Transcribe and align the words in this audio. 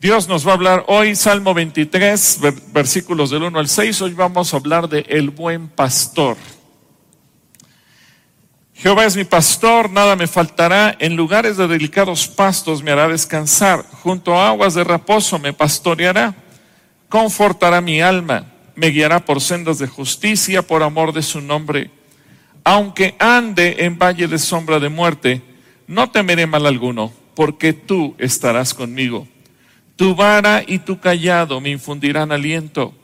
Dios 0.00 0.28
nos 0.28 0.46
va 0.46 0.52
a 0.52 0.54
hablar 0.54 0.84
hoy, 0.86 1.16
Salmo 1.16 1.54
23, 1.54 2.38
versículos 2.72 3.30
del 3.30 3.42
1 3.42 3.58
al 3.58 3.68
6. 3.68 4.02
Hoy 4.02 4.14
vamos 4.14 4.54
a 4.54 4.56
hablar 4.56 4.88
de 4.88 5.00
el 5.08 5.30
buen 5.30 5.66
pastor. 5.66 6.36
Jehová 8.74 9.06
es 9.06 9.16
mi 9.16 9.24
pastor, 9.24 9.90
nada 9.90 10.14
me 10.14 10.28
faltará. 10.28 10.94
En 11.00 11.16
lugares 11.16 11.56
de 11.56 11.66
delicados 11.66 12.28
pastos 12.28 12.80
me 12.80 12.92
hará 12.92 13.08
descansar. 13.08 13.84
Junto 14.04 14.36
a 14.36 14.50
aguas 14.50 14.74
de 14.74 14.84
reposo 14.84 15.36
me 15.40 15.52
pastoreará. 15.52 16.32
Confortará 17.08 17.80
mi 17.80 18.00
alma. 18.00 18.52
Me 18.76 18.90
guiará 18.90 19.24
por 19.24 19.40
sendas 19.40 19.80
de 19.80 19.88
justicia 19.88 20.62
por 20.62 20.84
amor 20.84 21.12
de 21.12 21.22
su 21.22 21.40
nombre. 21.40 21.90
Aunque 22.62 23.16
ande 23.18 23.74
en 23.80 23.98
valle 23.98 24.28
de 24.28 24.38
sombra 24.38 24.78
de 24.78 24.90
muerte, 24.90 25.42
no 25.88 26.12
temeré 26.12 26.46
mal 26.46 26.66
alguno, 26.66 27.12
porque 27.34 27.72
tú 27.72 28.14
estarás 28.18 28.74
conmigo 28.74 29.26
tu 29.98 30.14
vara 30.14 30.62
y 30.64 30.78
tu 30.78 31.00
callado 31.00 31.60
me 31.60 31.70
infundirán 31.70 32.30
aliento. 32.30 32.94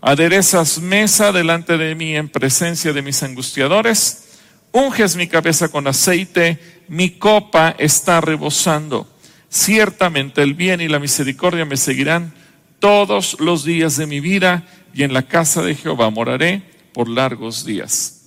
Aderezas 0.00 0.78
mesa 0.80 1.30
delante 1.30 1.76
de 1.76 1.94
mí 1.94 2.16
en 2.16 2.30
presencia 2.30 2.94
de 2.94 3.02
mis 3.02 3.22
angustiadores. 3.22 4.38
Unges 4.72 5.14
mi 5.14 5.28
cabeza 5.28 5.68
con 5.68 5.86
aceite, 5.86 6.58
mi 6.88 7.10
copa 7.10 7.76
está 7.78 8.22
rebosando. 8.22 9.06
Ciertamente 9.50 10.42
el 10.42 10.54
bien 10.54 10.80
y 10.80 10.88
la 10.88 10.98
misericordia 10.98 11.66
me 11.66 11.76
seguirán 11.76 12.32
todos 12.78 13.38
los 13.40 13.62
días 13.62 13.98
de 13.98 14.06
mi 14.06 14.20
vida 14.20 14.66
y 14.94 15.02
en 15.02 15.12
la 15.12 15.24
casa 15.24 15.60
de 15.60 15.74
Jehová 15.74 16.08
moraré 16.08 16.62
por 16.94 17.10
largos 17.10 17.66
días. 17.66 18.22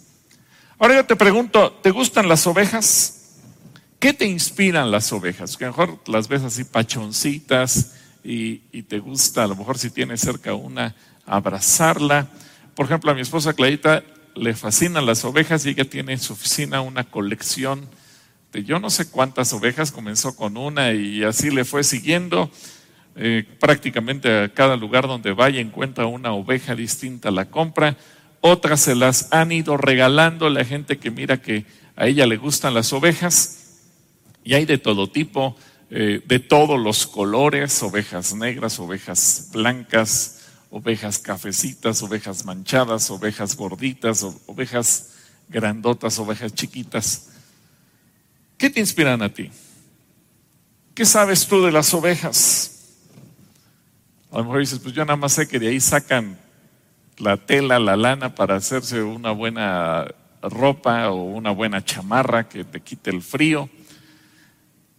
Ahora 0.78 0.94
yo 0.94 1.06
te 1.06 1.16
pregunto, 1.16 1.72
¿te 1.82 1.90
gustan 1.90 2.30
las 2.30 2.46
ovejas? 2.46 3.32
¿Qué 3.98 4.14
te 4.14 4.26
inspiran 4.26 4.92
las 4.92 5.12
ovejas? 5.12 5.58
Que 5.58 5.66
mejor 5.66 5.98
las 6.06 6.28
ves 6.28 6.44
así 6.44 6.64
pachoncitas, 6.66 7.94
y, 8.24 8.84
te 8.84 9.00
gusta, 9.00 9.44
a 9.44 9.48
lo 9.48 9.56
mejor 9.56 9.78
si 9.78 9.90
tienes 9.90 10.22
cerca 10.22 10.54
una, 10.54 10.96
abrazarla. 11.26 12.28
Por 12.76 12.86
ejemplo, 12.86 13.12
a 13.12 13.16
mi 13.16 13.22
esposa 13.22 13.54
Clarita 13.54 14.04
le 14.36 14.54
fascinan 14.54 15.06
las 15.06 15.26
ovejas 15.26 15.66
y 15.66 15.70
ella 15.70 15.90
tiene 15.90 16.14
en 16.14 16.20
su 16.20 16.34
oficina 16.34 16.82
una 16.82 17.04
colección 17.04 17.90
de 18.52 18.64
yo 18.64 18.80
no 18.80 18.90
sé 18.90 19.10
cuántas 19.10 19.54
ovejas, 19.54 19.92
comenzó 19.92 20.36
con 20.36 20.58
una 20.58 20.92
y 20.92 21.24
así 21.24 21.52
le 21.52 21.64
fue 21.64 21.84
siguiendo. 21.84 22.52
Eh, 23.16 23.46
prácticamente 23.60 24.44
a 24.44 24.50
cada 24.50 24.78
lugar 24.78 25.06
donde 25.06 25.34
vaya 25.34 25.60
encuentra 25.60 26.06
una 26.06 26.32
oveja 26.34 26.76
distinta, 26.76 27.32
la 27.32 27.50
compra. 27.50 27.98
Otras 28.42 28.82
se 28.82 28.96
las 28.96 29.32
han 29.32 29.52
ido 29.52 29.78
regalando 29.78 30.50
la 30.50 30.66
gente 30.66 30.98
que 30.98 31.12
mira 31.12 31.42
que 31.42 31.66
a 31.96 32.08
ella 32.08 32.26
le 32.26 32.38
gustan 32.38 32.74
las 32.74 32.92
ovejas. 32.94 33.80
Y 34.44 34.54
hay 34.54 34.66
de 34.66 34.78
todo 34.78 35.10
tipo. 35.10 35.56
Eh, 35.94 36.24
de 36.26 36.40
todos 36.40 36.80
los 36.80 37.06
colores, 37.06 37.84
ovejas 37.84 38.34
negras, 38.34 38.80
ovejas 38.80 39.50
blancas, 39.52 40.40
ovejas 40.70 41.20
cafecitas, 41.20 42.02
ovejas 42.02 42.46
manchadas, 42.46 43.12
ovejas 43.12 43.58
gorditas, 43.58 44.26
ovejas 44.46 45.10
grandotas, 45.50 46.18
ovejas 46.18 46.54
chiquitas. 46.54 47.32
¿Qué 48.58 48.70
te 48.70 48.80
inspiran 48.80 49.22
a 49.22 49.34
ti? 49.34 49.52
¿Qué 50.96 51.04
sabes 51.04 51.46
tú 51.46 51.62
de 51.62 51.74
las 51.74 51.94
ovejas? 51.94 52.94
A 54.32 54.38
lo 54.38 54.46
mejor 54.46 54.60
dices, 54.62 54.80
pues 54.80 54.96
yo 54.96 55.04
nada 55.04 55.18
más 55.18 55.34
sé 55.34 55.46
que 55.46 55.60
de 55.60 55.68
ahí 55.68 55.82
sacan 55.82 56.40
la 57.18 57.36
tela, 57.36 57.80
la 57.80 57.98
lana 57.98 58.34
para 58.34 58.56
hacerse 58.56 59.04
una 59.04 59.32
buena 59.32 60.08
ropa 60.42 61.12
o 61.12 61.22
una 61.22 61.52
buena 61.52 61.84
chamarra 61.84 62.48
que 62.48 62.64
te 62.64 62.80
quite 62.80 63.10
el 63.10 63.22
frío. 63.22 63.70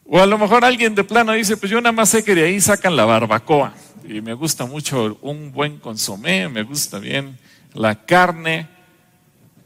O 0.05 0.20
a 0.20 0.27
lo 0.27 0.36
mejor 0.39 0.64
alguien 0.64 0.95
de 0.95 1.05
plano 1.05 1.33
dice, 1.33 1.56
pues 1.56 1.70
yo 1.70 1.81
nada 1.81 1.92
más 1.92 2.08
sé 2.08 2.25
que 2.25 2.34
de 2.34 2.45
ahí 2.45 2.61
sacan 2.61 2.97
la 2.97 3.05
barbacoa. 3.05 3.75
Y 4.05 4.20
me 4.20 4.34
gusta 4.34 4.67
mucho 4.67 5.19
un 5.22 5.53
buen 5.53 5.78
consomé, 5.78 6.48
me 6.48 6.62
gusta 6.62 6.98
bien 6.98 7.39
la 7.72 8.05
carne, 8.05 8.69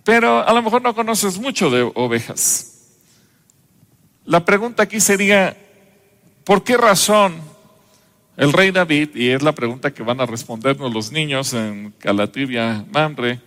pero 0.05 0.47
a 0.47 0.53
lo 0.53 0.63
mejor 0.63 0.83
no 0.83 0.95
conoces 0.95 1.39
mucho 1.39 1.71
de 1.71 1.91
ovejas. 1.95 2.73
La 4.25 4.45
pregunta 4.45 4.83
aquí 4.83 5.01
sería, 5.01 5.57
¿por 6.45 6.63
qué 6.63 6.77
razón 6.77 7.41
el 8.37 8.53
rey 8.53 8.71
David, 8.71 9.11
y 9.15 9.31
es 9.31 9.43
la 9.43 9.53
pregunta 9.53 9.93
que 9.93 10.03
van 10.03 10.21
a 10.21 10.27
respondernos 10.27 10.93
los 10.93 11.11
niños 11.11 11.55
en 11.55 11.93
Calatrivia 11.99 12.85
Mamre, 12.93 13.41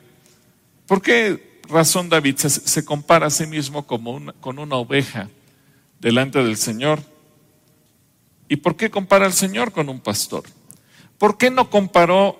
¿por 0.87 1.01
qué 1.01 1.59
razón 1.69 2.09
David 2.09 2.37
se, 2.37 2.83
compara 2.83 3.27
a 3.27 3.29
sí 3.29 3.45
mismo 3.45 3.85
como 3.85 4.33
con 4.39 4.57
una 4.57 4.75
oveja? 4.77 5.29
Delante 5.99 6.43
del 6.43 6.57
Señor. 6.57 6.99
¿Y 8.47 8.57
por 8.57 8.75
qué 8.75 8.89
compara 8.89 9.25
al 9.25 9.33
Señor 9.33 9.71
con 9.71 9.89
un 9.89 9.99
pastor? 9.99 10.43
¿Por 11.17 11.37
qué 11.37 11.51
no 11.51 11.69
comparó 11.69 12.39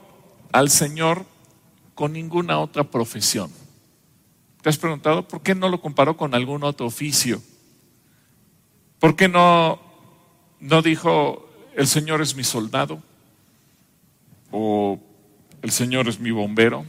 al 0.52 0.70
Señor 0.70 1.26
con 1.94 2.14
ninguna 2.14 2.60
otra 2.60 2.84
profesión? 2.84 3.52
¿Te 4.62 4.70
has 4.70 4.78
preguntado 4.78 5.28
por 5.28 5.42
qué 5.42 5.56
no 5.56 5.70
lo 5.70 5.80
comparó 5.80 6.18
con 6.18 6.34
algún 6.34 6.64
otro 6.64 6.88
oficio? 6.88 7.42
¿Por 9.00 9.16
qué 9.16 9.30
no, 9.30 9.80
no 10.60 10.82
dijo, 10.82 11.48
el 11.76 11.88
Señor 11.88 12.22
es 12.22 12.36
mi 12.36 12.44
soldado? 12.44 13.02
¿O 14.52 15.00
el 15.62 15.72
Señor 15.72 16.08
es 16.10 16.20
mi 16.20 16.32
bombero? 16.32 16.86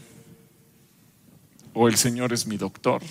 ¿O 1.75 1.89
el 1.89 1.97
Señor 1.97 2.33
es 2.33 2.47
mi 2.47 2.57
doctor? 2.57 3.03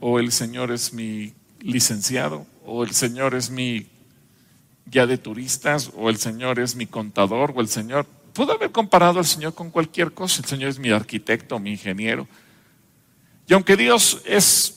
¿O 0.00 0.18
el 0.18 0.32
Señor 0.32 0.70
es 0.70 0.94
mi 0.94 1.34
licenciado, 1.64 2.46
o 2.64 2.84
el 2.84 2.92
Señor 2.92 3.34
es 3.34 3.50
mi 3.50 3.86
guía 4.86 5.06
de 5.06 5.18
turistas, 5.18 5.90
o 5.96 6.10
el 6.10 6.18
Señor 6.18 6.60
es 6.60 6.76
mi 6.76 6.86
contador, 6.86 7.52
o 7.56 7.60
el 7.60 7.68
Señor... 7.68 8.06
Puedo 8.34 8.52
haber 8.52 8.70
comparado 8.70 9.18
al 9.18 9.24
Señor 9.24 9.54
con 9.54 9.70
cualquier 9.70 10.12
cosa. 10.12 10.42
El 10.42 10.48
Señor 10.48 10.68
es 10.68 10.78
mi 10.78 10.90
arquitecto, 10.90 11.58
mi 11.60 11.70
ingeniero. 11.70 12.26
Y 13.46 13.54
aunque 13.54 13.76
Dios 13.76 14.20
es 14.26 14.74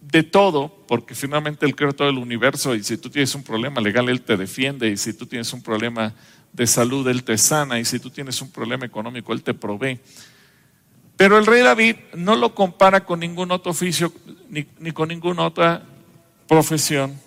de 0.00 0.22
todo, 0.22 0.84
porque 0.86 1.14
finalmente 1.14 1.66
Él 1.66 1.74
creó 1.74 1.92
todo 1.92 2.08
el 2.08 2.18
universo 2.18 2.74
y 2.74 2.84
si 2.84 2.96
tú 2.96 3.10
tienes 3.10 3.34
un 3.34 3.42
problema 3.42 3.80
legal, 3.80 4.08
Él 4.08 4.22
te 4.22 4.36
defiende, 4.36 4.88
y 4.88 4.96
si 4.96 5.12
tú 5.12 5.26
tienes 5.26 5.52
un 5.52 5.62
problema 5.62 6.14
de 6.52 6.66
salud, 6.66 7.06
Él 7.08 7.24
te 7.24 7.36
sana, 7.36 7.78
y 7.80 7.84
si 7.84 7.98
tú 7.98 8.08
tienes 8.08 8.40
un 8.40 8.50
problema 8.50 8.86
económico, 8.86 9.32
Él 9.32 9.42
te 9.42 9.52
provee. 9.52 9.98
Pero 11.16 11.38
el 11.38 11.46
rey 11.46 11.62
David 11.62 11.96
no 12.14 12.36
lo 12.36 12.54
compara 12.54 13.04
con 13.04 13.20
ningún 13.20 13.50
otro 13.50 13.72
oficio 13.72 14.12
ni, 14.48 14.66
ni 14.78 14.92
con 14.92 15.08
ninguna 15.08 15.44
otra 15.44 15.84
profesión, 16.48 17.18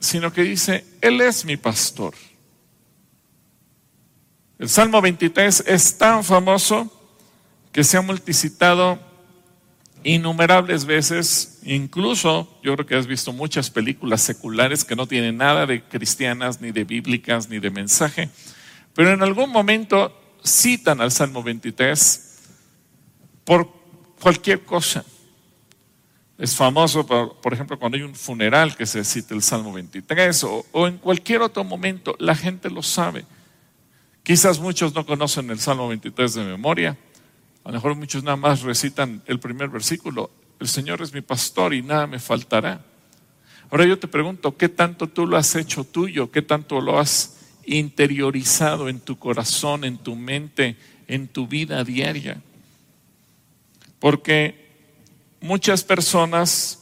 sino 0.00 0.32
que 0.32 0.42
dice, 0.42 0.84
Él 1.00 1.20
es 1.20 1.44
mi 1.44 1.56
pastor. 1.56 2.14
El 4.58 4.68
Salmo 4.68 5.00
23 5.00 5.64
es 5.66 5.98
tan 5.98 6.22
famoso 6.22 6.90
que 7.72 7.82
se 7.82 7.96
ha 7.96 8.02
multicitado 8.02 8.98
innumerables 10.04 10.84
veces, 10.84 11.60
incluso 11.64 12.48
yo 12.62 12.74
creo 12.74 12.86
que 12.86 12.94
has 12.94 13.06
visto 13.06 13.32
muchas 13.32 13.70
películas 13.70 14.20
seculares 14.20 14.84
que 14.84 14.94
no 14.94 15.06
tienen 15.06 15.38
nada 15.38 15.66
de 15.66 15.82
cristianas, 15.82 16.60
ni 16.60 16.70
de 16.70 16.84
bíblicas, 16.84 17.48
ni 17.48 17.58
de 17.58 17.70
mensaje, 17.70 18.28
pero 18.94 19.12
en 19.12 19.22
algún 19.22 19.50
momento 19.50 20.16
citan 20.44 21.00
al 21.00 21.10
Salmo 21.10 21.42
23 21.42 22.38
por 23.44 23.68
cualquier 24.20 24.64
cosa. 24.64 25.04
Es 26.36 26.56
famoso, 26.56 27.06
por, 27.06 27.52
ejemplo, 27.52 27.78
cuando 27.78 27.96
hay 27.96 28.02
un 28.02 28.14
funeral 28.14 28.76
que 28.76 28.86
se 28.86 29.04
cita 29.04 29.34
el 29.34 29.42
Salmo 29.42 29.72
23 29.72 30.44
o, 30.44 30.88
en 30.88 30.98
cualquier 30.98 31.42
otro 31.42 31.62
momento, 31.62 32.16
la 32.18 32.34
gente 32.34 32.70
lo 32.70 32.82
sabe. 32.82 33.24
Quizás 34.24 34.58
muchos 34.58 34.94
no 34.94 35.06
conocen 35.06 35.48
el 35.50 35.60
Salmo 35.60 35.86
23 35.88 36.34
de 36.34 36.44
memoria, 36.44 36.96
a 37.62 37.68
lo 37.68 37.74
mejor 37.74 37.94
muchos 37.94 38.24
nada 38.24 38.36
más 38.36 38.62
recitan 38.62 39.22
el 39.26 39.38
primer 39.38 39.68
versículo, 39.68 40.30
el 40.58 40.66
Señor 40.66 41.02
es 41.02 41.14
mi 41.14 41.20
pastor 41.20 41.72
y 41.72 41.82
nada 41.82 42.06
me 42.06 42.18
faltará. 42.18 42.84
Ahora 43.70 43.86
yo 43.86 43.98
te 43.98 44.08
pregunto, 44.08 44.56
¿qué 44.56 44.68
tanto 44.68 45.08
tú 45.08 45.26
lo 45.26 45.36
has 45.36 45.54
hecho 45.54 45.84
tuyo? 45.84 46.30
¿Qué 46.30 46.42
tanto 46.42 46.80
lo 46.80 46.98
has 46.98 47.36
interiorizado 47.64 48.88
en 48.88 49.00
tu 49.00 49.18
corazón, 49.18 49.84
en 49.84 49.98
tu 49.98 50.16
mente, 50.16 50.76
en 51.06 51.28
tu 51.28 51.46
vida 51.46 51.84
diaria? 51.84 52.42
Porque 53.98 54.63
muchas 55.44 55.84
personas 55.84 56.80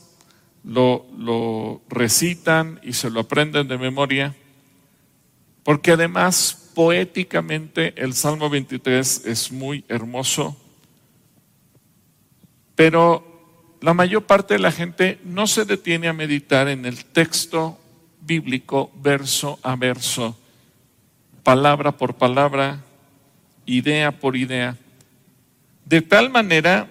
lo, 0.62 1.82
recitan 1.88 2.78
y 2.84 2.92
se 2.92 3.10
lo 3.10 3.20
aprenden 3.20 3.66
de 3.66 3.76
memoria, 3.76 4.36
porque 5.64 5.90
además 5.90 6.70
poéticamente 6.72 7.92
el 7.96 8.14
Salmo 8.14 8.48
23 8.48 9.26
es 9.26 9.50
muy 9.50 9.84
hermoso, 9.88 10.56
pero 12.76 13.76
la 13.80 13.94
mayor 13.94 14.26
parte 14.26 14.54
de 14.54 14.60
la 14.60 14.70
gente 14.70 15.18
no 15.24 15.48
se 15.48 15.64
detiene 15.64 16.06
a 16.06 16.12
meditar 16.12 16.68
en 16.68 16.86
el 16.86 17.04
texto 17.04 17.80
bíblico 18.20 18.92
verso 18.94 19.58
a 19.64 19.74
verso, 19.74 20.38
palabra 21.42 21.96
por 21.96 22.14
palabra, 22.14 22.84
idea 23.66 24.12
por 24.12 24.36
idea, 24.36 24.76
de 25.84 26.00
tal 26.00 26.30
manera 26.30 26.88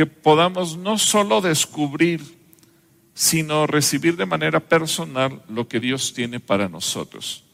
que 0.00 0.06
podamos 0.06 0.78
no 0.78 0.96
solo 0.96 1.42
descubrir, 1.42 2.22
sino 3.12 3.66
recibir 3.66 4.16
de 4.16 4.24
manera 4.24 4.58
personal 4.58 5.42
lo 5.46 5.68
que 5.68 5.78
Dios 5.78 6.14
tiene 6.14 6.40
para 6.40 6.70
nosotros. 6.70 7.44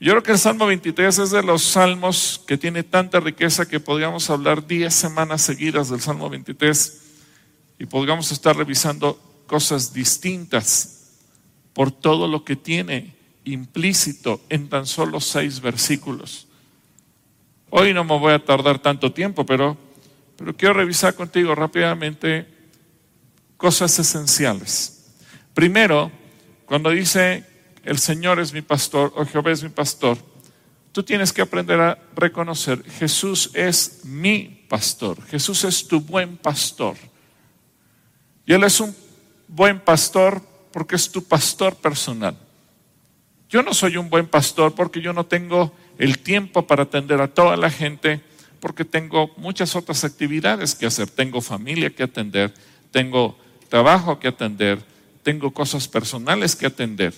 Yo 0.00 0.10
creo 0.10 0.22
que 0.24 0.32
el 0.32 0.38
Salmo 0.40 0.66
23 0.66 1.16
es 1.20 1.30
de 1.30 1.44
los 1.44 1.62
salmos 1.62 2.42
que 2.44 2.58
tiene 2.58 2.82
tanta 2.82 3.20
riqueza 3.20 3.68
que 3.68 3.78
podríamos 3.78 4.30
hablar 4.30 4.66
10 4.66 4.92
semanas 4.92 5.42
seguidas 5.42 5.90
del 5.90 6.00
Salmo 6.00 6.28
23 6.28 7.02
y 7.78 7.86
podríamos 7.86 8.32
estar 8.32 8.56
revisando 8.56 9.20
cosas 9.46 9.92
distintas 9.92 11.20
por 11.72 11.92
todo 11.92 12.26
lo 12.26 12.44
que 12.44 12.56
tiene 12.56 13.14
implícito 13.44 14.40
en 14.48 14.68
tan 14.68 14.86
solo 14.86 15.20
seis 15.20 15.60
versículos. 15.60 16.48
Hoy 17.70 17.94
no 17.94 18.02
me 18.02 18.18
voy 18.18 18.32
a 18.32 18.44
tardar 18.44 18.80
tanto 18.80 19.12
tiempo, 19.12 19.46
pero, 19.46 19.78
pero 20.40 20.56
quiero 20.56 20.72
revisar 20.72 21.14
contigo 21.14 21.54
rápidamente 21.54 22.46
cosas 23.58 23.98
esenciales. 23.98 25.12
Primero, 25.52 26.10
cuando 26.64 26.88
dice 26.88 27.44
el 27.84 27.98
Señor 27.98 28.40
es 28.40 28.54
mi 28.54 28.62
pastor 28.62 29.12
o 29.16 29.26
Jehová 29.26 29.50
es 29.50 29.62
mi 29.62 29.68
pastor, 29.68 30.16
tú 30.92 31.02
tienes 31.02 31.34
que 31.34 31.42
aprender 31.42 31.78
a 31.78 31.98
reconocer, 32.16 32.82
Jesús 32.84 33.50
es 33.52 34.00
mi 34.04 34.64
pastor, 34.66 35.22
Jesús 35.26 35.62
es 35.64 35.86
tu 35.86 36.00
buen 36.00 36.38
pastor. 36.38 36.96
Y 38.46 38.54
Él 38.54 38.64
es 38.64 38.80
un 38.80 38.96
buen 39.46 39.78
pastor 39.78 40.40
porque 40.72 40.96
es 40.96 41.12
tu 41.12 41.22
pastor 41.22 41.76
personal. 41.76 42.34
Yo 43.50 43.62
no 43.62 43.74
soy 43.74 43.98
un 43.98 44.08
buen 44.08 44.26
pastor 44.26 44.74
porque 44.74 45.02
yo 45.02 45.12
no 45.12 45.26
tengo 45.26 45.74
el 45.98 46.18
tiempo 46.20 46.66
para 46.66 46.84
atender 46.84 47.20
a 47.20 47.28
toda 47.28 47.58
la 47.58 47.68
gente, 47.68 48.22
porque 48.60 48.84
tengo 48.84 49.32
muchas 49.36 49.74
otras 49.74 50.04
actividades 50.04 50.74
que 50.74 50.86
hacer. 50.86 51.08
Tengo 51.08 51.40
familia 51.40 51.90
que 51.90 52.02
atender, 52.02 52.52
tengo 52.90 53.38
trabajo 53.68 54.18
que 54.18 54.28
atender, 54.28 54.82
tengo 55.22 55.52
cosas 55.52 55.88
personales 55.88 56.54
que 56.54 56.66
atender. 56.66 57.14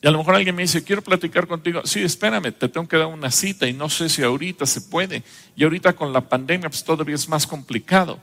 Y 0.00 0.06
a 0.06 0.10
lo 0.12 0.18
mejor 0.18 0.36
alguien 0.36 0.54
me 0.54 0.62
dice, 0.62 0.84
quiero 0.84 1.02
platicar 1.02 1.48
contigo. 1.48 1.82
Sí, 1.84 2.00
espérame, 2.00 2.52
te 2.52 2.68
tengo 2.68 2.86
que 2.86 2.96
dar 2.96 3.06
una 3.06 3.32
cita 3.32 3.66
y 3.66 3.72
no 3.72 3.88
sé 3.88 4.08
si 4.08 4.22
ahorita 4.22 4.64
se 4.64 4.82
puede. 4.82 5.24
Y 5.56 5.64
ahorita 5.64 5.94
con 5.94 6.12
la 6.12 6.20
pandemia 6.20 6.70
pues 6.70 6.84
todavía 6.84 7.16
es 7.16 7.28
más 7.28 7.46
complicado. 7.46 8.20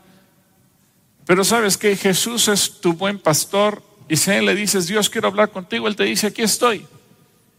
Pero 1.26 1.44
sabes 1.44 1.78
que 1.78 1.96
Jesús 1.98 2.48
es 2.48 2.80
tu 2.80 2.94
buen 2.94 3.20
pastor 3.20 3.84
y 4.08 4.16
si 4.16 4.32
a 4.32 4.38
él 4.38 4.46
le 4.46 4.56
dices, 4.56 4.88
Dios 4.88 5.10
quiero 5.10 5.28
hablar 5.28 5.52
contigo, 5.52 5.88
él 5.88 5.96
te 5.96 6.04
dice, 6.04 6.28
aquí 6.28 6.44
estoy. 6.44 6.86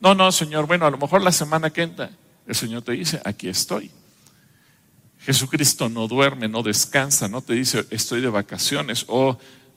No, 0.01 0.15
no, 0.15 0.31
Señor, 0.33 0.67
bueno, 0.67 0.87
a 0.87 0.91
lo 0.91 0.99
mejor 0.99 1.23
la 1.23 1.33
semana 1.33 1.71
que 1.71 1.83
entra, 1.83 2.11
el 2.47 2.55
Señor 2.55 2.83
te 2.83 2.93
dice, 2.93 3.21
aquí 3.25 3.49
estoy. 3.49 3.91
Jesucristo 5.27 5.89
no 5.89 6.09
duerme, 6.09 6.49
no 6.49 6.63
descansa, 6.63 7.29
no 7.29 7.43
te 7.43 7.53
dice, 7.53 7.85
estoy 7.91 8.23
de 8.23 8.31
vacaciones 8.31 9.05
o 9.09 9.37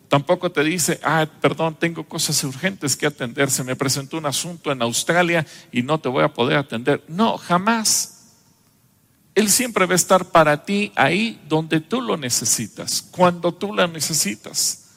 Tampoco 0.09 0.51
te 0.51 0.63
dice, 0.63 0.99
ah, 1.03 1.27
perdón, 1.39 1.75
tengo 1.75 2.03
cosas 2.03 2.43
urgentes 2.43 2.97
que 2.97 3.05
atender, 3.05 3.51
se 3.51 3.63
me 3.63 3.75
presentó 3.75 4.17
un 4.17 4.25
asunto 4.25 4.71
en 4.71 4.81
Australia 4.81 5.45
y 5.71 5.83
no 5.83 5.99
te 5.99 6.09
voy 6.09 6.23
a 6.23 6.33
poder 6.33 6.57
atender. 6.57 7.03
No, 7.07 7.37
jamás. 7.37 8.15
Él 9.35 9.51
siempre 9.51 9.85
va 9.85 9.93
a 9.93 9.95
estar 9.95 10.25
para 10.25 10.65
ti 10.65 10.91
ahí 10.95 11.39
donde 11.47 11.79
tú 11.79 12.01
lo 12.01 12.17
necesitas, 12.17 13.03
cuando 13.03 13.53
tú 13.53 13.71
lo 13.71 13.87
necesitas. 13.87 14.87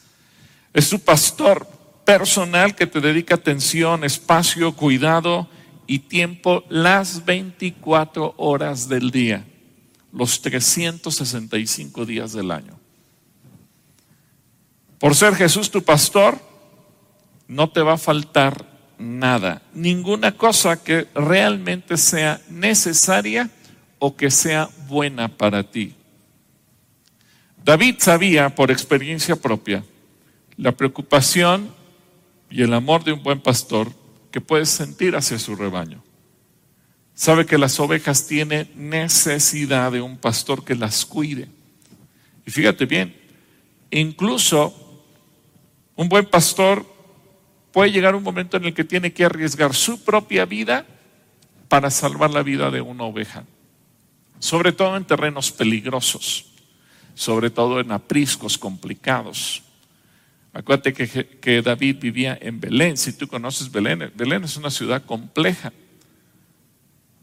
Es 0.72 0.88
tu 0.88 0.98
pastor 0.98 1.68
personal 2.06 2.74
que 2.74 2.86
te 2.86 3.02
dedica 3.02 3.34
atención, 3.34 4.04
espacio, 4.04 4.74
cuidado 4.74 5.46
y 5.86 5.98
tiempo 5.98 6.64
las 6.70 7.26
24 7.26 8.34
horas 8.38 8.88
del 8.88 9.10
día, 9.10 9.46
los 10.12 10.42
365 10.42 12.04
días 12.04 12.32
del 12.32 12.50
año. 12.50 12.78
Por 14.98 15.16
ser 15.16 15.34
Jesús 15.34 15.70
tu 15.70 15.82
pastor, 15.82 16.38
no 17.48 17.70
te 17.70 17.80
va 17.82 17.94
a 17.94 17.98
faltar 17.98 18.64
nada, 18.98 19.62
ninguna 19.74 20.36
cosa 20.36 20.82
que 20.82 21.08
realmente 21.14 21.96
sea 21.96 22.40
necesaria 22.48 23.50
o 23.98 24.16
que 24.16 24.30
sea 24.30 24.68
buena 24.86 25.28
para 25.28 25.64
ti. 25.64 25.94
David 27.64 27.96
sabía 27.98 28.54
por 28.54 28.70
experiencia 28.70 29.36
propia 29.36 29.84
la 30.56 30.72
preocupación 30.72 31.74
y 32.50 32.62
el 32.62 32.74
amor 32.74 33.04
de 33.04 33.12
un 33.12 33.22
buen 33.22 33.40
pastor 33.40 33.92
que 34.30 34.40
puede 34.40 34.66
sentir 34.66 35.16
hacia 35.16 35.38
su 35.38 35.56
rebaño. 35.56 36.02
Sabe 37.14 37.46
que 37.46 37.58
las 37.58 37.78
ovejas 37.78 38.26
tienen 38.26 38.70
necesidad 38.74 39.92
de 39.92 40.00
un 40.00 40.16
pastor 40.16 40.64
que 40.64 40.74
las 40.74 41.04
cuide. 41.04 41.48
Y 42.46 42.50
fíjate 42.50 42.86
bien, 42.86 43.14
incluso 43.90 44.74
un 45.94 46.08
buen 46.08 46.26
pastor 46.26 46.86
puede 47.70 47.90
llegar 47.90 48.14
un 48.14 48.22
momento 48.22 48.56
en 48.56 48.64
el 48.64 48.74
que 48.74 48.84
tiene 48.84 49.12
que 49.12 49.24
arriesgar 49.24 49.74
su 49.74 50.02
propia 50.02 50.44
vida 50.44 50.86
para 51.68 51.90
salvar 51.90 52.30
la 52.30 52.42
vida 52.42 52.70
de 52.70 52.80
una 52.80 53.04
oveja, 53.04 53.44
sobre 54.38 54.72
todo 54.72 54.96
en 54.96 55.04
terrenos 55.04 55.52
peligrosos, 55.52 56.46
sobre 57.14 57.50
todo 57.50 57.80
en 57.80 57.92
apriscos 57.92 58.58
complicados. 58.58 59.62
Acuérdate 60.52 60.92
que, 60.92 61.38
que, 61.40 61.62
David 61.62 61.96
vivía 61.98 62.38
en 62.40 62.60
Belén. 62.60 62.98
Si 62.98 63.14
tú 63.14 63.26
conoces 63.26 63.72
Belén, 63.72 64.12
Belén 64.14 64.44
es 64.44 64.56
una 64.58 64.70
ciudad 64.70 65.02
compleja. 65.04 65.72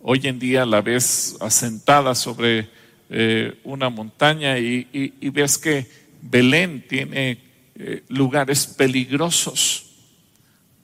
Hoy 0.02 0.22
en 0.24 0.40
día 0.40 0.66
la 0.66 0.82
ves 0.82 1.36
asentada 1.42 2.16
sobre 2.16 2.70
eh, 3.10 3.60
una 3.66 3.90
montaña 3.90 4.58
y, 4.58 4.88
ves 5.34 5.58
que 5.58 5.88
Belén 6.22 6.86
tiene 6.88 7.38
eh, 7.76 8.04
lugares 8.08 8.66
peligrosos. 8.66 9.88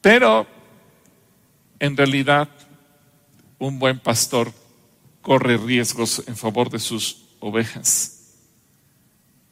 Pero 0.02 0.46
en 1.80 1.96
realidad 1.96 2.50
un 3.58 3.80
buen 3.80 4.00
pastor 4.00 4.52
corre 5.22 5.58
riesgos 5.58 6.22
en 6.28 6.36
favor 6.36 6.70
de 6.70 6.80
sus 6.80 7.26
ovejas. 7.40 8.36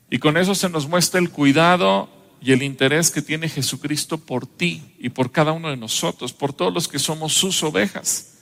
Y 0.09 0.19
con 0.19 0.35
eso 0.35 0.55
se 0.55 0.69
nos 0.69 0.89
muestra 0.89 1.21
el 1.21 1.29
cuidado 1.29 2.09
y 2.41 2.51
el 2.51 2.63
interés 2.63 3.11
que 3.11 3.21
tiene 3.21 3.47
Jesucristo 3.47 4.17
por 4.17 4.45
ti 4.45 4.93
y 4.99 5.07
por 5.07 5.31
cada 5.31 5.53
uno 5.53 5.69
de 5.69 5.77
nosotros, 5.77 6.33
por 6.33 6.51
todos 6.51 6.73
los 6.73 6.89
que 6.89 6.99
somos 6.99 7.33
sus 7.33 7.63
ovejas. 7.63 8.32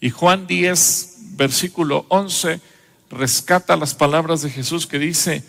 Y 0.00 0.10
Juan 0.10 0.46
10, 0.46 1.36
versículo 1.36 2.06
11, 2.08 2.60
rescata 3.10 3.76
las 3.76 3.94
palabras 3.94 4.42
de 4.42 4.50
Jesús 4.50 4.86
que 4.86 4.98
dice, 4.98 5.42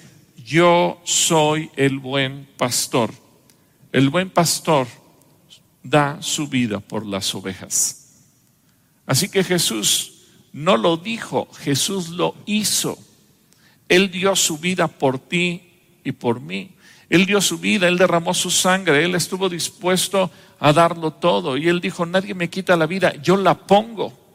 yo 0.46 1.02
soy 1.04 1.70
el 1.76 2.00
buen 2.00 2.48
pastor. 2.58 3.12
El 3.92 4.10
buen 4.10 4.30
pastor 4.30 4.88
da 5.84 6.22
su 6.22 6.48
vida 6.48 6.80
por 6.80 7.06
las 7.06 7.34
ovejas. 7.36 8.24
Así 9.06 9.30
que 9.30 9.44
Jesús 9.44 10.14
no 10.54 10.78
lo 10.78 10.98
dijo, 10.98 11.48
Jesús 11.60 12.10
lo 12.10 12.36
hizo. 12.46 12.98
Él 13.90 14.12
dio 14.12 14.36
su 14.36 14.58
vida 14.58 14.88
por 14.88 15.20
ti 15.20 15.62
y 16.04 16.12
por 16.12 16.42
mí. 16.42 16.72
Él 17.10 17.26
dio 17.26 17.40
su 17.42 17.58
vida, 17.58 17.88
Él 17.88 17.98
derramó 17.98 18.34
su 18.34 18.52
sangre, 18.52 19.04
Él 19.04 19.16
estuvo 19.16 19.48
dispuesto 19.50 20.30
a 20.60 20.74
darlo 20.74 21.12
todo. 21.12 21.58
Y 21.58 21.70
Él 21.70 21.80
dijo, 21.80 22.06
nadie 22.06 22.34
me 22.34 22.50
quita 22.50 22.76
la 22.76 22.86
vida, 22.86 23.16
yo 23.22 23.38
la 23.38 23.56
pongo. 23.56 24.27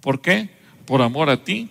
¿Por 0.00 0.20
qué? 0.20 0.50
Por 0.86 1.02
amor 1.02 1.30
a 1.30 1.44
ti. 1.44 1.70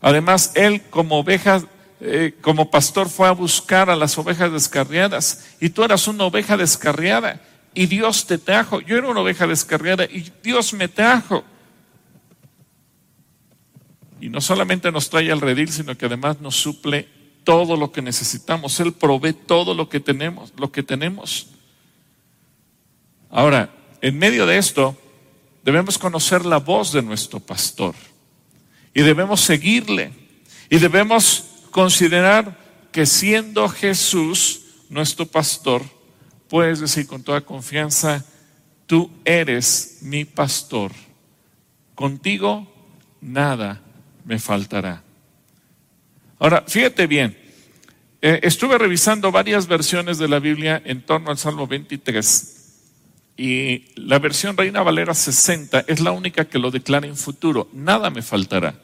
Además, 0.00 0.52
Él 0.54 0.82
como 0.90 1.18
oveja 1.18 1.62
eh, 2.02 2.34
como 2.40 2.70
pastor 2.70 3.10
fue 3.10 3.28
a 3.28 3.32
buscar 3.32 3.90
a 3.90 3.96
las 3.96 4.16
ovejas 4.16 4.50
descarriadas 4.50 5.50
y 5.60 5.68
tú 5.68 5.84
eras 5.84 6.08
una 6.08 6.24
oveja 6.24 6.56
descarriada 6.56 7.42
y 7.74 7.86
Dios 7.86 8.26
te 8.26 8.38
trajo. 8.38 8.80
Yo 8.80 8.96
era 8.96 9.08
una 9.08 9.20
oveja 9.20 9.46
descarriada 9.46 10.04
y 10.04 10.32
Dios 10.42 10.72
me 10.72 10.88
trajo. 10.88 11.44
Y 14.18 14.30
no 14.30 14.40
solamente 14.40 14.90
nos 14.90 15.10
trae 15.10 15.30
al 15.30 15.42
redil, 15.42 15.70
sino 15.70 15.96
que 15.96 16.06
además 16.06 16.40
nos 16.40 16.56
suple 16.56 17.06
todo 17.44 17.76
lo 17.76 17.92
que 17.92 18.00
necesitamos. 18.00 18.80
Él 18.80 18.92
provee 18.92 19.34
todo 19.34 19.74
lo 19.74 19.88
que 19.88 20.00
tenemos, 20.00 20.52
lo 20.56 20.72
que 20.72 20.82
tenemos. 20.82 21.48
Ahora, 23.30 23.70
en 24.00 24.18
medio 24.18 24.46
de 24.46 24.56
esto, 24.56 24.96
debemos 25.64 25.98
conocer 25.98 26.44
la 26.44 26.58
voz 26.58 26.92
de 26.92 27.02
nuestro 27.02 27.40
pastor 27.40 27.94
y 28.94 29.02
debemos 29.02 29.40
seguirle 29.40 30.12
y 30.68 30.78
debemos 30.78 31.44
considerar 31.70 32.58
que 32.92 33.06
siendo 33.06 33.68
Jesús 33.68 34.62
nuestro 34.88 35.26
pastor, 35.26 35.82
puedes 36.48 36.80
decir 36.80 37.06
con 37.06 37.22
toda 37.22 37.40
confianza, 37.42 38.24
tú 38.86 39.10
eres 39.24 39.98
mi 40.02 40.24
pastor. 40.24 40.92
Contigo 41.94 42.66
nada 43.20 43.80
me 44.24 44.38
faltará. 44.38 45.02
Ahora, 46.38 46.64
fíjate 46.66 47.06
bien, 47.06 47.36
eh, 48.22 48.40
estuve 48.42 48.78
revisando 48.78 49.30
varias 49.30 49.66
versiones 49.66 50.18
de 50.18 50.28
la 50.28 50.40
Biblia 50.40 50.82
en 50.84 51.02
torno 51.02 51.30
al 51.30 51.38
Salmo 51.38 51.66
23 51.66 52.59
y 53.42 53.86
la 53.94 54.18
versión 54.18 54.54
Reina 54.54 54.82
Valera 54.82 55.14
60 55.14 55.86
es 55.86 56.00
la 56.00 56.10
única 56.10 56.44
que 56.44 56.58
lo 56.58 56.70
declara 56.70 57.06
en 57.06 57.16
futuro, 57.16 57.70
nada 57.72 58.10
me 58.10 58.20
faltará. 58.20 58.74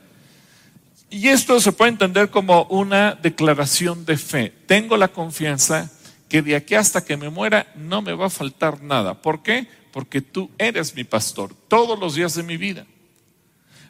Y 1.11 1.29
esto 1.29 1.61
se 1.61 1.73
puede 1.73 1.91
entender 1.91 2.31
como 2.31 2.63
una 2.71 3.15
declaración 3.15 4.07
de 4.07 4.17
fe. 4.17 4.55
Tengo 4.65 4.97
la 4.97 5.09
confianza 5.09 5.93
que 6.31 6.41
de 6.41 6.57
aquí 6.57 6.75
hasta 6.75 7.05
que 7.05 7.19
me 7.19 7.29
muera 7.29 7.71
no 7.77 8.01
me 8.01 8.15
va 8.15 8.29
a 8.29 8.31
faltar 8.31 8.83
nada. 8.83 9.21
¿Por 9.21 9.43
qué? 9.43 9.69
Porque 9.93 10.23
tú 10.23 10.51
eres 10.57 10.95
mi 10.95 11.05
pastor 11.05 11.55
todos 11.69 11.99
los 11.99 12.15
días 12.15 12.35
de 12.35 12.43
mi 12.43 12.57
vida. 12.57 12.87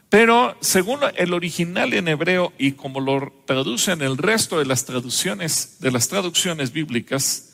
Pero 0.09 0.57
según 0.59 0.99
el 1.15 1.33
original 1.33 1.93
en 1.93 2.09
hebreo 2.09 2.51
y 2.57 2.73
como 2.73 2.99
lo 2.99 3.31
traducen 3.45 4.01
el 4.01 4.17
resto 4.17 4.59
de 4.59 4.65
las 4.65 4.83
traducciones, 4.83 5.77
de 5.79 5.91
las 5.91 6.09
traducciones 6.09 6.73
bíblicas, 6.73 7.53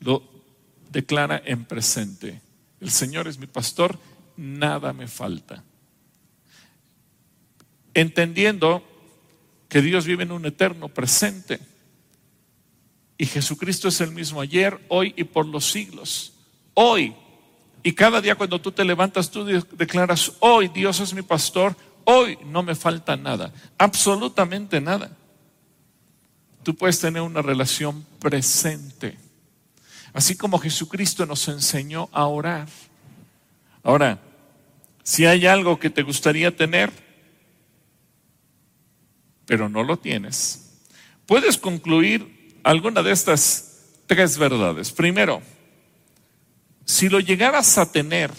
lo 0.00 0.35
declara 0.90 1.40
en 1.44 1.64
presente. 1.64 2.40
El 2.80 2.90
Señor 2.90 3.28
es 3.28 3.38
mi 3.38 3.46
pastor, 3.46 3.98
nada 4.36 4.92
me 4.92 5.08
falta. 5.08 5.64
Entendiendo 7.94 8.84
que 9.68 9.82
Dios 9.82 10.06
vive 10.06 10.24
en 10.24 10.32
un 10.32 10.46
eterno 10.46 10.88
presente 10.88 11.58
y 13.18 13.26
Jesucristo 13.26 13.88
es 13.88 14.00
el 14.00 14.12
mismo 14.12 14.40
ayer, 14.40 14.78
hoy 14.88 15.14
y 15.16 15.24
por 15.24 15.46
los 15.46 15.70
siglos. 15.70 16.34
Hoy 16.74 17.14
y 17.86 17.92
cada 17.92 18.20
día 18.20 18.34
cuando 18.34 18.60
tú 18.60 18.72
te 18.72 18.84
levantas, 18.84 19.30
tú 19.30 19.44
declaras, 19.44 20.32
hoy 20.40 20.66
Dios 20.66 20.98
es 20.98 21.14
mi 21.14 21.22
pastor, 21.22 21.76
hoy 22.02 22.36
no 22.44 22.64
me 22.64 22.74
falta 22.74 23.16
nada, 23.16 23.52
absolutamente 23.78 24.80
nada. 24.80 25.16
Tú 26.64 26.74
puedes 26.74 26.98
tener 26.98 27.22
una 27.22 27.42
relación 27.42 28.04
presente, 28.18 29.16
así 30.16 30.34
como 30.34 30.58
Jesucristo 30.58 31.26
nos 31.26 31.46
enseñó 31.46 32.08
a 32.10 32.24
orar. 32.24 32.68
Ahora, 33.82 34.18
si 35.02 35.26
hay 35.26 35.46
algo 35.46 35.78
que 35.78 35.90
te 35.90 36.00
gustaría 36.00 36.56
tener, 36.56 36.90
pero 39.44 39.68
no 39.68 39.82
lo 39.82 39.98
tienes, 39.98 40.72
puedes 41.26 41.58
concluir 41.58 42.58
alguna 42.62 43.02
de 43.02 43.12
estas 43.12 43.82
tres 44.06 44.38
verdades. 44.38 44.90
Primero, 44.90 45.42
si 46.86 47.10
lo 47.10 47.20
llegaras 47.20 47.76
a 47.76 47.92
tener, 47.92 48.32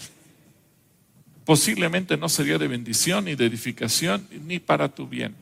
posiblemente 1.45 2.17
no 2.17 2.27
sería 2.27 2.57
de 2.57 2.67
bendición 2.67 3.25
ni 3.25 3.35
de 3.35 3.45
edificación 3.45 4.27
ni 4.45 4.57
para 4.57 4.89
tu 4.89 5.07
bien. 5.07 5.35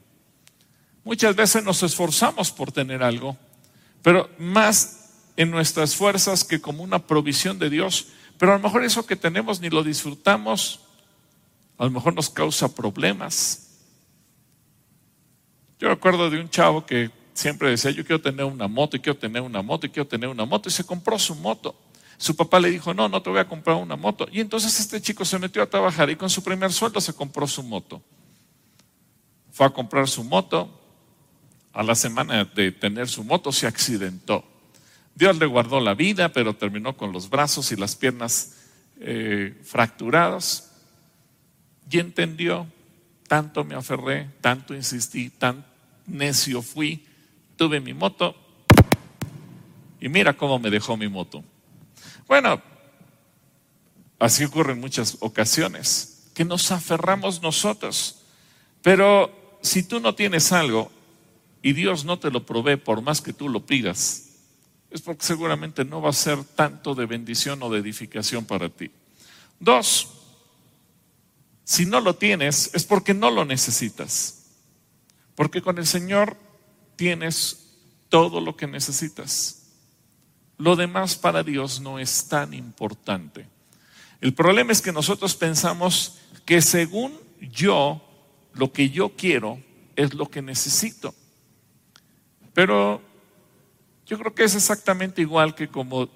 Muchas 1.05 1.33
veces 1.33 1.63
nos 1.63 1.81
esforzamos 1.81 2.51
por 2.51 2.73
tener 2.73 3.03
algo, 3.03 3.37
pero 4.01 4.29
más 4.37 5.04
en 5.37 5.51
nuestras 5.51 5.95
fuerzas 5.95 6.43
que 6.43 6.61
como 6.61 6.83
una 6.83 6.99
provisión 6.99 7.59
de 7.59 7.69
Dios. 7.69 8.07
Pero 8.37 8.53
a 8.53 8.57
lo 8.57 8.63
mejor 8.63 8.83
eso 8.83 9.05
que 9.05 9.15
tenemos 9.15 9.59
ni 9.59 9.69
lo 9.69 9.83
disfrutamos, 9.83 10.81
a 11.77 11.85
lo 11.85 11.91
mejor 11.91 12.13
nos 12.13 12.29
causa 12.29 12.73
problemas. 12.73 13.61
Yo 15.79 15.89
recuerdo 15.89 16.29
de 16.29 16.39
un 16.39 16.49
chavo 16.49 16.85
que 16.85 17.11
siempre 17.33 17.69
decía, 17.69 17.91
yo 17.91 18.05
quiero 18.05 18.21
tener 18.21 18.45
una 18.45 18.67
moto 18.67 18.95
y 18.97 18.99
quiero 18.99 19.17
tener 19.17 19.41
una 19.41 19.61
moto 19.61 19.85
y 19.85 19.89
quiero 19.89 20.07
tener 20.07 20.29
una 20.29 20.45
moto 20.45 20.69
y 20.69 20.71
se 20.71 20.85
compró 20.85 21.19
su 21.19 21.35
moto. 21.35 21.75
Su 22.17 22.35
papá 22.35 22.61
le 22.61 22.71
dijo, 22.71 22.93
no, 22.93 23.09
no 23.09 23.21
te 23.21 23.29
voy 23.29 23.39
a 23.39 23.47
comprar 23.47 23.75
una 23.75 23.97
moto. 23.97 24.27
Y 24.31 24.39
entonces 24.39 24.79
este 24.79 25.01
chico 25.01 25.25
se 25.25 25.37
metió 25.37 25.61
a 25.61 25.65
trabajar 25.69 26.09
y 26.09 26.15
con 26.15 26.29
su 26.29 26.41
primer 26.41 26.71
sueldo 26.71 27.01
se 27.01 27.13
compró 27.13 27.45
su 27.45 27.61
moto. 27.61 28.01
Fue 29.51 29.65
a 29.65 29.69
comprar 29.69 30.07
su 30.07 30.23
moto. 30.23 30.81
A 31.73 31.83
la 31.83 31.93
semana 31.93 32.45
de 32.45 32.71
tener 32.71 33.09
su 33.09 33.21
moto 33.25 33.51
se 33.51 33.67
accidentó. 33.67 34.45
Dios 35.15 35.37
le 35.37 35.45
guardó 35.45 35.79
la 35.79 35.93
vida, 35.93 36.29
pero 36.29 36.53
terminó 36.53 36.97
con 36.97 37.13
los 37.13 37.29
brazos 37.29 37.71
y 37.71 37.77
las 37.77 37.95
piernas 37.95 38.55
eh, 38.99 39.57
fracturados. 39.63 40.69
Y 41.89 41.99
entendió, 41.99 42.67
tanto 43.27 43.63
me 43.63 43.75
aferré, 43.75 44.29
tanto 44.41 44.75
insistí, 44.75 45.29
tan 45.29 45.65
necio 46.05 46.61
fui, 46.61 47.05
tuve 47.55 47.79
mi 47.79 47.93
moto 47.93 48.35
y 50.01 50.09
mira 50.09 50.35
cómo 50.35 50.59
me 50.59 50.69
dejó 50.69 50.97
mi 50.97 51.07
moto. 51.07 51.43
Bueno, 52.27 52.61
así 54.19 54.43
ocurre 54.43 54.73
en 54.73 54.79
muchas 54.79 55.17
ocasiones, 55.21 56.29
que 56.33 56.43
nos 56.45 56.71
aferramos 56.71 57.41
nosotros. 57.41 58.23
Pero 58.81 59.57
si 59.61 59.83
tú 59.83 59.99
no 59.99 60.13
tienes 60.13 60.51
algo 60.51 60.91
y 61.61 61.73
Dios 61.73 62.05
no 62.05 62.19
te 62.19 62.29
lo 62.29 62.45
provee 62.45 62.75
por 62.75 63.01
más 63.01 63.21
que 63.21 63.33
tú 63.33 63.49
lo 63.49 63.65
pidas, 63.65 64.24
es 64.95 65.01
porque 65.01 65.25
seguramente 65.25 65.83
no 65.85 66.01
va 66.01 66.09
a 66.09 66.13
ser 66.13 66.43
tanto 66.43 66.95
de 66.95 67.05
bendición 67.05 67.61
o 67.63 67.69
de 67.69 67.79
edificación 67.79 68.45
para 68.45 68.69
ti. 68.69 68.91
Dos, 69.59 70.09
si 71.63 71.85
no 71.85 71.99
lo 71.99 72.15
tienes 72.15 72.71
es 72.73 72.85
porque 72.85 73.13
no 73.13 73.31
lo 73.31 73.45
necesitas. 73.45 74.45
Porque 75.35 75.61
con 75.61 75.77
el 75.77 75.85
Señor 75.85 76.37
tienes 76.95 77.67
todo 78.09 78.39
lo 78.39 78.55
que 78.55 78.67
necesitas. 78.67 79.63
Lo 80.57 80.75
demás 80.75 81.15
para 81.15 81.43
Dios 81.43 81.81
no 81.81 81.99
es 81.99 82.27
tan 82.29 82.53
importante. 82.53 83.47
El 84.21 84.33
problema 84.33 84.71
es 84.71 84.81
que 84.81 84.93
nosotros 84.93 85.35
pensamos 85.35 86.19
que 86.45 86.61
según 86.61 87.19
yo, 87.41 88.01
lo 88.53 88.71
que 88.71 88.89
yo 88.89 89.09
quiero 89.09 89.59
es 89.97 90.13
lo 90.13 90.29
que 90.29 90.41
necesito. 90.41 91.13
Pero 92.53 93.01
yo 94.05 94.17
creo 94.19 94.33
que 94.33 94.43
es 94.43 94.55
exactamente 94.55 95.21
igual 95.21 95.55
que 95.55 95.67
como 95.67 96.09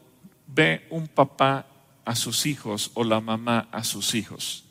ve 0.47 0.87
un 0.89 1.07
papá 1.07 1.65
a 2.05 2.15
sus 2.15 2.45
hijos 2.45 2.91
o 2.93 3.03
la 3.03 3.19
mamá 3.19 3.67
a 3.71 3.83
sus 3.83 4.15
hijos. 4.15 4.65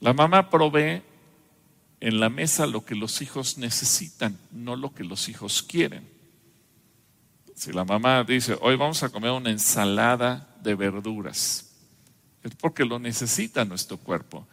La 0.00 0.12
mamá 0.12 0.50
provee 0.50 1.02
en 2.00 2.20
la 2.20 2.28
mesa 2.28 2.66
lo 2.66 2.84
que 2.84 2.94
los 2.94 3.22
hijos 3.22 3.56
necesitan, 3.58 4.38
no 4.52 4.76
lo 4.76 4.94
que 4.94 5.04
los 5.04 5.28
hijos 5.28 5.62
quieren. 5.62 6.08
Si 7.54 7.72
la 7.72 7.84
mamá 7.84 8.24
dice, 8.24 8.58
hoy 8.60 8.76
vamos 8.76 9.02
a 9.02 9.08
comer 9.08 9.30
una 9.30 9.50
ensalada 9.50 10.54
de 10.62 10.74
verduras, 10.74 11.72
es 12.42 12.54
porque 12.56 12.84
lo 12.84 12.98
necesita 12.98 13.64
nuestro 13.64 13.96
cuerpo. 13.96 14.46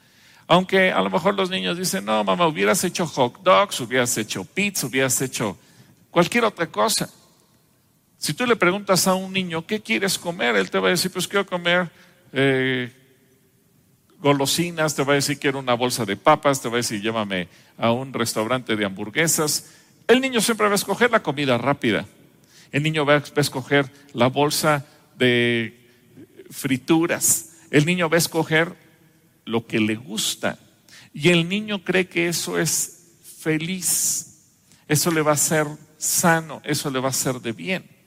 Aunque 0.48 0.92
a 0.92 1.02
lo 1.02 1.10
mejor 1.10 1.34
los 1.36 1.50
niños 1.50 1.78
dicen, 1.78 2.06
no, 2.06 2.24
mamá, 2.24 2.48
hubieras 2.48 2.84
hecho 2.84 3.06
hot 3.08 3.42
dogs, 3.42 3.80
hubieras 3.80 4.18
hecho 4.18 4.44
pizza, 4.44 4.88
hubieras 4.88 5.22
hecho 5.22 5.58
cualquier 6.10 6.46
otra 6.46 6.68
cosa. 6.68 7.10
Si 8.22 8.36
tú 8.36 8.46
le 8.46 8.56
preguntas 8.56 9.08
a 9.08 9.16
un 9.16 9.34
niño, 9.34 9.66
¿qué 9.66 9.82
quieres 9.82 10.20
comer? 10.20 10.56
Él 10.56 10.70
te 10.70 10.78
va 10.78 10.90
a 10.90 10.92
decir, 10.92 11.10
pues 11.10 11.28
quiero 11.28 11.44
comer 11.44 11.90
eh, 12.32 12.94
golosinas, 14.20 14.94
te 14.94 15.04
va 15.04 15.14
a 15.14 15.16
decir, 15.16 15.40
quiero 15.40 15.58
una 15.58 15.74
bolsa 15.74 16.06
de 16.06 16.16
papas, 16.16 16.62
te 16.62 16.68
va 16.68 16.76
a 16.76 16.78
decir, 16.78 17.02
llévame 17.02 17.48
a 17.80 17.92
un 17.92 18.14
restaurante 18.14 18.76
de 18.76 18.86
hamburguesas. 18.86 19.72
El 20.08 20.22
niño 20.22 20.40
siempre 20.40 20.68
va 20.68 20.74
a 20.74 20.76
escoger 20.76 21.10
la 21.10 21.24
comida 21.24 21.58
rápida. 21.58 22.06
El 22.72 22.84
niño 22.84 23.08
va 23.08 23.16
a 23.16 23.24
escoger 23.38 23.92
la 24.14 24.28
bolsa 24.28 24.86
de 25.18 25.80
frituras. 26.52 27.54
El 27.72 27.88
niño 27.88 28.08
va 28.08 28.18
a 28.18 28.20
escoger 28.20 28.76
lo 29.46 29.66
que 29.66 29.80
le 29.80 29.96
gusta. 29.96 30.60
Y 31.12 31.30
el 31.30 31.50
niño 31.50 31.84
cree 31.84 32.08
que 32.08 32.28
eso 32.28 32.60
es 32.60 33.16
feliz. 33.40 34.44
Eso 34.88 35.10
le 35.10 35.24
va 35.24 35.32
a 35.32 35.38
ser 35.38 35.66
sano. 35.98 36.62
Eso 36.64 36.92
le 36.92 37.00
va 37.00 37.10
a 37.10 37.14
ser 37.14 37.42
de 37.42 37.54
bien. 37.54 38.01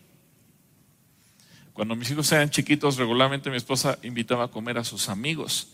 Cuando 1.74 1.94
mis 1.96 2.10
hijos 2.10 2.32
eran 2.32 2.48
chiquitos, 2.48 2.96
regularmente 2.96 3.50
mi 3.50 3.56
esposa 3.56 3.98
invitaba 4.02 4.44
a 4.44 4.48
comer 4.48 4.78
a 4.78 4.84
sus 4.84 5.08
amigos. 5.10 5.68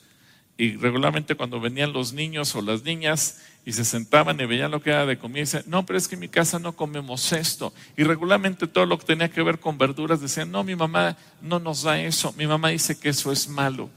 Y 0.57 0.77
regularmente 0.77 1.37
cuando 1.37 1.61
venían 1.61 1.93
los 1.93 2.13
niños 2.13 2.55
o 2.55 2.63
las 2.63 2.83
niñas, 2.83 3.41
y 3.65 3.73
se 3.73 3.85
sentaban 3.85 4.41
y 4.41 4.47
veían 4.47 4.71
lo 4.71 4.83
que 4.83 4.91
era 4.91 5.05
de 5.05 5.19
comida 5.19 5.41
decían, 5.41 5.65
no, 5.67 5.85
pero 5.85 5.99
es 5.99 6.09
que 6.09 6.15
en 6.15 6.21
mi 6.21 6.29
casa 6.29 6.59
no 6.59 6.75
comemos 6.75 7.33
esto. 7.33 7.73
Y 7.97 8.05
regularmente 8.05 8.67
todo 8.67 8.87
lo 8.87 8.99
que 8.99 9.07
tenía 9.07 9.31
que 9.31 9.43
ver 9.43 9.59
con 9.59 9.77
verduras 9.77 10.21
decían, 10.21 10.51
no, 10.51 10.65
mi 10.65 10.75
mamá 10.75 11.17
no 11.43 11.59
nos 11.59 11.83
da 11.83 12.01
eso, 12.01 12.33
mi 12.37 12.47
mamá 12.47 12.69
dice 12.69 12.99
que 12.99 13.11
eso 13.11 13.31
es 13.31 13.49
malo. 13.49 13.91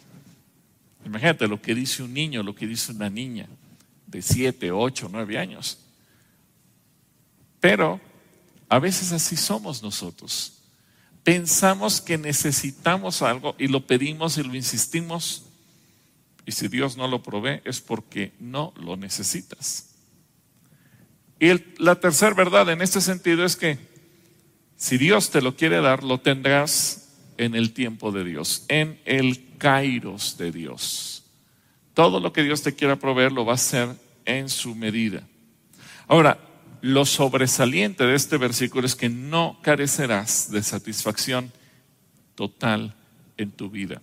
Imagínate 1.06 1.48
lo 1.48 1.62
que 1.62 1.74
dice 1.74 2.04
un 2.04 2.14
niño, 2.14 2.44
lo 2.44 2.54
que 2.56 2.68
dice 2.68 2.92
una 2.92 3.10
niña 3.10 3.48
de 4.08 4.22
siete, 4.22 4.72
ocho, 4.72 5.10
nueve 5.12 5.38
años. 5.38 5.80
Pero 7.60 8.00
a 8.68 8.80
veces 8.80 9.12
así 9.12 9.38
somos 9.38 9.82
nosotros. 9.82 10.63
Pensamos 11.24 12.02
que 12.02 12.18
necesitamos 12.18 13.22
algo 13.22 13.56
y 13.58 13.68
lo 13.68 13.88
pedimos 13.88 14.38
y 14.38 14.44
lo 14.44 14.56
insistimos 14.56 15.46
y 16.46 16.52
si 16.52 16.68
Dios 16.68 16.98
no 16.98 17.08
lo 17.08 17.24
provee 17.24 17.62
es 17.64 17.80
porque 17.80 18.34
no 18.40 18.74
lo 18.76 18.98
necesitas. 18.98 19.90
Y 21.40 21.52
la 21.78 21.96
tercera 21.96 22.34
verdad 22.34 22.70
en 22.70 22.82
este 22.82 23.02
sentido 23.02 23.46
es 23.46 23.56
que 23.56 23.78
si 24.76 24.98
Dios 24.98 25.30
te 25.30 25.42
lo 25.42 25.56
quiere 25.56 25.82
dar, 25.82 26.04
lo 26.04 26.20
tendrás 26.20 27.10
en 27.38 27.56
el 27.56 27.74
tiempo 27.74 28.12
de 28.12 28.24
Dios, 28.26 28.66
en 28.68 29.00
el 29.06 29.58
kairos 29.58 30.38
de 30.38 30.52
Dios. 30.52 31.24
Todo 31.94 32.20
lo 32.20 32.34
que 32.34 32.44
Dios 32.44 32.62
te 32.64 32.76
quiera 32.76 32.98
proveer 32.98 33.32
lo 33.32 33.46
va 33.46 33.54
a 33.54 33.56
hacer 33.56 33.90
en 34.26 34.50
su 34.50 34.76
medida. 34.76 35.24
Ahora, 36.08 36.38
lo 36.84 37.06
sobresaliente 37.06 38.06
de 38.06 38.14
este 38.14 38.38
versículo 38.38 38.86
es 38.86 38.96
que 38.96 39.10
no 39.10 39.58
carecerás 39.64 40.52
de 40.52 40.62
satisfacción 40.62 41.52
total 42.36 42.94
en 43.38 43.52
tu 43.52 43.70
vida 43.70 44.02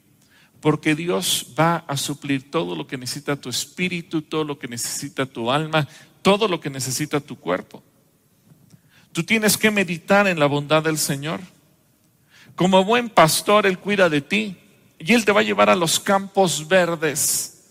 porque 0.61 0.95
Dios 0.95 1.49
va 1.59 1.85
a 1.89 1.97
suplir 1.97 2.51
todo 2.51 2.77
lo 2.77 2.87
que 2.87 2.99
necesita 2.99 3.37
tu 3.37 3.49
espíritu, 3.49 4.23
todo 4.23 4.45
lo 4.45 4.59
que 4.59 4.69
necesita 4.69 5.27
tu 5.27 5.51
alma, 5.51 5.89
todo 6.23 6.49
lo 6.49 6.61
que 6.61 6.69
necesita 6.69 7.19
tu 7.21 7.37
cuerpo. 7.39 7.83
Tú 9.13 9.25
tienes 9.25 9.57
que 9.57 9.71
meditar 9.71 10.27
en 10.29 10.39
la 10.39 10.47
bondad 10.47 10.83
del 10.83 10.99
Señor. 10.99 11.41
Como 12.55 12.85
buen 12.85 13.09
pastor, 13.09 13.67
Él 13.67 13.79
cuida 13.79 14.09
de 14.09 14.21
ti 14.21 14.57
y 14.99 15.13
Él 15.15 15.25
te 15.25 15.33
va 15.33 15.41
a 15.41 15.45
llevar 15.45 15.71
a 15.71 15.77
los 15.77 15.99
campos 15.99 16.69
verdes, 16.69 17.65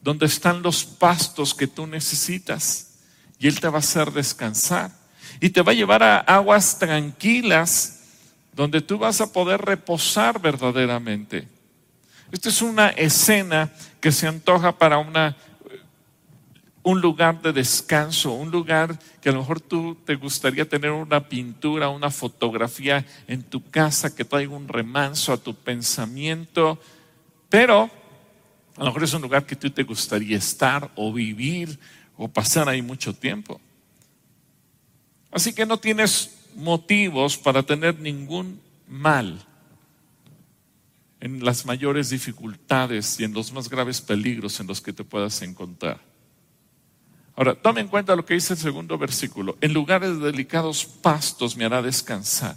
donde 0.00 0.26
están 0.26 0.62
los 0.62 0.84
pastos 0.84 1.54
que 1.54 1.66
tú 1.66 1.86
necesitas. 1.86 2.93
Y 3.38 3.48
Él 3.48 3.60
te 3.60 3.68
va 3.68 3.76
a 3.76 3.80
hacer 3.80 4.10
descansar. 4.12 4.90
Y 5.40 5.50
te 5.50 5.62
va 5.62 5.72
a 5.72 5.74
llevar 5.74 6.02
a 6.02 6.18
aguas 6.18 6.78
tranquilas, 6.78 8.00
donde 8.52 8.80
tú 8.80 8.98
vas 8.98 9.20
a 9.20 9.32
poder 9.32 9.60
reposar 9.60 10.40
verdaderamente. 10.40 11.48
Esta 12.30 12.48
es 12.48 12.62
una 12.62 12.88
escena 12.90 13.70
que 14.00 14.12
se 14.12 14.26
antoja 14.26 14.76
para 14.76 14.98
una 14.98 15.36
un 16.84 17.00
lugar 17.00 17.40
de 17.40 17.52
descanso, 17.52 18.32
un 18.32 18.50
lugar 18.50 18.98
que 19.22 19.30
a 19.30 19.32
lo 19.32 19.38
mejor 19.38 19.58
tú 19.58 19.96
te 20.04 20.16
gustaría 20.16 20.68
tener 20.68 20.90
una 20.90 21.28
pintura, 21.28 21.88
una 21.88 22.10
fotografía 22.10 23.06
en 23.26 23.42
tu 23.42 23.70
casa 23.70 24.14
que 24.14 24.24
traiga 24.24 24.54
un 24.54 24.68
remanso 24.68 25.32
a 25.32 25.38
tu 25.38 25.54
pensamiento, 25.54 26.78
pero 27.48 27.90
a 28.76 28.80
lo 28.80 28.86
mejor 28.86 29.04
es 29.04 29.14
un 29.14 29.22
lugar 29.22 29.46
que 29.46 29.56
tú 29.56 29.70
te 29.70 29.82
gustaría 29.82 30.36
estar 30.36 30.90
o 30.94 31.10
vivir 31.10 31.78
o 32.16 32.28
pasar 32.28 32.68
ahí 32.68 32.82
mucho 32.82 33.14
tiempo. 33.14 33.60
Así 35.30 35.52
que 35.52 35.66
no 35.66 35.78
tienes 35.78 36.36
motivos 36.54 37.36
para 37.36 37.62
tener 37.62 37.98
ningún 37.98 38.60
mal 38.88 39.44
en 41.20 41.44
las 41.44 41.64
mayores 41.64 42.10
dificultades 42.10 43.18
y 43.18 43.24
en 43.24 43.32
los 43.32 43.52
más 43.52 43.68
graves 43.68 44.00
peligros 44.00 44.60
en 44.60 44.66
los 44.66 44.80
que 44.80 44.92
te 44.92 45.04
puedas 45.04 45.40
encontrar. 45.42 45.98
Ahora, 47.36 47.54
tome 47.54 47.80
en 47.80 47.88
cuenta 47.88 48.14
lo 48.14 48.24
que 48.24 48.34
dice 48.34 48.52
el 48.52 48.58
segundo 48.58 48.96
versículo. 48.96 49.56
En 49.60 49.72
lugares 49.72 50.20
de 50.20 50.26
delicados 50.30 50.84
pastos 50.84 51.56
me 51.56 51.64
hará 51.64 51.82
descansar. 51.82 52.56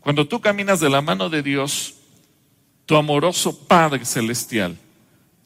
Cuando 0.00 0.26
tú 0.26 0.40
caminas 0.40 0.80
de 0.80 0.88
la 0.88 1.02
mano 1.02 1.28
de 1.28 1.42
Dios, 1.42 1.96
tu 2.86 2.96
amoroso 2.96 3.66
Padre 3.66 4.04
Celestial, 4.04 4.78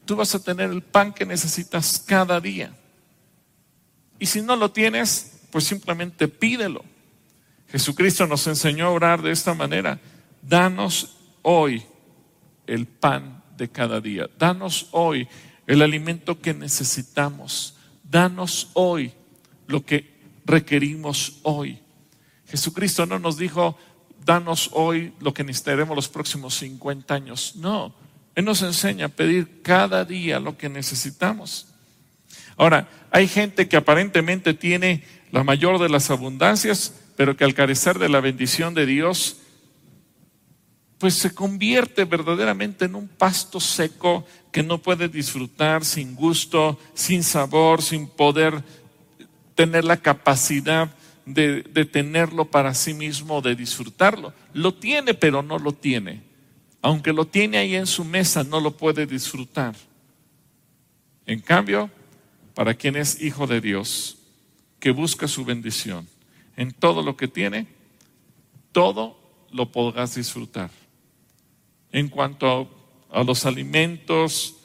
tú 0.04 0.16
vas 0.16 0.34
a 0.34 0.42
tener 0.42 0.70
el 0.70 0.82
pan 0.82 1.12
que 1.12 1.24
necesitas 1.24 2.02
cada 2.06 2.40
día. 2.40 2.77
Y 4.18 4.26
si 4.26 4.42
no 4.42 4.56
lo 4.56 4.70
tienes, 4.70 5.40
pues 5.50 5.64
simplemente 5.64 6.28
pídelo. 6.28 6.84
Jesucristo 7.68 8.26
nos 8.26 8.46
enseñó 8.46 8.86
a 8.86 8.90
orar 8.90 9.22
de 9.22 9.30
esta 9.30 9.54
manera. 9.54 10.00
Danos 10.42 11.16
hoy 11.42 11.82
el 12.66 12.86
pan 12.86 13.42
de 13.56 13.68
cada 13.68 14.00
día. 14.00 14.28
Danos 14.38 14.88
hoy 14.92 15.28
el 15.66 15.82
alimento 15.82 16.40
que 16.40 16.54
necesitamos 16.54 17.74
danos 18.10 18.70
hoy 18.74 19.12
lo 19.66 19.84
que 19.84 20.18
requerimos 20.44 21.38
hoy. 21.42 21.78
Jesucristo 22.48 23.04
no 23.06 23.18
nos 23.18 23.36
dijo, 23.36 23.76
danos 24.24 24.70
hoy 24.72 25.12
lo 25.20 25.34
que 25.34 25.44
necesitaremos 25.44 25.94
los 25.94 26.08
próximos 26.08 26.54
50 26.54 27.14
años. 27.14 27.56
No, 27.56 27.94
Él 28.34 28.44
nos 28.44 28.62
enseña 28.62 29.06
a 29.06 29.10
pedir 29.10 29.62
cada 29.62 30.04
día 30.04 30.40
lo 30.40 30.56
que 30.56 30.68
necesitamos. 30.68 31.67
Ahora, 32.58 32.88
hay 33.10 33.28
gente 33.28 33.68
que 33.68 33.76
aparentemente 33.76 34.52
tiene 34.52 35.04
la 35.30 35.44
mayor 35.44 35.78
de 35.78 35.88
las 35.88 36.10
abundancias, 36.10 36.92
pero 37.16 37.36
que 37.36 37.44
al 37.44 37.54
carecer 37.54 37.98
de 37.98 38.08
la 38.08 38.20
bendición 38.20 38.74
de 38.74 38.84
Dios, 38.84 39.38
pues 40.98 41.14
se 41.14 41.32
convierte 41.32 42.04
verdaderamente 42.04 42.84
en 42.84 42.96
un 42.96 43.08
pasto 43.08 43.60
seco 43.60 44.26
que 44.50 44.62
no 44.62 44.78
puede 44.78 45.08
disfrutar 45.08 45.84
sin 45.84 46.16
gusto, 46.16 46.78
sin 46.94 47.22
sabor, 47.22 47.80
sin 47.80 48.08
poder 48.08 48.62
tener 49.54 49.84
la 49.84 49.96
capacidad 49.96 50.90
de, 51.24 51.62
tenerlo 51.84 52.46
para 52.46 52.74
sí 52.74 52.94
mismo, 52.94 53.40
de 53.40 53.54
disfrutarlo. 53.54 54.32
Lo 54.52 54.74
tiene, 54.74 55.14
pero 55.14 55.42
no 55.42 55.58
lo 55.58 55.72
tiene. 55.72 56.22
Aunque 56.82 57.12
lo 57.12 57.26
tiene 57.26 57.58
ahí 57.58 57.76
en 57.76 57.86
su 57.86 58.04
mesa, 58.04 58.42
no 58.42 58.60
lo 58.60 58.76
puede 58.76 59.06
disfrutar. 59.06 59.74
En 61.26 61.40
cambio, 61.40 61.90
para 62.58 62.74
quien 62.74 62.96
es 62.96 63.22
hijo 63.22 63.46
de 63.46 63.60
Dios, 63.60 64.18
que 64.80 64.90
busca 64.90 65.28
su 65.28 65.44
bendición 65.44 66.08
en 66.56 66.72
todo 66.72 67.04
lo 67.04 67.16
que 67.16 67.28
tiene, 67.28 67.68
todo 68.72 69.16
lo 69.52 69.70
podrás 69.70 70.16
disfrutar 70.16 70.68
en 71.92 72.08
cuanto 72.08 72.68
a, 73.12 73.22
los 73.22 73.46
alimentos, 73.46 74.56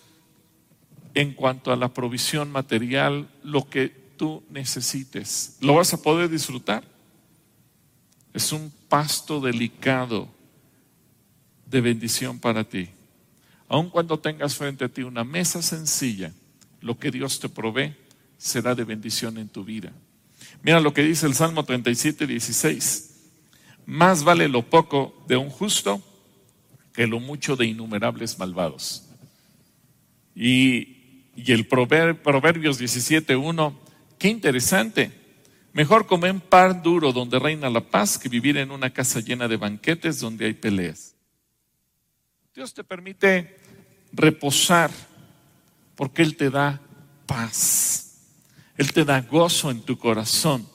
en 1.13 1.36
cuanto 1.36 1.71
a 1.71 1.75
la 1.75 1.93
provisión 1.93 2.51
material, 2.51 3.29
lo 3.43 3.69
que 3.69 3.89
tú 3.89 4.41
necesites. 4.49 5.58
Lo 5.62 5.75
vas 5.75 5.93
a 5.93 6.01
poder 6.01 6.32
disfrutar. 6.32 6.84
Es 8.34 8.51
un 8.51 8.73
pasto 8.89 9.39
delicado 9.39 10.29
de 11.67 11.79
bendición 11.79 12.39
para 12.39 12.63
ti. 12.63 12.89
Aun 13.67 13.91
cuando 13.91 14.17
tengas 14.17 14.56
frente 14.56 14.84
a 14.84 14.89
ti 14.89 15.03
una 15.03 15.23
mesa 15.23 15.62
sencilla, 15.62 16.34
lo 16.83 16.99
que 16.99 17.11
Dios 17.11 17.39
te 17.39 17.49
provee 17.49 17.95
será 18.37 18.75
de 18.75 18.83
bendición 18.83 19.37
en 19.37 19.47
tu 19.47 19.63
vida. 19.63 19.93
Mira 20.61 20.81
lo 20.81 20.93
que 20.93 21.01
dice 21.01 21.25
el 21.25 21.33
Salmo 21.33 21.63
37, 21.63 22.27
16. 22.27 23.31
Más 23.85 24.23
vale 24.23 24.49
lo 24.49 24.69
poco 24.69 25.23
de 25.27 25.37
un 25.37 25.49
justo 25.49 26.03
que 26.93 27.07
lo 27.07 27.21
mucho 27.21 27.55
de 27.55 27.65
innumerables 27.65 28.37
malvados. 28.37 29.09
Y, 30.35 31.23
y 31.35 31.53
el 31.53 31.67
Proverbios 31.67 32.81
17.1, 32.81 33.73
qué 34.19 34.27
interesante. 34.27 35.11
Mejor 35.71 36.05
comer 36.05 36.37
pan 36.41 36.83
duro 36.83 37.13
donde 37.13 37.39
reina 37.39 37.69
la 37.69 37.81
paz 37.81 38.19
que 38.19 38.27
vivir 38.27 38.57
en 38.57 38.71
una 38.71 38.91
casa 38.91 39.21
llena 39.21 39.47
de 39.47 39.57
banquetes 39.57 40.19
donde 40.19 40.45
hay 40.45 40.53
peleas. 40.53 41.15
Dios 42.53 42.73
te 42.73 42.83
permite 42.83 43.57
reposar 44.11 44.91
porque 45.95 46.21
Él 46.21 46.36
te 46.36 46.49
da 46.49 46.82
paz. 47.25 48.17
Él 48.77 48.91
te 48.91 49.06
da 49.06 49.21
gozo 49.21 49.71
en 49.71 49.82
tu 49.82 49.97
corazón. 49.97 50.67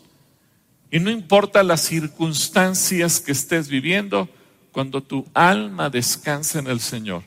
Y 0.90 1.00
no 1.00 1.10
importa 1.10 1.62
las 1.62 1.82
circunstancias 1.82 3.20
que 3.20 3.32
estés 3.32 3.68
viviendo, 3.68 4.28
cuando 4.72 5.02
tu 5.02 5.26
alma 5.34 5.90
descansa 5.90 6.60
en 6.60 6.68
el 6.68 6.80
Señor, 6.80 7.24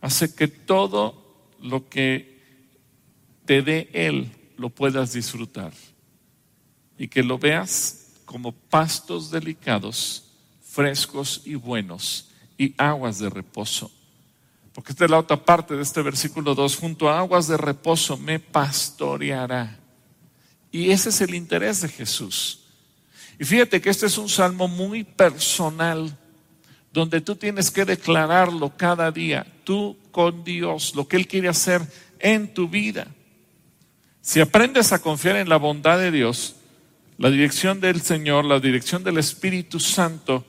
hace 0.00 0.34
que 0.34 0.48
todo 0.48 1.46
lo 1.60 1.88
que 1.88 2.40
te 3.44 3.62
dé 3.62 3.90
Él 3.92 4.30
lo 4.56 4.70
puedas 4.70 5.12
disfrutar 5.12 5.72
y 6.98 7.08
que 7.08 7.22
lo 7.22 7.38
veas 7.38 8.14
como 8.24 8.52
pastos 8.52 9.30
delicados, 9.30 10.32
frescos 10.62 11.42
y 11.44 11.54
buenos 11.54 12.30
y 12.58 12.74
aguas 12.76 13.18
de 13.18 13.30
reposo. 13.30 13.90
Porque 14.78 14.92
esta 14.92 15.06
es 15.06 15.10
la 15.10 15.18
otra 15.18 15.44
parte 15.44 15.74
de 15.74 15.82
este 15.82 16.02
versículo 16.02 16.54
2, 16.54 16.76
junto 16.76 17.08
a 17.08 17.18
aguas 17.18 17.48
de 17.48 17.56
reposo 17.56 18.16
me 18.16 18.38
pastoreará. 18.38 19.76
Y 20.70 20.92
ese 20.92 21.08
es 21.08 21.20
el 21.20 21.34
interés 21.34 21.80
de 21.80 21.88
Jesús. 21.88 22.60
Y 23.40 23.44
fíjate 23.44 23.80
que 23.80 23.90
este 23.90 24.06
es 24.06 24.16
un 24.16 24.28
salmo 24.28 24.68
muy 24.68 25.02
personal 25.02 26.16
donde 26.92 27.20
tú 27.20 27.34
tienes 27.34 27.72
que 27.72 27.84
declararlo 27.84 28.72
cada 28.76 29.10
día, 29.10 29.44
tú 29.64 29.96
con 30.12 30.44
Dios, 30.44 30.94
lo 30.94 31.08
que 31.08 31.16
Él 31.16 31.26
quiere 31.26 31.48
hacer 31.48 31.82
en 32.20 32.54
tu 32.54 32.68
vida. 32.68 33.08
Si 34.20 34.38
aprendes 34.38 34.92
a 34.92 35.02
confiar 35.02 35.34
en 35.34 35.48
la 35.48 35.56
bondad 35.56 35.98
de 35.98 36.12
Dios, 36.12 36.54
la 37.16 37.30
dirección 37.30 37.80
del 37.80 38.00
Señor, 38.00 38.44
la 38.44 38.60
dirección 38.60 39.02
del 39.02 39.18
Espíritu 39.18 39.80
Santo, 39.80 40.46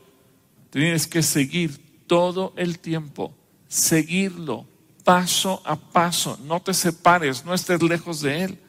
tienes 0.70 1.08
que 1.08 1.24
seguir 1.24 2.06
todo 2.06 2.54
el 2.58 2.78
tiempo, 2.78 3.34
seguirlo 3.70 4.68
paso 5.06 5.62
a 5.64 5.78
paso, 5.78 6.38
no 6.44 6.60
te 6.60 6.74
separes, 6.74 7.46
no 7.46 7.54
estés 7.54 7.82
lejos 7.82 8.22
de 8.22 8.44
Él. 8.44 8.60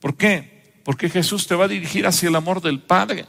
¿Por 0.00 0.16
qué? 0.16 0.80
Porque 0.84 1.10
Jesús 1.10 1.46
te 1.46 1.56
va 1.56 1.64
a 1.64 1.68
dirigir 1.68 2.06
hacia 2.06 2.28
el 2.28 2.36
amor 2.36 2.62
del 2.62 2.80
Padre. 2.80 3.26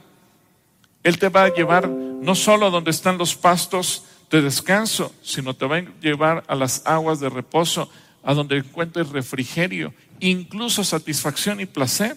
Él 1.04 1.18
te 1.18 1.30
va 1.30 1.46
a 1.46 1.54
llevar 1.54 1.90
no 1.90 2.36
solo 2.36 2.70
donde 2.70 2.92
están 2.92 3.18
los 3.18 3.36
pastos 3.36 4.04
de 4.30 4.42
descanso, 4.42 5.14
sino 5.24 5.56
te 5.56 5.66
va 5.66 5.78
a 5.78 5.86
llevar 6.02 6.44
a 6.48 6.56
las 6.56 6.86
aguas 6.86 7.20
de 7.20 7.30
reposo, 7.30 7.90
a 8.24 8.34
donde 8.34 8.58
encuentres 8.58 9.10
refrigerio, 9.10 9.94
incluso 10.20 10.84
satisfacción 10.84 11.60
y 11.60 11.66
placer. 11.66 12.16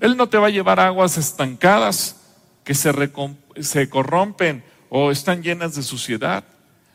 Él 0.00 0.16
no 0.16 0.28
te 0.28 0.36
va 0.36 0.48
a 0.48 0.50
llevar 0.50 0.78
a 0.80 0.86
aguas 0.86 1.16
estancadas 1.16 2.16
que 2.64 2.74
se, 2.74 2.92
se 3.60 3.88
corrompen 3.88 4.62
o 4.90 5.10
están 5.10 5.42
llenas 5.42 5.74
de 5.74 5.82
suciedad, 5.82 6.44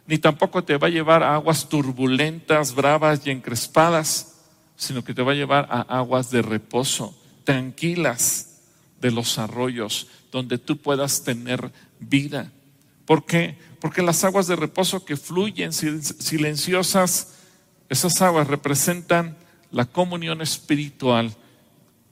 ni 0.05 0.17
tampoco 0.17 0.63
te 0.63 0.77
va 0.77 0.87
a 0.87 0.91
llevar 0.91 1.23
a 1.23 1.35
aguas 1.35 1.69
turbulentas, 1.69 2.75
bravas 2.75 3.25
y 3.25 3.31
encrespadas, 3.31 4.35
sino 4.75 5.03
que 5.03 5.13
te 5.13 5.21
va 5.21 5.31
a 5.31 5.35
llevar 5.35 5.67
a 5.69 5.81
aguas 5.81 6.29
de 6.29 6.41
reposo, 6.41 7.17
tranquilas 7.43 8.61
de 8.99 9.11
los 9.11 9.37
arroyos, 9.37 10.07
donde 10.31 10.57
tú 10.57 10.77
puedas 10.77 11.23
tener 11.23 11.71
vida. 11.99 12.51
¿Por 13.05 13.25
qué? 13.25 13.57
Porque 13.79 14.01
las 14.01 14.23
aguas 14.23 14.47
de 14.47 14.55
reposo 14.55 15.05
que 15.05 15.17
fluyen 15.17 15.71
silenciosas, 15.73 17.35
esas 17.89 18.21
aguas 18.21 18.47
representan 18.47 19.37
la 19.71 19.85
comunión 19.85 20.41
espiritual 20.41 21.35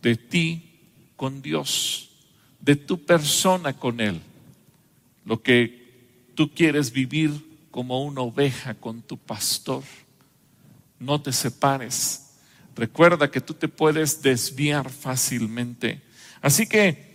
de 0.01 0.15
ti 0.15 0.79
con 1.15 1.41
Dios, 1.41 2.09
de 2.59 2.75
tu 2.75 3.05
persona 3.05 3.73
con 3.73 3.99
Él. 3.99 4.21
lo 5.23 5.43
que 5.43 6.31
tú 6.33 6.49
quieres 6.51 6.91
vivir 6.91 7.50
como 7.71 8.03
una 8.03 8.21
oveja 8.21 8.75
con 8.75 9.01
tu 9.01 9.17
pastor. 9.17 9.83
No 10.99 11.21
te 11.21 11.33
separes. 11.33 12.33
Recuerda 12.75 13.31
que 13.31 13.41
tú 13.41 13.53
te 13.53 13.67
puedes 13.67 14.21
desviar 14.21 14.89
fácilmente. 14.89 16.01
Así 16.41 16.67
que 16.67 17.11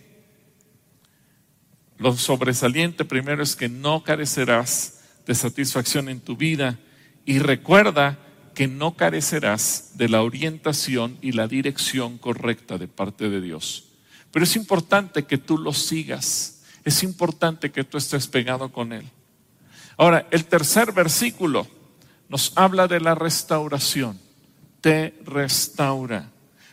lo 1.97 2.15
sobresaliente 2.15 3.05
primero 3.05 3.41
es 3.41 3.55
que 3.55 3.69
no 3.69 4.03
carecerás 4.03 5.01
de 5.25 5.35
satisfacción 5.35 6.09
en 6.09 6.19
tu 6.19 6.35
vida 6.35 6.79
y 7.25 7.39
recuerda 7.39 8.19
que 8.53 8.67
no 8.67 8.95
carecerás 8.95 9.91
de 9.95 10.09
la 10.09 10.23
orientación 10.23 11.17
y 11.21 11.33
la 11.33 11.47
dirección 11.47 12.17
correcta 12.17 12.77
de 12.77 12.87
parte 12.87 13.29
de 13.29 13.41
Dios. 13.41 13.85
Pero 14.31 14.43
es 14.45 14.55
importante 14.55 15.25
que 15.25 15.37
tú 15.37 15.57
lo 15.57 15.73
sigas, 15.73 16.63
es 16.83 17.03
importante 17.03 17.71
que 17.71 17.83
tú 17.83 17.97
estés 17.97 18.27
pegado 18.27 18.71
con 18.71 18.93
Él. 18.93 19.05
Ahora, 19.97 20.27
el 20.31 20.45
tercer 20.45 20.91
versículo 20.91 21.67
nos 22.29 22.53
habla 22.55 22.87
de 22.87 22.99
la 22.99 23.15
restauración. 23.15 24.19
Te 24.79 25.15
restaura, 25.25 26.29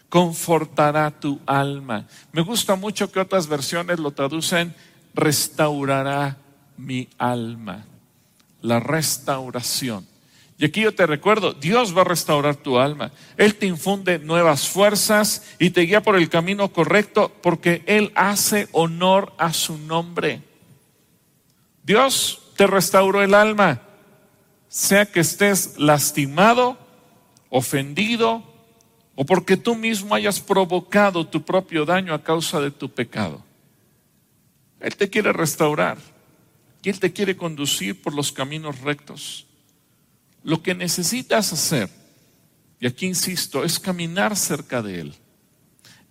confortará 0.08 1.10
tu 1.10 1.40
alma. 1.46 2.06
Me 2.32 2.42
gusta 2.42 2.76
mucho 2.76 3.10
que 3.10 3.20
otras 3.20 3.46
versiones 3.46 3.98
lo 3.98 4.10
traducen 4.10 4.74
restaurará 5.14 6.37
mi 6.76 7.08
alma. 7.18 7.87
La 8.60 8.80
restauración. 8.80 10.06
Y 10.56 10.66
aquí 10.66 10.82
yo 10.82 10.94
te 10.94 11.06
recuerdo, 11.06 11.52
Dios 11.52 11.96
va 11.96 12.02
a 12.02 12.04
restaurar 12.04 12.56
tu 12.56 12.78
alma. 12.78 13.10
Él 13.37 13.56
te 13.56 13.66
infunde 13.66 14.18
nuevas 14.18 14.68
fuerzas 14.68 15.42
y 15.58 15.70
te 15.70 15.82
guía 15.82 16.02
por 16.02 16.16
el 16.16 16.28
camino 16.28 16.72
correcto 16.72 17.32
porque 17.42 17.82
Él 17.87 18.12
hace 18.14 18.68
honor 18.72 19.32
a 19.38 19.52
su 19.52 19.78
nombre. 19.78 20.42
Dios 21.82 22.43
te 22.56 22.66
restauró 22.66 23.22
el 23.22 23.34
alma, 23.34 23.82
sea 24.68 25.06
que 25.06 25.20
estés 25.20 25.78
lastimado, 25.78 26.78
ofendido 27.48 28.42
o 29.14 29.24
porque 29.24 29.56
tú 29.56 29.74
mismo 29.74 30.14
hayas 30.14 30.40
provocado 30.40 31.26
tu 31.26 31.44
propio 31.44 31.84
daño 31.84 32.14
a 32.14 32.22
causa 32.22 32.60
de 32.60 32.70
tu 32.70 32.90
pecado. 32.90 33.44
Él 34.80 34.96
te 34.96 35.08
quiere 35.08 35.32
restaurar 35.32 35.98
y 36.82 36.90
Él 36.90 37.00
te 37.00 37.12
quiere 37.12 37.36
conducir 37.36 38.02
por 38.02 38.14
los 38.14 38.32
caminos 38.32 38.80
rectos. 38.80 39.46
Lo 40.42 40.62
que 40.62 40.74
necesitas 40.74 41.52
hacer, 41.52 41.88
y 42.78 42.86
aquí 42.86 43.06
insisto, 43.06 43.64
es 43.64 43.78
caminar 43.78 44.36
cerca 44.36 44.82
de 44.82 45.00
Él. 45.00 45.14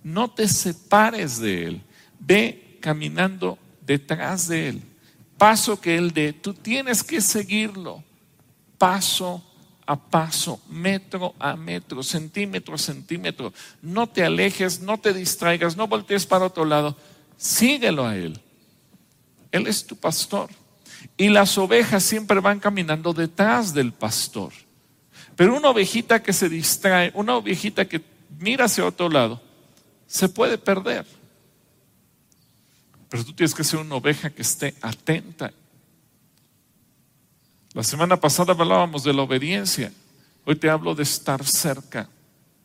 No 0.04 0.32
te 0.32 0.48
separes 0.48 1.40
de 1.40 1.66
Él. 1.68 1.82
Ve 2.20 2.80
caminando 2.82 3.60
detrás 3.82 4.48
de 4.48 4.70
Él. 4.70 4.82
Paso 5.44 5.82
que 5.82 5.98
Él 5.98 6.14
dé, 6.14 6.32
tú 6.32 6.54
tienes 6.54 7.04
que 7.04 7.20
seguirlo. 7.20 8.02
Paso 8.78 9.44
a 9.86 9.98
paso, 9.98 10.62
metro 10.70 11.36
a 11.38 11.58
metro, 11.58 12.02
centímetro 12.02 12.76
a 12.76 12.78
centímetro. 12.78 13.52
No 13.82 14.08
te 14.08 14.24
alejes, 14.24 14.80
no 14.80 14.98
te 14.98 15.14
distraigas, 15.14 15.76
no 15.76 15.86
voltees 15.86 16.26
para 16.26 16.46
otro 16.46 16.64
lado. 16.64 16.96
Síguelo 17.36 18.06
a 18.06 18.16
Él. 18.16 18.40
Él 19.52 19.68
es 19.68 19.86
tu 19.86 19.98
pastor. 19.98 20.50
Y 21.18 21.28
las 21.28 21.58
ovejas 21.58 22.04
siempre 22.04 22.40
van 22.40 22.62
caminando 22.62 23.12
detrás 23.12 23.74
del 23.74 23.92
pastor. 23.92 24.54
Pero 25.36 25.58
una 25.58 25.72
ovejita 25.72 26.24
que 26.24 26.32
se 26.32 26.48
distrae, 26.48 27.12
una 27.16 27.36
ovejita 27.36 27.84
que 27.84 28.02
mira 28.40 28.64
hacia 28.64 28.86
otro 28.86 29.10
lado, 29.10 29.42
se 30.08 30.30
puede 30.30 30.58
perder. 30.58 31.06
Pero 33.14 33.26
tú 33.26 33.34
tienes 33.34 33.54
que 33.54 33.64
ser 33.64 33.80
una 33.80 33.94
oveja 33.94 34.32
que 34.32 34.42
esté 34.42 34.74
atenta. 34.82 35.54
La 37.74 37.84
semana 37.84 38.20
pasada 38.20 38.54
hablábamos 38.54 39.04
de 39.04 39.14
la 39.14 39.22
obediencia. 39.22 39.94
Hoy 40.46 40.56
te 40.56 40.68
hablo 40.68 40.96
de 40.96 41.04
estar 41.04 41.46
cerca, 41.46 42.10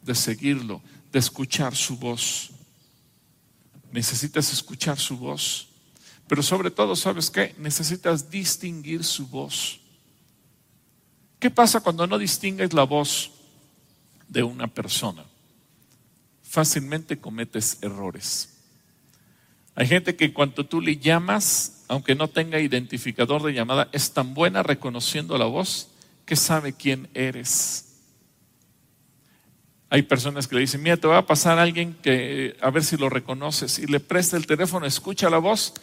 de 0.01 0.15
seguirlo, 0.15 0.81
de 1.13 1.19
escuchar 1.19 1.77
su 1.77 1.99
voz. 1.99 2.51
Necesitas 3.93 4.51
escuchar 4.51 4.99
su 4.99 5.19
voz. 5.19 5.69
Pero 6.27 6.43
sobre 6.43 6.71
todo, 6.71 6.97
¿sabes 6.97 7.29
qué? 7.29 7.55
Necesitas 7.59 8.31
distinguir 8.31 9.05
su 9.05 9.27
voz. 9.27 9.81
¿Qué 11.39 11.51
pasa 11.51 11.81
cuando 11.81 12.07
no 12.07 12.17
distingues 12.17 12.73
la 12.73 12.85
voz 12.85 13.33
de 14.27 14.43
una 14.43 14.67
persona? 14.67 15.27
Fácilmente 16.43 17.19
cometes 17.19 17.77
errores. 17.83 18.55
Hay 19.79 19.87
gente 19.87 20.17
que 20.17 20.33
cuando 20.33 20.67
tú 20.67 20.81
le 20.81 20.97
llamas, 20.97 21.85
aunque 21.87 22.17
no 22.17 22.27
tenga 22.27 22.59
identificador 22.59 23.45
de 23.45 23.53
llamada, 23.53 23.89
es 23.93 24.13
tan 24.13 24.35
buena 24.35 24.65
reconociendo 24.65 25.39
la 25.39 25.45
voz 25.45 25.91
que 26.27 26.35
sabe 26.35 26.73
quién 26.73 27.09
eres. 27.15 27.85
Hay 29.89 30.03
personas 30.03 30.49
que 30.49 30.57
le 30.57 30.63
dicen, 30.63 30.83
mira, 30.83 30.97
te 30.97 31.07
va 31.07 31.19
a 31.19 31.27
pasar 31.27 31.61
alguien 31.61 31.95
que 32.03 32.57
a 32.61 32.71
ver 32.71 32.83
si 32.83 32.97
lo 32.97 33.09
reconoces 33.09 33.79
y 33.79 33.87
le 33.87 34.01
presta 34.01 34.37
el 34.37 34.49
teléfono, 34.49 34.85
escucha 34.85 35.31
la 35.31 35.39
voz 35.39 35.75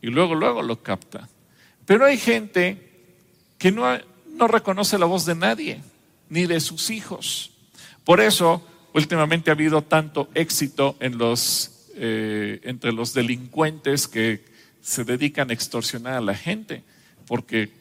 y 0.00 0.06
luego, 0.06 0.36
luego 0.36 0.62
lo 0.62 0.80
capta. 0.80 1.28
Pero 1.84 2.04
hay 2.04 2.18
gente 2.18 3.10
que 3.58 3.72
no, 3.72 3.86
no 4.36 4.46
reconoce 4.46 5.00
la 5.00 5.06
voz 5.06 5.26
de 5.26 5.34
nadie, 5.34 5.80
ni 6.28 6.46
de 6.46 6.60
sus 6.60 6.90
hijos. 6.90 7.50
Por 8.04 8.20
eso, 8.20 8.64
últimamente 8.94 9.50
ha 9.50 9.54
habido 9.54 9.82
tanto 9.82 10.30
éxito 10.32 10.94
en 11.00 11.18
los, 11.18 11.71
eh, 11.94 12.60
entre 12.64 12.92
los 12.92 13.14
delincuentes 13.14 14.08
que 14.08 14.44
se 14.80 15.04
dedican 15.04 15.50
a 15.50 15.52
extorsionar 15.52 16.14
a 16.14 16.20
la 16.20 16.34
gente, 16.34 16.82
porque 17.26 17.72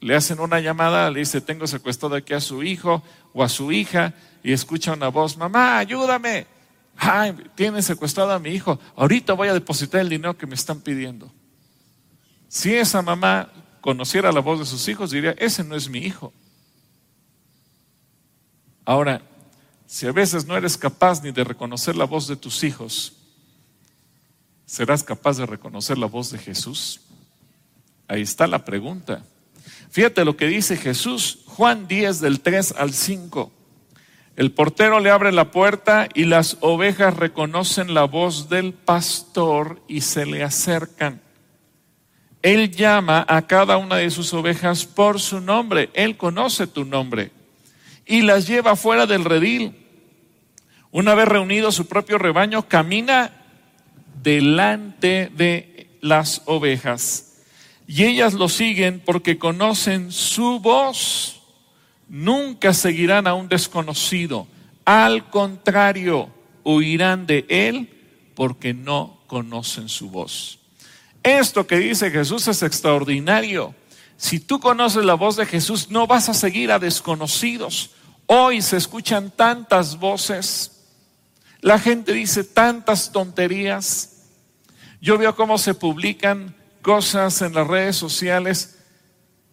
le 0.00 0.14
hacen 0.14 0.40
una 0.40 0.60
llamada, 0.60 1.10
le 1.10 1.20
dice, 1.20 1.40
tengo 1.40 1.66
secuestrado 1.66 2.14
aquí 2.14 2.34
a 2.34 2.40
su 2.40 2.62
hijo 2.62 3.02
o 3.32 3.42
a 3.42 3.48
su 3.48 3.72
hija, 3.72 4.14
y 4.42 4.52
escucha 4.52 4.92
una 4.92 5.08
voz, 5.08 5.36
mamá, 5.36 5.78
ayúdame. 5.78 6.46
Ay, 6.96 7.34
tienen 7.54 7.82
secuestrado 7.82 8.32
a 8.32 8.38
mi 8.38 8.50
hijo, 8.50 8.78
ahorita 8.96 9.32
voy 9.32 9.48
a 9.48 9.54
depositar 9.54 10.00
el 10.00 10.08
dinero 10.08 10.36
que 10.36 10.46
me 10.46 10.54
están 10.54 10.80
pidiendo. 10.80 11.32
Si 12.48 12.74
esa 12.74 13.02
mamá 13.02 13.52
conociera 13.80 14.32
la 14.32 14.40
voz 14.40 14.58
de 14.58 14.66
sus 14.66 14.88
hijos, 14.88 15.10
diría, 15.10 15.34
ese 15.38 15.62
no 15.62 15.76
es 15.76 15.88
mi 15.88 15.98
hijo. 15.98 16.32
Ahora, 18.84 19.22
si 19.86 20.06
a 20.06 20.12
veces 20.12 20.46
no 20.46 20.56
eres 20.56 20.76
capaz 20.76 21.22
ni 21.22 21.30
de 21.30 21.44
reconocer 21.44 21.94
la 21.94 22.04
voz 22.04 22.26
de 22.26 22.36
tus 22.36 22.64
hijos, 22.64 23.17
¿serás 24.68 25.02
capaz 25.02 25.38
de 25.38 25.46
reconocer 25.46 25.96
la 25.96 26.06
voz 26.06 26.30
de 26.30 26.38
Jesús? 26.38 27.00
Ahí 28.06 28.20
está 28.20 28.46
la 28.46 28.66
pregunta. 28.66 29.24
Fíjate 29.90 30.26
lo 30.26 30.36
que 30.36 30.46
dice 30.46 30.76
Jesús, 30.76 31.40
Juan 31.46 31.88
10 31.88 32.20
del 32.20 32.40
3 32.40 32.74
al 32.76 32.92
5. 32.92 33.50
El 34.36 34.52
portero 34.52 35.00
le 35.00 35.10
abre 35.10 35.32
la 35.32 35.50
puerta 35.50 36.08
y 36.14 36.24
las 36.24 36.58
ovejas 36.60 37.16
reconocen 37.16 37.94
la 37.94 38.04
voz 38.04 38.50
del 38.50 38.74
pastor 38.74 39.80
y 39.88 40.02
se 40.02 40.26
le 40.26 40.44
acercan. 40.44 41.22
Él 42.42 42.70
llama 42.70 43.24
a 43.26 43.46
cada 43.46 43.78
una 43.78 43.96
de 43.96 44.10
sus 44.10 44.34
ovejas 44.34 44.84
por 44.84 45.18
su 45.18 45.40
nombre. 45.40 45.88
Él 45.94 46.18
conoce 46.18 46.66
tu 46.66 46.84
nombre 46.84 47.32
y 48.04 48.20
las 48.20 48.46
lleva 48.46 48.76
fuera 48.76 49.06
del 49.06 49.24
redil. 49.24 49.74
Una 50.90 51.14
vez 51.14 51.26
reunido 51.26 51.72
su 51.72 51.86
propio 51.86 52.18
rebaño, 52.18 52.68
camina 52.68 53.37
delante 54.22 55.30
de 55.34 55.88
las 56.00 56.42
ovejas. 56.46 57.42
Y 57.86 58.04
ellas 58.04 58.34
lo 58.34 58.48
siguen 58.48 59.00
porque 59.04 59.38
conocen 59.38 60.12
su 60.12 60.60
voz. 60.60 61.40
Nunca 62.08 62.74
seguirán 62.74 63.26
a 63.26 63.34
un 63.34 63.48
desconocido. 63.48 64.46
Al 64.84 65.30
contrario, 65.30 66.30
huirán 66.64 67.26
de 67.26 67.46
él 67.48 67.88
porque 68.34 68.74
no 68.74 69.18
conocen 69.26 69.88
su 69.88 70.10
voz. 70.10 70.58
Esto 71.22 71.66
que 71.66 71.78
dice 71.78 72.10
Jesús 72.10 72.46
es 72.48 72.62
extraordinario. 72.62 73.74
Si 74.16 74.40
tú 74.40 74.60
conoces 74.60 75.04
la 75.04 75.14
voz 75.14 75.36
de 75.36 75.46
Jesús, 75.46 75.90
no 75.90 76.06
vas 76.06 76.28
a 76.28 76.34
seguir 76.34 76.72
a 76.72 76.78
desconocidos. 76.78 77.90
Hoy 78.26 78.60
se 78.62 78.76
escuchan 78.76 79.30
tantas 79.30 79.98
voces. 79.98 80.77
La 81.60 81.78
gente 81.78 82.12
dice 82.12 82.44
tantas 82.44 83.12
tonterías. 83.12 84.26
Yo 85.00 85.18
veo 85.18 85.34
cómo 85.34 85.58
se 85.58 85.74
publican 85.74 86.54
cosas 86.82 87.42
en 87.42 87.54
las 87.54 87.66
redes 87.66 87.96
sociales 87.96 88.78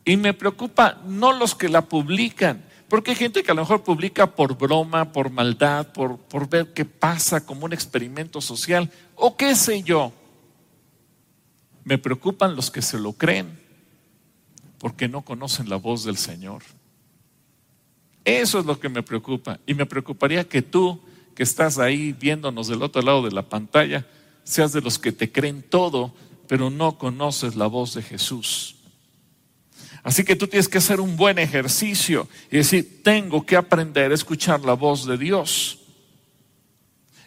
y 0.03 0.17
me 0.17 0.33
preocupa 0.33 1.01
no 1.05 1.33
los 1.33 1.55
que 1.55 1.67
la 1.67 1.81
publican, 1.81 2.63
porque 2.87 3.11
hay 3.11 3.17
gente 3.17 3.43
que 3.43 3.51
a 3.51 3.55
lo 3.55 3.61
mejor 3.61 3.83
publica 3.83 4.35
por 4.35 4.57
broma, 4.57 5.11
por 5.11 5.31
maldad, 5.31 5.91
por, 5.91 6.17
por 6.17 6.47
ver 6.47 6.73
qué 6.73 6.85
pasa 6.85 7.45
como 7.45 7.65
un 7.65 7.73
experimento 7.73 8.39
social 8.39 8.91
o 9.15 9.35
qué 9.35 9.55
sé 9.55 9.81
yo. 9.81 10.13
Me 11.83 11.97
preocupan 11.97 12.55
los 12.55 12.69
que 12.69 12.81
se 12.81 12.99
lo 12.99 13.13
creen 13.13 13.59
porque 14.79 15.07
no 15.07 15.23
conocen 15.23 15.69
la 15.69 15.77
voz 15.77 16.03
del 16.03 16.17
Señor. 16.17 16.61
Eso 18.23 18.59
es 18.59 18.65
lo 18.65 18.79
que 18.79 18.89
me 18.89 19.03
preocupa. 19.03 19.59
Y 19.65 19.73
me 19.73 19.85
preocuparía 19.85 20.47
que 20.47 20.61
tú, 20.61 21.01
que 21.35 21.43
estás 21.43 21.77
ahí 21.77 22.13
viéndonos 22.13 22.67
del 22.67 22.81
otro 22.81 23.01
lado 23.01 23.21
de 23.21 23.31
la 23.31 23.43
pantalla, 23.43 24.07
seas 24.43 24.73
de 24.73 24.81
los 24.81 24.97
que 24.97 25.11
te 25.11 25.31
creen 25.31 25.61
todo 25.61 26.13
pero 26.47 26.69
no 26.69 26.97
conoces 26.97 27.55
la 27.55 27.67
voz 27.67 27.93
de 27.93 28.01
Jesús. 28.01 28.75
Así 30.03 30.23
que 30.23 30.35
tú 30.35 30.47
tienes 30.47 30.69
que 30.69 30.77
hacer 30.77 30.99
un 30.99 31.17
buen 31.17 31.39
ejercicio 31.39 32.27
y 32.51 32.57
decir, 32.57 33.01
tengo 33.03 33.45
que 33.45 33.57
aprender 33.57 34.11
a 34.11 34.15
escuchar 34.15 34.61
la 34.61 34.73
voz 34.73 35.05
de 35.07 35.17
Dios. 35.17 35.79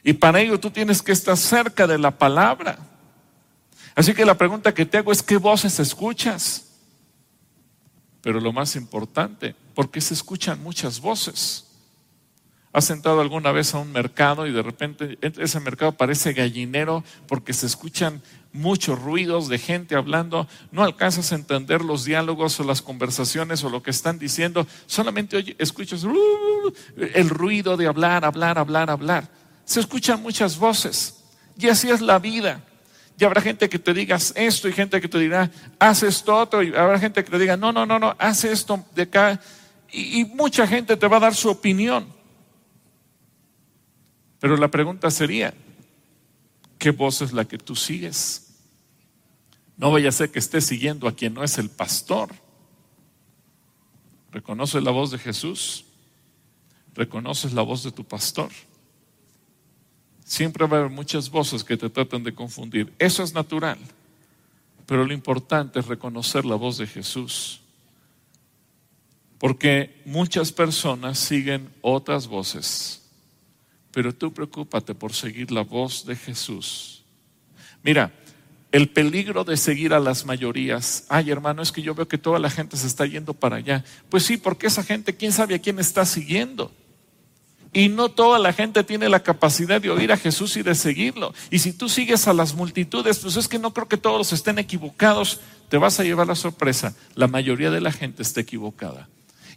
Y 0.04 0.12
para 0.12 0.40
ello 0.40 0.60
tú 0.60 0.70
tienes 0.70 1.02
que 1.02 1.12
estar 1.12 1.36
cerca 1.36 1.86
de 1.86 1.98
la 1.98 2.16
palabra. 2.16 2.78
Así 3.96 4.14
que 4.14 4.24
la 4.24 4.38
pregunta 4.38 4.72
que 4.72 4.86
te 4.86 4.98
hago 4.98 5.10
es, 5.10 5.22
¿qué 5.22 5.36
voces 5.36 5.80
escuchas? 5.80 6.66
Pero 8.22 8.40
lo 8.40 8.52
más 8.52 8.76
importante, 8.76 9.56
¿por 9.74 9.90
qué 9.90 10.00
se 10.00 10.14
escuchan 10.14 10.62
muchas 10.62 11.00
voces? 11.00 11.66
¿Has 12.78 12.84
sentado 12.84 13.20
alguna 13.20 13.50
vez 13.50 13.74
a 13.74 13.78
un 13.78 13.90
mercado 13.90 14.46
y 14.46 14.52
de 14.52 14.62
repente 14.62 15.18
ese 15.20 15.58
mercado 15.58 15.90
parece 15.90 16.32
gallinero 16.32 17.02
porque 17.26 17.52
se 17.52 17.66
escuchan 17.66 18.22
muchos 18.52 19.02
ruidos 19.02 19.48
de 19.48 19.58
gente 19.58 19.96
hablando? 19.96 20.46
No 20.70 20.84
alcanzas 20.84 21.32
a 21.32 21.34
entender 21.34 21.80
los 21.80 22.04
diálogos 22.04 22.60
o 22.60 22.62
las 22.62 22.80
conversaciones 22.80 23.64
o 23.64 23.68
lo 23.68 23.82
que 23.82 23.90
están 23.90 24.20
diciendo, 24.20 24.64
solamente 24.86 25.56
escuchas 25.58 26.06
el 27.14 27.28
ruido 27.28 27.76
de 27.76 27.88
hablar, 27.88 28.24
hablar, 28.24 28.60
hablar, 28.60 28.90
hablar. 28.90 29.28
Se 29.64 29.80
escuchan 29.80 30.22
muchas 30.22 30.56
voces 30.56 31.24
y 31.58 31.68
así 31.70 31.90
es 31.90 32.00
la 32.00 32.20
vida. 32.20 32.62
Y 33.18 33.24
habrá 33.24 33.40
gente 33.40 33.68
que 33.68 33.80
te 33.80 33.92
diga 33.92 34.18
esto 34.36 34.68
y 34.68 34.72
gente 34.72 35.00
que 35.00 35.08
te 35.08 35.18
dirá, 35.18 35.50
haz 35.80 36.04
esto 36.04 36.36
otro. 36.36 36.62
Y 36.62 36.72
habrá 36.76 37.00
gente 37.00 37.24
que 37.24 37.30
te 37.32 37.40
diga, 37.40 37.56
no, 37.56 37.72
no, 37.72 37.84
no, 37.84 37.98
no, 37.98 38.14
haz 38.20 38.44
esto 38.44 38.84
de 38.94 39.02
acá. 39.02 39.40
Y, 39.90 40.20
y 40.20 40.24
mucha 40.26 40.64
gente 40.64 40.96
te 40.96 41.08
va 41.08 41.16
a 41.16 41.20
dar 41.20 41.34
su 41.34 41.48
opinión. 41.48 42.16
Pero 44.40 44.56
la 44.56 44.68
pregunta 44.68 45.10
sería, 45.10 45.54
¿qué 46.78 46.90
voz 46.90 47.22
es 47.22 47.32
la 47.32 47.44
que 47.44 47.58
tú 47.58 47.74
sigues? 47.74 48.48
No 49.76 49.92
vaya 49.92 50.08
a 50.08 50.12
ser 50.12 50.30
que 50.30 50.38
estés 50.38 50.66
siguiendo 50.66 51.08
a 51.08 51.14
quien 51.14 51.34
no 51.34 51.44
es 51.44 51.58
el 51.58 51.70
pastor. 51.70 52.30
¿Reconoces 54.32 54.82
la 54.82 54.90
voz 54.90 55.10
de 55.10 55.18
Jesús? 55.18 55.84
¿Reconoces 56.94 57.52
la 57.52 57.62
voz 57.62 57.84
de 57.84 57.92
tu 57.92 58.04
pastor? 58.04 58.50
Siempre 60.24 60.66
va 60.66 60.76
a 60.76 60.80
haber 60.80 60.92
muchas 60.92 61.30
voces 61.30 61.64
que 61.64 61.76
te 61.76 61.88
tratan 61.88 62.22
de 62.22 62.34
confundir. 62.34 62.92
Eso 62.98 63.22
es 63.22 63.32
natural. 63.32 63.78
Pero 64.84 65.04
lo 65.04 65.12
importante 65.12 65.80
es 65.80 65.86
reconocer 65.86 66.44
la 66.44 66.56
voz 66.56 66.78
de 66.78 66.86
Jesús. 66.86 67.60
Porque 69.38 70.02
muchas 70.04 70.52
personas 70.52 71.18
siguen 71.18 71.72
otras 71.80 72.26
voces. 72.26 73.07
Pero 73.92 74.14
tú 74.14 74.32
preocúpate 74.32 74.94
por 74.94 75.12
seguir 75.12 75.50
la 75.50 75.62
voz 75.62 76.04
de 76.04 76.16
Jesús. 76.16 77.04
Mira, 77.82 78.12
el 78.70 78.88
peligro 78.90 79.44
de 79.44 79.56
seguir 79.56 79.94
a 79.94 80.00
las 80.00 80.26
mayorías. 80.26 81.06
Ay, 81.08 81.30
hermano, 81.30 81.62
es 81.62 81.72
que 81.72 81.82
yo 81.82 81.94
veo 81.94 82.06
que 82.06 82.18
toda 82.18 82.38
la 82.38 82.50
gente 82.50 82.76
se 82.76 82.86
está 82.86 83.06
yendo 83.06 83.32
para 83.32 83.56
allá. 83.56 83.84
Pues 84.10 84.24
sí, 84.24 84.36
porque 84.36 84.66
esa 84.66 84.82
gente, 84.82 85.16
quién 85.16 85.32
sabe 85.32 85.54
a 85.54 85.58
quién 85.58 85.78
está 85.78 86.04
siguiendo. 86.04 86.70
Y 87.72 87.88
no 87.88 88.10
toda 88.10 88.38
la 88.38 88.52
gente 88.52 88.82
tiene 88.84 89.08
la 89.08 89.22
capacidad 89.22 89.80
de 89.80 89.90
oír 89.90 90.10
a 90.12 90.16
Jesús 90.16 90.56
y 90.56 90.62
de 90.62 90.74
seguirlo. 90.74 91.34
Y 91.50 91.58
si 91.58 91.72
tú 91.72 91.88
sigues 91.88 92.26
a 92.26 92.32
las 92.32 92.54
multitudes, 92.54 93.18
pues 93.18 93.36
es 93.36 93.48
que 93.48 93.58
no 93.58 93.72
creo 93.72 93.88
que 93.88 93.98
todos 93.98 94.32
estén 94.32 94.58
equivocados, 94.58 95.40
te 95.68 95.76
vas 95.76 96.00
a 96.00 96.04
llevar 96.04 96.26
la 96.26 96.34
sorpresa. 96.34 96.94
La 97.14 97.26
mayoría 97.26 97.70
de 97.70 97.80
la 97.80 97.92
gente 97.92 98.22
está 98.22 98.40
equivocada. 98.40 99.08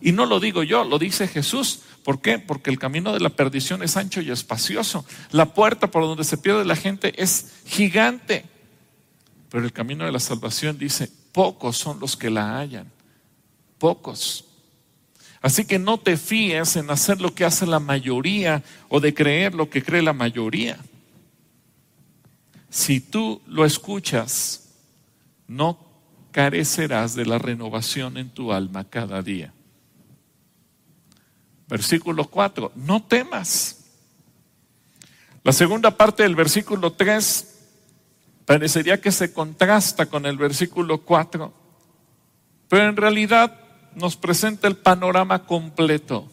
Y 0.01 0.11
no 0.11 0.25
lo 0.25 0.39
digo 0.39 0.63
yo, 0.63 0.83
lo 0.83 0.97
dice 0.97 1.27
Jesús. 1.27 1.81
¿Por 2.03 2.21
qué? 2.21 2.39
Porque 2.39 2.71
el 2.71 2.79
camino 2.79 3.13
de 3.13 3.19
la 3.19 3.29
perdición 3.29 3.83
es 3.83 3.95
ancho 3.95 4.19
y 4.21 4.31
espacioso. 4.31 5.05
La 5.29 5.53
puerta 5.53 5.91
por 5.91 6.03
donde 6.03 6.23
se 6.23 6.37
pierde 6.37 6.65
la 6.65 6.75
gente 6.75 7.21
es 7.21 7.61
gigante. 7.65 8.45
Pero 9.49 9.63
el 9.63 9.71
camino 9.71 10.05
de 10.05 10.11
la 10.11 10.19
salvación 10.19 10.77
dice, 10.77 11.11
pocos 11.31 11.77
son 11.77 11.99
los 11.99 12.17
que 12.17 12.31
la 12.31 12.57
hallan. 12.57 12.91
Pocos. 13.77 14.45
Así 15.41 15.65
que 15.65 15.77
no 15.77 15.99
te 15.99 16.17
fíes 16.17 16.75
en 16.75 16.89
hacer 16.89 17.21
lo 17.21 17.33
que 17.35 17.45
hace 17.45 17.65
la 17.67 17.79
mayoría 17.79 18.63
o 18.89 18.99
de 18.99 19.13
creer 19.13 19.53
lo 19.53 19.69
que 19.69 19.83
cree 19.83 20.01
la 20.01 20.13
mayoría. 20.13 20.79
Si 22.69 23.01
tú 23.01 23.41
lo 23.45 23.65
escuchas, 23.65 24.69
no 25.47 25.77
carecerás 26.31 27.13
de 27.13 27.25
la 27.25 27.37
renovación 27.37 28.17
en 28.17 28.29
tu 28.29 28.53
alma 28.53 28.85
cada 28.85 29.21
día. 29.21 29.53
Versículo 31.71 32.25
4, 32.25 32.73
no 32.75 33.01
temas. 33.01 33.86
La 35.41 35.53
segunda 35.53 35.95
parte 35.95 36.23
del 36.23 36.36
versículo 36.36 36.91
3 36.91 37.60
parecería 38.45 38.99
que 38.99 39.13
se 39.13 39.31
contrasta 39.31 40.07
con 40.07 40.25
el 40.25 40.36
versículo 40.36 40.97
4, 41.05 41.53
pero 42.67 42.89
en 42.89 42.97
realidad 42.97 43.57
nos 43.95 44.17
presenta 44.17 44.67
el 44.67 44.75
panorama 44.75 45.45
completo, 45.45 46.29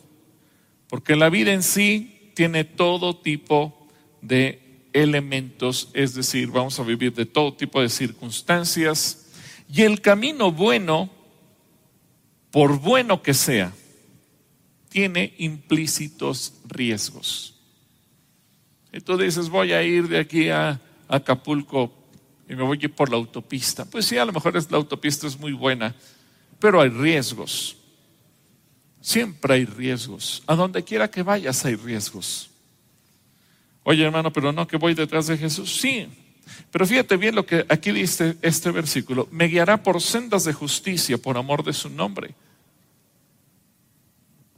porque 0.89 1.15
la 1.15 1.29
vida 1.29 1.53
en 1.53 1.63
sí 1.63 2.33
tiene 2.35 2.65
todo 2.65 3.17
tipo 3.17 3.87
de 4.21 4.89
elementos, 4.93 5.89
es 5.95 6.15
decir, 6.15 6.49
vamos 6.49 6.81
a 6.81 6.83
vivir 6.83 7.15
de 7.15 7.27
todo 7.27 7.55
tipo 7.55 7.81
de 7.81 7.91
circunstancias, 7.91 9.29
y 9.73 9.83
el 9.83 10.01
camino 10.01 10.51
bueno, 10.51 11.09
por 12.51 12.81
bueno 12.81 13.23
que 13.23 13.35
sea, 13.35 13.73
tiene 14.89 15.35
implícitos 15.39 16.55
riesgos. 16.67 17.55
Tú 19.05 19.17
dices, 19.17 19.49
voy 19.49 19.73
a 19.73 19.83
ir 19.83 20.09
de 20.09 20.19
aquí 20.19 20.49
a 20.49 20.81
Acapulco 21.09 21.93
y 22.49 22.55
me 22.55 22.63
voy 22.63 22.79
a 22.81 22.85
ir 22.85 22.95
por 22.95 23.11
la 23.11 23.17
autopista. 23.17 23.85
Pues 23.85 24.07
sí, 24.07 24.17
a 24.17 24.25
lo 24.25 24.33
mejor 24.33 24.55
la 24.71 24.77
autopista 24.77 25.27
es 25.27 25.39
muy 25.39 25.53
buena, 25.53 25.95
pero 26.59 26.81
hay 26.81 26.89
riesgos. 26.89 27.77
Siempre 29.01 29.55
hay 29.55 29.65
riesgos. 29.65 30.43
A 30.47 30.55
donde 30.55 30.83
quiera 30.83 31.11
que 31.11 31.23
vayas 31.23 31.65
hay 31.65 31.77
riesgos. 31.77 32.51
Oye 33.85 34.05
hermano, 34.05 34.33
pero 34.33 34.53
no 34.53 34.67
que 34.67 34.77
voy 34.77 34.95
detrás 34.95 35.27
de 35.27 35.39
Jesús. 35.39 35.79
Sí, 35.81 36.09
pero 36.71 36.87
fíjate 36.87 37.17
bien 37.17 37.35
lo 37.35 37.47
que 37.47 37.65
aquí 37.69 37.93
dice 37.93 38.37
este 38.43 38.71
versículo. 38.71 39.29
Me 39.31 39.47
guiará 39.47 39.83
por 39.83 40.01
sendas 40.01 40.45
de 40.45 40.53
justicia 40.53 41.19
por 41.19 41.37
amor 41.37 41.63
de 41.65 41.73
su 41.73 41.89
nombre. 41.89 42.35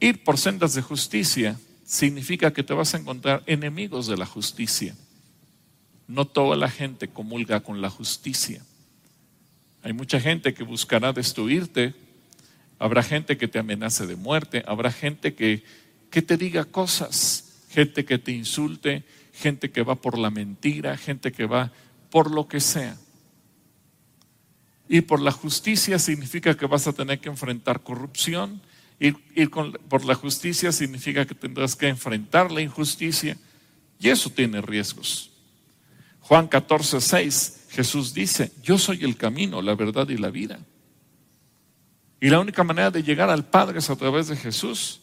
Ir 0.00 0.24
por 0.24 0.38
sendas 0.38 0.74
de 0.74 0.82
justicia 0.82 1.58
significa 1.84 2.52
que 2.52 2.62
te 2.62 2.72
vas 2.72 2.94
a 2.94 2.98
encontrar 2.98 3.42
enemigos 3.46 4.06
de 4.06 4.16
la 4.16 4.26
justicia. 4.26 4.96
No 6.08 6.26
toda 6.26 6.56
la 6.56 6.70
gente 6.70 7.08
comulga 7.08 7.60
con 7.60 7.82
la 7.82 7.90
justicia. 7.90 8.64
Hay 9.82 9.92
mucha 9.92 10.20
gente 10.20 10.54
que 10.54 10.64
buscará 10.64 11.12
destruirte, 11.12 11.94
habrá 12.78 13.02
gente 13.02 13.36
que 13.36 13.48
te 13.48 13.58
amenace 13.58 14.06
de 14.06 14.16
muerte, 14.16 14.64
habrá 14.66 14.90
gente 14.90 15.34
que, 15.34 15.62
que 16.10 16.22
te 16.22 16.36
diga 16.36 16.64
cosas, 16.64 17.64
gente 17.68 18.04
que 18.04 18.18
te 18.18 18.32
insulte, 18.32 19.04
gente 19.32 19.70
que 19.70 19.82
va 19.82 19.94
por 19.94 20.18
la 20.18 20.30
mentira, 20.30 20.96
gente 20.96 21.32
que 21.32 21.46
va 21.46 21.72
por 22.10 22.30
lo 22.30 22.48
que 22.48 22.60
sea. 22.60 22.96
Y 24.88 25.02
por 25.02 25.20
la 25.20 25.30
justicia 25.30 25.98
significa 25.98 26.56
que 26.56 26.66
vas 26.66 26.86
a 26.86 26.92
tener 26.92 27.20
que 27.20 27.28
enfrentar 27.28 27.82
corrupción. 27.82 28.60
Ir, 29.00 29.16
por 29.88 30.04
la 30.04 30.14
justicia 30.14 30.70
significa 30.70 31.26
que 31.26 31.34
tendrás 31.34 31.74
que 31.74 31.88
enfrentar 31.88 32.52
la 32.52 32.60
injusticia. 32.60 33.36
Y 33.98 34.10
eso 34.10 34.30
tiene 34.30 34.60
riesgos. 34.60 35.30
Juan 36.20 36.46
14, 36.46 37.00
6 37.00 37.56
Jesús 37.70 38.12
dice, 38.12 38.52
yo 38.62 38.78
soy 38.78 39.04
el 39.04 39.16
camino, 39.16 39.62
la 39.62 39.74
verdad 39.74 40.08
y 40.08 40.16
la 40.16 40.30
vida. 40.30 40.58
Y 42.20 42.28
la 42.28 42.40
única 42.40 42.64
manera 42.64 42.90
de 42.90 43.02
llegar 43.02 43.30
al 43.30 43.46
Padre 43.46 43.78
es 43.78 43.88
a 43.90 43.96
través 43.96 44.26
de 44.28 44.36
Jesús. 44.36 45.00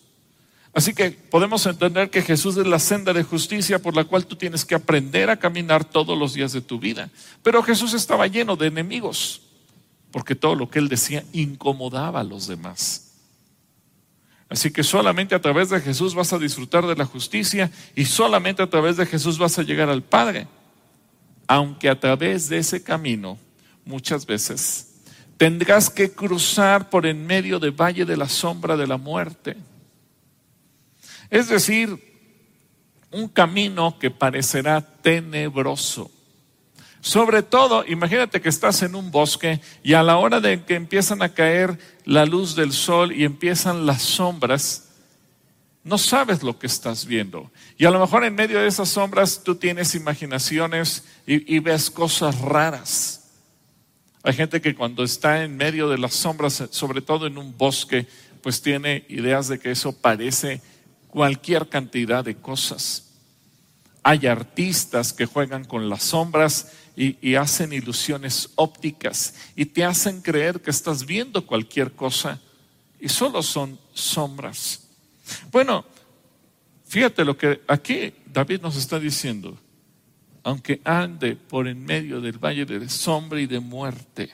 Así 0.73 0.93
que 0.93 1.11
podemos 1.11 1.65
entender 1.65 2.09
que 2.09 2.21
Jesús 2.21 2.57
es 2.57 2.67
la 2.67 2.77
senda 2.77 3.13
de 3.13 3.23
justicia 3.23 3.79
por 3.79 3.95
la 3.95 4.03
cual 4.03 4.27
tú 4.27 4.35
tienes 4.35 4.65
que 4.65 4.75
aprender 4.75 5.29
a 5.29 5.39
caminar 5.39 5.85
todos 5.85 6.17
los 6.17 6.33
días 6.33 6.51
de 6.51 6.61
tu 6.61 6.77
vida. 6.77 7.09
Pero 7.41 7.63
Jesús 7.63 7.93
estaba 7.93 8.27
lleno 8.27 8.57
de 8.57 8.67
enemigos, 8.67 9.41
porque 10.11 10.35
todo 10.35 10.55
lo 10.55 10.69
que 10.69 10.79
él 10.79 10.89
decía 10.89 11.23
incomodaba 11.31 12.19
a 12.19 12.23
los 12.25 12.47
demás. 12.47 13.06
Así 14.49 14.71
que 14.71 14.83
solamente 14.83 15.35
a 15.35 15.41
través 15.41 15.69
de 15.69 15.81
Jesús 15.81 16.15
vas 16.15 16.31
a 16.31 16.39
disfrutar 16.39 16.85
de 16.87 16.95
la 16.95 17.05
justicia 17.05 17.69
y 17.95 18.05
solamente 18.05 18.61
a 18.61 18.69
través 18.69 18.97
de 18.97 19.05
Jesús 19.05 19.37
vas 19.37 19.59
a 19.59 19.63
llegar 19.63 19.89
al 19.89 20.03
Padre 20.03 20.47
aunque 21.47 21.89
a 21.89 21.99
través 21.99 22.49
de 22.49 22.57
ese 22.57 22.83
camino 22.83 23.39
muchas 23.85 24.25
veces 24.25 24.83
tendrás 25.37 25.89
que 25.89 26.11
cruzar 26.11 26.89
por 26.89 27.05
en 27.05 27.25
medio 27.25 27.59
del 27.59 27.71
valle 27.71 28.05
de 28.05 28.17
la 28.17 28.27
sombra 28.27 28.75
de 28.75 28.87
la 28.87 28.97
muerte. 28.97 29.55
Es 31.29 31.47
decir, 31.47 32.03
un 33.11 33.27
camino 33.27 33.97
que 33.99 34.09
parecerá 34.09 34.81
tenebroso. 34.81 36.11
Sobre 37.07 37.41
todo, 37.41 37.85
imagínate 37.87 38.41
que 38.41 38.49
estás 38.49 38.81
en 38.81 38.93
un 38.93 39.11
bosque 39.11 39.61
y 39.81 39.93
a 39.93 40.03
la 40.03 40.17
hora 40.17 40.41
de 40.41 40.65
que 40.65 40.75
empiezan 40.75 41.21
a 41.21 41.33
caer 41.33 41.79
la 42.03 42.25
luz 42.25 42.53
del 42.53 42.73
sol 42.73 43.13
y 43.13 43.23
empiezan 43.23 43.85
las 43.85 44.01
sombras, 44.01 44.89
no 45.85 45.97
sabes 45.97 46.43
lo 46.43 46.59
que 46.59 46.67
estás 46.67 47.05
viendo. 47.05 47.49
Y 47.77 47.85
a 47.85 47.91
lo 47.91 48.01
mejor 48.01 48.25
en 48.25 48.35
medio 48.35 48.59
de 48.59 48.67
esas 48.67 48.89
sombras 48.89 49.41
tú 49.41 49.55
tienes 49.55 49.95
imaginaciones 49.95 51.05
y, 51.25 51.59
ves 51.59 51.89
cosas 51.89 52.41
raras. 52.41 53.29
Hay 54.21 54.33
gente 54.33 54.59
que 54.59 54.75
cuando 54.75 55.05
está 55.05 55.45
en 55.45 55.55
medio 55.55 55.87
de 55.87 55.99
las 55.99 56.13
sombras, 56.13 56.61
sobre 56.71 56.99
todo 56.99 57.25
en 57.25 57.37
un 57.37 57.57
bosque, 57.57 58.05
pues 58.41 58.61
tiene 58.61 59.05
ideas 59.07 59.47
de 59.47 59.59
que 59.59 59.71
eso 59.71 59.93
parece 59.93 60.59
cualquier 61.07 61.69
cantidad 61.69 62.25
de 62.25 62.35
cosas. 62.35 63.05
Hay 64.03 64.27
artistas 64.27 65.13
que 65.13 65.25
juegan 65.25 65.63
con 65.63 65.89
las 65.89 66.03
sombras 66.03 66.67
y, 66.99 67.35
hacen 67.35 67.73
ilusiones 67.73 68.49
ópticas 68.55 69.35
y 69.55 69.65
te 69.65 69.85
hacen 69.85 70.19
creer 70.19 70.59
que 70.59 70.71
estás 70.71 71.05
viendo 71.05 71.45
cualquier 71.45 71.91
cosa 71.91 72.41
y 72.99 73.07
solo 73.07 73.43
son 73.43 73.79
sombras. 73.93 74.87
Bueno, 75.51 75.85
fíjate 76.87 77.23
lo 77.23 77.37
que 77.37 77.61
aquí 77.67 78.13
David 78.25 78.61
nos 78.61 78.75
está 78.75 78.99
diciendo. 78.99 79.55
Aunque 80.41 80.81
ande 80.83 81.35
por 81.35 81.67
en 81.67 81.85
medio 81.85 82.19
del 82.19 82.39
valle 82.39 82.65
de 82.65 82.89
sombra 82.89 83.39
y 83.39 83.45
de 83.45 83.59
muerte, 83.59 84.31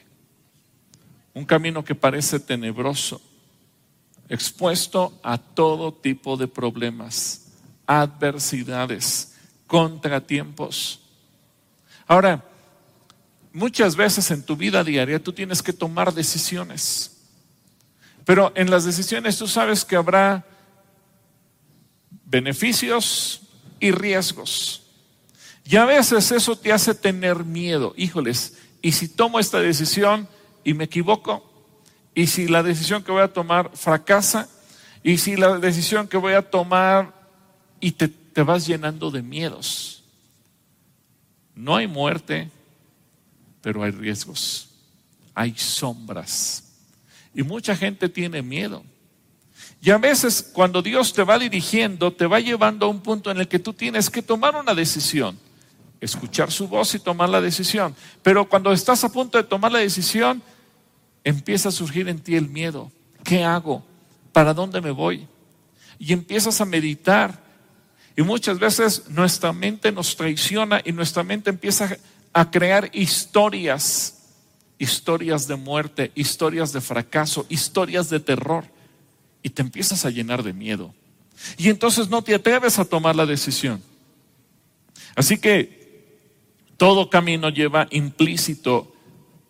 un 1.34 1.44
camino 1.44 1.84
que 1.84 1.96
parece 1.96 2.40
tenebroso, 2.40 3.20
expuesto 4.30 5.20
a 5.22 5.38
todo 5.38 5.92
tipo 5.92 6.38
de 6.38 6.48
problemas, 6.48 7.48
adversidades, 7.86 9.36
contratiempos. 9.68 11.02
Ahora, 12.08 12.46
muchas 13.54 13.96
veces 13.96 14.30
en 14.32 14.44
tu 14.44 14.58
vida 14.58 14.84
diaria 14.84 15.24
tú 15.24 15.32
tienes 15.32 15.62
que 15.62 15.72
tomar 15.72 16.14
decisiones. 16.14 17.12
Pero 18.26 18.52
en 18.56 18.70
las 18.70 18.84
decisiones 18.84 19.38
tú 19.38 19.48
sabes 19.48 19.86
que 19.86 19.96
habrá 19.96 20.46
beneficios 22.26 23.42
y 23.80 23.92
riesgos. 23.92 24.82
Y 25.66 25.78
a 25.78 25.86
veces 25.86 26.32
eso 26.32 26.58
te 26.58 26.74
hace 26.74 26.96
tener 26.96 27.46
miedo. 27.46 27.94
Híjoles, 27.96 28.58
¿y 28.82 28.92
si 28.92 29.08
tomo 29.08 29.40
esta 29.40 29.60
decisión 29.60 30.28
y 30.64 30.74
me 30.74 30.86
equivoco? 30.86 31.50
¿Y 32.16 32.28
si 32.28 32.48
la 32.48 32.64
decisión 32.64 33.04
que 33.04 33.12
voy 33.12 33.22
a 33.22 33.32
tomar 33.32 33.72
fracasa? 33.76 34.50
¿Y 35.04 35.18
si 35.18 35.36
la 35.36 35.60
decisión 35.60 36.08
que 36.08 36.18
voy 36.18 36.34
a 36.34 36.50
tomar 36.50 37.14
y 37.80 37.92
te, 37.92 38.08
te 38.08 38.44
vas 38.44 38.66
llenando 38.66 39.12
de 39.12 39.22
miedos? 39.22 40.04
No 41.56 41.76
hay 41.76 41.88
muerte, 41.88 42.50
pero 43.64 43.82
hay 43.82 43.92
riesgos, 43.92 44.68
hay 45.34 45.56
sombras. 45.58 46.66
Y 47.34 47.42
mucha 47.42 47.76
gente 47.76 48.10
tiene 48.10 48.44
miedo. 48.44 48.84
Y 49.82 49.90
a 49.90 49.98
veces 49.98 50.52
cuando 50.54 50.82
Dios 50.82 51.14
te 51.14 51.24
va 51.24 51.40
dirigiendo, 51.40 52.12
te 52.12 52.28
va 52.28 52.42
llevando 52.42 52.86
a 52.86 52.90
un 52.90 53.00
punto 53.00 53.32
en 53.32 53.40
el 53.40 53.48
que 53.48 53.60
tú 53.60 53.74
tienes 53.74 54.10
que 54.10 54.22
tomar 54.22 54.56
una 54.56 54.76
decisión, 54.76 55.40
escuchar 56.02 56.52
su 56.52 56.68
voz 56.68 56.94
y 56.94 57.00
tomar 57.00 57.30
la 57.30 57.40
decisión. 57.40 57.96
Pero 58.22 58.48
cuando 58.48 58.72
estás 58.74 59.04
a 59.06 59.12
punto 59.12 59.38
de 59.38 59.46
tomar 59.46 59.72
la 59.72 59.80
decisión, 59.80 60.44
empieza 61.24 61.70
a 61.70 61.72
surgir 61.72 62.10
en 62.10 62.20
ti 62.20 62.36
el 62.36 62.50
miedo. 62.50 62.92
¿Qué 63.24 63.46
hago? 63.46 63.82
¿Para 64.34 64.54
dónde 64.54 64.82
me 64.82 64.92
voy? 64.92 65.26
Y 65.98 66.12
empiezas 66.12 66.60
a 66.60 66.66
meditar. 66.66 67.42
Y 68.18 68.24
muchas 68.24 68.60
veces 68.60 69.10
nuestra 69.10 69.54
mente 69.54 69.92
nos 69.94 70.18
traiciona 70.18 70.82
y 70.84 70.92
nuestra 70.92 71.24
mente 71.24 71.50
empieza 71.50 71.98
a 72.34 72.50
crear 72.50 72.90
historias, 72.94 74.24
historias 74.80 75.48
de 75.48 75.56
muerte, 75.56 76.12
historias 76.16 76.74
de 76.74 76.82
fracaso, 76.82 77.46
historias 77.50 78.10
de 78.10 78.20
terror. 78.20 78.66
Y 79.44 79.50
te 79.50 79.62
empiezas 79.62 80.06
a 80.06 80.10
llenar 80.10 80.42
de 80.42 80.54
miedo. 80.54 80.94
Y 81.58 81.70
entonces 81.70 82.10
no 82.10 82.22
te 82.24 82.36
atreves 82.36 82.80
a 82.80 82.86
tomar 82.86 83.16
la 83.16 83.26
decisión. 83.26 83.82
Así 85.16 85.38
que 85.38 85.84
todo 86.78 87.10
camino 87.10 87.50
lleva 87.50 87.88
implícito 87.92 88.94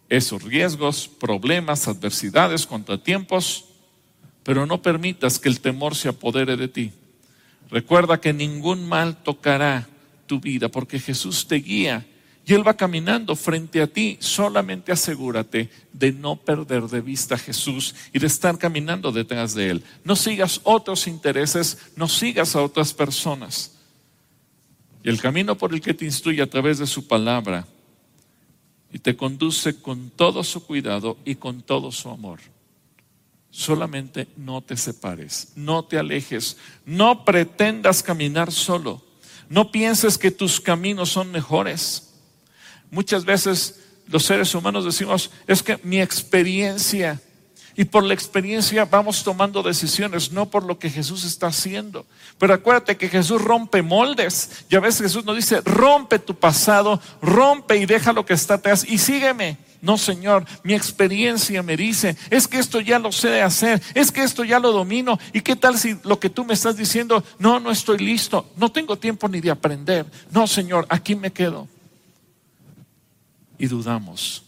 esos 0.10 0.43
riesgos, 0.43 1.08
problemas, 1.08 1.88
adversidades, 1.88 2.67
contratiempos, 2.67 3.65
pero 4.43 4.65
no 4.65 4.82
permitas 4.82 5.39
que 5.39 5.50
el 5.50 5.62
temor 5.62 5.96
se 5.96 6.10
apodere 6.10 6.58
de 6.58 6.67
ti. 6.67 6.91
Recuerda 7.69 8.19
que 8.19 8.34
ningún 8.34 8.88
mal 8.88 9.24
tocará 9.24 9.88
tu 10.28 10.39
vida 10.39 10.69
porque 10.69 11.00
Jesús 11.00 11.48
te 11.48 11.56
guía 11.56 12.06
y 12.45 12.53
Él 12.53 12.67
va 12.67 12.75
caminando 12.75 13.36
frente 13.36 13.82
a 13.82 13.88
ti. 13.88 14.17
Solamente 14.19 14.91
asegúrate 14.91 15.69
de 15.93 16.12
no 16.12 16.36
perder 16.36 16.84
de 16.84 17.01
vista 17.01 17.36
a 17.36 17.38
Jesús 17.38 17.95
y 18.12 18.19
de 18.19 18.27
estar 18.27 18.58
caminando 18.58 19.12
detrás 19.12 19.53
de 19.53 19.69
Él. 19.69 19.84
No 20.03 20.15
sigas 20.15 20.60
otros 20.63 21.08
intereses, 21.08 21.77
no 21.95 22.08
sigas 22.08 22.56
a 22.56 22.62
otras 22.62 22.93
personas. 22.93 23.75
Y 25.03 25.10
el 25.10 25.21
camino 25.21 25.58
por 25.58 25.73
el 25.73 25.82
que 25.82 25.93
te 25.93 26.06
instruye 26.06 26.41
a 26.41 26.49
través 26.49 26.79
de 26.79 26.88
su 26.88 27.08
palabra 27.08 27.65
y 28.91 28.99
te 28.99 29.15
conduce 29.15 29.82
con 29.82 30.10
todo 30.10 30.43
su 30.43 30.65
cuidado 30.65 31.17
y 31.25 31.36
con 31.36 31.62
todo 31.62 31.91
su 31.91 32.10
amor. 32.10 32.39
Solamente 33.51 34.27
no 34.36 34.62
te 34.62 34.75
separes, 34.75 35.53
no 35.56 35.86
te 35.86 35.97
alejes, 35.97 36.58
no 36.86 37.23
pretendas 37.23 38.01
caminar 38.01 38.51
solo, 38.51 39.01
no 39.47 39.71
pienses 39.71 40.17
que 40.17 40.32
tus 40.32 40.60
caminos 40.60 41.10
son 41.10 41.32
mejores. 41.32 42.12
Muchas 42.93 43.25
veces 43.25 43.79
los 44.08 44.23
seres 44.23 44.53
humanos 44.53 44.86
decimos, 44.86 45.32
es 45.47 45.63
que 45.63 45.79
mi 45.82 45.99
experiencia, 45.99 47.19
y 47.75 47.86
por 47.86 48.03
la 48.03 48.13
experiencia 48.13 48.86
vamos 48.86 49.23
tomando 49.23 49.63
decisiones, 49.63 50.32
no 50.32 50.51
por 50.51 50.63
lo 50.63 50.77
que 50.77 50.91
Jesús 50.91 51.23
está 51.23 51.47
haciendo. 51.47 52.06
Pero 52.38 52.53
acuérdate 52.53 52.95
que 52.95 53.10
Jesús 53.10 53.41
rompe 53.41 53.82
moldes. 53.82 54.65
Y 54.69 54.75
a 54.75 54.79
veces 54.79 55.01
Jesús 55.01 55.25
nos 55.25 55.36
dice, 55.36 55.62
rompe 55.62 56.19
tu 56.19 56.36
pasado, 56.36 57.01
rompe 57.19 57.77
y 57.77 57.88
deja 57.88 58.13
lo 58.13 58.27
que 58.27 58.36
está 58.36 58.56
atrás 58.56 58.86
y 58.88 58.99
sígueme. 58.99 59.58
No, 59.82 59.97
Señor, 59.97 60.45
mi 60.62 60.75
experiencia 60.75 61.63
me 61.63 61.75
dice, 61.75 62.15
es 62.29 62.47
que 62.47 62.60
esto 62.60 62.79
ya 62.79 62.99
lo 62.99 63.12
sé 63.12 63.41
hacer, 63.41 63.82
es 63.95 64.12
que 64.12 64.21
esto 64.21 64.43
ya 64.43 64.60
lo 64.60 64.71
domino. 64.71 65.17
¿Y 65.34 65.41
qué 65.41 65.56
tal 65.56 65.79
si 65.79 65.97
lo 66.03 66.19
que 66.19 66.29
tú 66.29 66.45
me 66.45 66.53
estás 66.53 66.77
diciendo, 66.77 67.23
no, 67.39 67.60
no 67.60 67.71
estoy 67.71 67.97
listo, 67.97 68.51
no 68.56 68.71
tengo 68.71 68.99
tiempo 68.99 69.27
ni 69.27 69.41
de 69.41 69.49
aprender? 69.49 70.06
No, 70.29 70.45
Señor, 70.45 70.86
aquí 70.89 71.15
me 71.15 71.34
quedo 71.34 71.67
y 73.63 73.67
dudamos. 73.67 74.43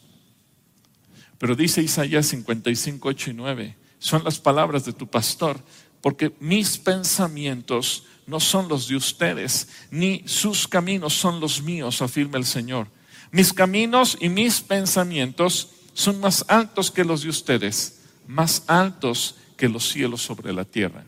Pero 1.38 1.56
dice 1.56 1.82
Isaías 1.82 2.26
55, 2.26 3.08
8 3.08 3.30
y 3.30 3.34
9, 3.34 3.76
son 3.98 4.26
las 4.26 4.40
palabras 4.40 4.84
de 4.84 4.92
tu 4.92 5.08
pastor, 5.08 5.58
porque 6.02 6.34
mis 6.42 6.78
pensamientos 6.78 8.04
no 8.28 8.42
son 8.42 8.68
los 8.68 8.90
de 8.90 8.98
ustedes, 8.98 9.70
ni 9.90 10.22
sus 10.26 10.68
caminos 10.68 11.14
son 11.14 11.40
los 11.40 11.62
míos, 11.62 12.02
afirma 12.02 12.38
el 12.38 12.46
Señor. 12.46 12.90
Mis 13.32 13.54
caminos 13.54 14.18
y 14.20 14.28
mis 14.28 14.60
pensamientos 14.60 15.70
son 15.94 16.20
más 16.20 16.44
altos 16.50 16.92
que 16.92 17.06
los 17.06 17.24
de 17.24 17.30
ustedes, 17.30 18.02
más 18.28 18.64
altos 18.68 19.36
que 19.56 19.70
los 19.70 19.88
cielos 19.88 20.24
sobre 20.24 20.52
la 20.52 20.66
tierra. 20.66 21.06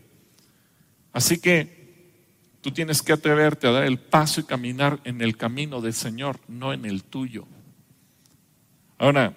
Así 1.12 1.40
que 1.40 2.14
tú 2.62 2.72
tienes 2.72 3.02
que 3.02 3.12
atreverte 3.12 3.68
a 3.68 3.72
dar 3.72 3.84
el 3.84 4.00
paso 4.00 4.40
y 4.40 4.46
caminar 4.46 5.02
en 5.04 5.22
el 5.22 5.36
camino 5.36 5.82
del 5.82 5.94
Señor, 5.94 6.40
no 6.48 6.72
en 6.72 6.86
el 6.86 7.04
tuyo. 7.04 7.46
Ahora, 8.98 9.34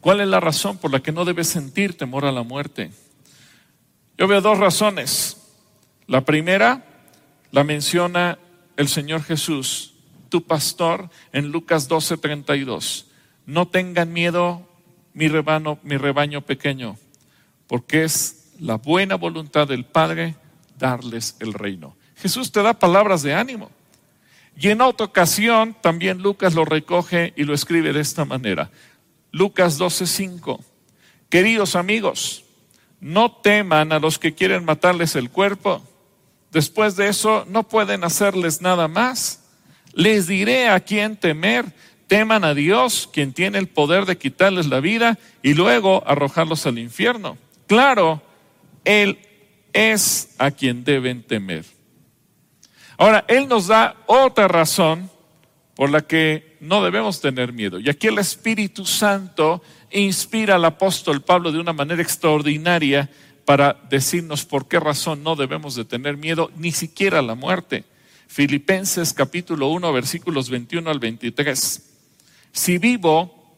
¿cuál 0.00 0.20
es 0.20 0.28
la 0.28 0.40
razón 0.40 0.78
por 0.78 0.92
la 0.92 1.00
que 1.00 1.12
no 1.12 1.24
debes 1.24 1.48
sentir 1.48 1.96
temor 1.96 2.24
a 2.24 2.32
la 2.32 2.42
muerte? 2.42 2.90
Yo 4.16 4.28
veo 4.28 4.40
dos 4.40 4.58
razones. 4.58 5.36
La 6.06 6.24
primera 6.24 6.84
la 7.50 7.64
menciona 7.64 8.38
el 8.76 8.88
Señor 8.88 9.22
Jesús, 9.22 9.94
tu 10.28 10.42
pastor, 10.42 11.10
en 11.32 11.50
Lucas 11.50 11.88
12:32. 11.88 13.06
No 13.46 13.68
tengan 13.68 14.12
miedo, 14.12 14.68
mi 15.12 15.28
rebaño, 15.28 15.78
mi 15.82 15.96
rebaño 15.96 16.42
pequeño, 16.42 16.96
porque 17.66 18.04
es 18.04 18.52
la 18.60 18.76
buena 18.76 19.16
voluntad 19.16 19.66
del 19.68 19.84
Padre 19.84 20.36
darles 20.78 21.36
el 21.40 21.52
reino. 21.52 21.96
Jesús 22.16 22.52
te 22.52 22.62
da 22.62 22.74
palabras 22.74 23.22
de 23.22 23.34
ánimo. 23.34 23.70
Y 24.56 24.68
en 24.68 24.80
otra 24.80 25.06
ocasión 25.06 25.76
también 25.80 26.22
Lucas 26.22 26.54
lo 26.54 26.64
recoge 26.64 27.32
y 27.36 27.44
lo 27.44 27.54
escribe 27.54 27.92
de 27.92 28.00
esta 28.00 28.24
manera. 28.24 28.70
Lucas 29.32 29.78
12:5. 29.78 30.62
Queridos 31.28 31.74
amigos, 31.74 32.44
no 33.00 33.32
teman 33.32 33.92
a 33.92 33.98
los 33.98 34.18
que 34.18 34.34
quieren 34.34 34.64
matarles 34.64 35.16
el 35.16 35.30
cuerpo. 35.30 35.82
Después 36.52 36.94
de 36.94 37.08
eso 37.08 37.44
no 37.48 37.64
pueden 37.64 38.04
hacerles 38.04 38.60
nada 38.62 38.86
más. 38.86 39.42
Les 39.92 40.28
diré 40.28 40.68
a 40.68 40.80
quién 40.80 41.16
temer. 41.16 41.66
Teman 42.06 42.44
a 42.44 42.54
Dios, 42.54 43.08
quien 43.12 43.32
tiene 43.32 43.58
el 43.58 43.66
poder 43.66 44.04
de 44.06 44.18
quitarles 44.18 44.66
la 44.66 44.78
vida 44.78 45.18
y 45.42 45.54
luego 45.54 46.04
arrojarlos 46.06 46.64
al 46.66 46.78
infierno. 46.78 47.38
Claro, 47.66 48.22
Él 48.84 49.18
es 49.72 50.34
a 50.38 50.50
quien 50.50 50.84
deben 50.84 51.22
temer. 51.22 51.64
Ahora, 52.96 53.24
Él 53.28 53.48
nos 53.48 53.66
da 53.66 53.96
otra 54.06 54.48
razón 54.48 55.10
por 55.74 55.90
la 55.90 56.02
que 56.02 56.56
no 56.60 56.82
debemos 56.82 57.20
tener 57.20 57.52
miedo. 57.52 57.78
Y 57.80 57.90
aquí 57.90 58.06
el 58.06 58.18
Espíritu 58.18 58.86
Santo 58.86 59.62
inspira 59.90 60.54
al 60.54 60.64
apóstol 60.64 61.22
Pablo 61.22 61.52
de 61.52 61.58
una 61.58 61.72
manera 61.72 62.02
extraordinaria 62.02 63.10
para 63.44 63.76
decirnos 63.90 64.44
por 64.44 64.68
qué 64.68 64.80
razón 64.80 65.22
no 65.22 65.36
debemos 65.36 65.74
de 65.74 65.84
tener 65.84 66.16
miedo, 66.16 66.50
ni 66.56 66.72
siquiera 66.72 67.18
a 67.18 67.22
la 67.22 67.34
muerte. 67.34 67.84
Filipenses 68.26 69.12
capítulo 69.12 69.68
1 69.68 69.92
versículos 69.92 70.48
21 70.48 70.90
al 70.90 70.98
23. 70.98 71.90
Si 72.52 72.78
vivo, 72.78 73.54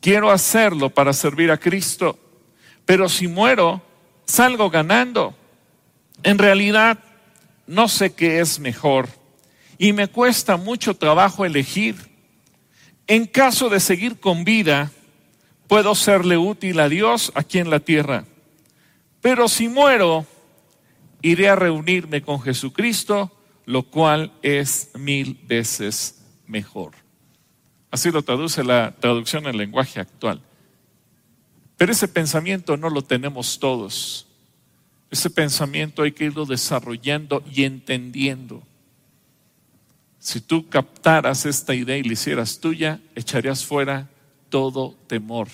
quiero 0.00 0.30
hacerlo 0.30 0.90
para 0.90 1.12
servir 1.12 1.50
a 1.50 1.58
Cristo, 1.58 2.18
pero 2.86 3.08
si 3.08 3.28
muero, 3.28 3.82
salgo 4.24 4.70
ganando. 4.70 5.34
En 6.22 6.38
realidad, 6.38 6.98
no 7.72 7.88
sé 7.88 8.12
qué 8.12 8.40
es 8.40 8.60
mejor 8.60 9.08
y 9.78 9.94
me 9.94 10.06
cuesta 10.06 10.58
mucho 10.58 10.94
trabajo 10.94 11.44
elegir. 11.44 11.96
En 13.06 13.26
caso 13.26 13.70
de 13.70 13.80
seguir 13.80 14.20
con 14.20 14.44
vida, 14.44 14.92
puedo 15.68 15.94
serle 15.94 16.36
útil 16.36 16.78
a 16.80 16.90
Dios 16.90 17.32
aquí 17.34 17.58
en 17.58 17.70
la 17.70 17.80
tierra. 17.80 18.26
Pero 19.22 19.48
si 19.48 19.68
muero, 19.68 20.26
iré 21.22 21.48
a 21.48 21.56
reunirme 21.56 22.20
con 22.20 22.42
Jesucristo, 22.42 23.32
lo 23.64 23.84
cual 23.84 24.32
es 24.42 24.90
mil 24.94 25.40
veces 25.44 26.22
mejor. 26.46 26.92
Así 27.90 28.10
lo 28.10 28.22
traduce 28.22 28.62
la 28.64 28.94
traducción 29.00 29.46
en 29.46 29.56
lenguaje 29.56 29.98
actual. 29.98 30.42
Pero 31.78 31.92
ese 31.92 32.06
pensamiento 32.06 32.76
no 32.76 32.90
lo 32.90 33.02
tenemos 33.02 33.58
todos. 33.58 34.28
Ese 35.12 35.28
pensamiento 35.28 36.02
hay 36.02 36.12
que 36.12 36.24
irlo 36.24 36.46
desarrollando 36.46 37.44
y 37.52 37.64
entendiendo. 37.64 38.62
Si 40.18 40.40
tú 40.40 40.70
captaras 40.70 41.44
esta 41.44 41.74
idea 41.74 41.98
y 41.98 42.02
la 42.02 42.14
hicieras 42.14 42.58
tuya, 42.58 42.98
echarías 43.14 43.62
fuera 43.62 44.08
todo 44.48 44.96
temor. 45.08 45.48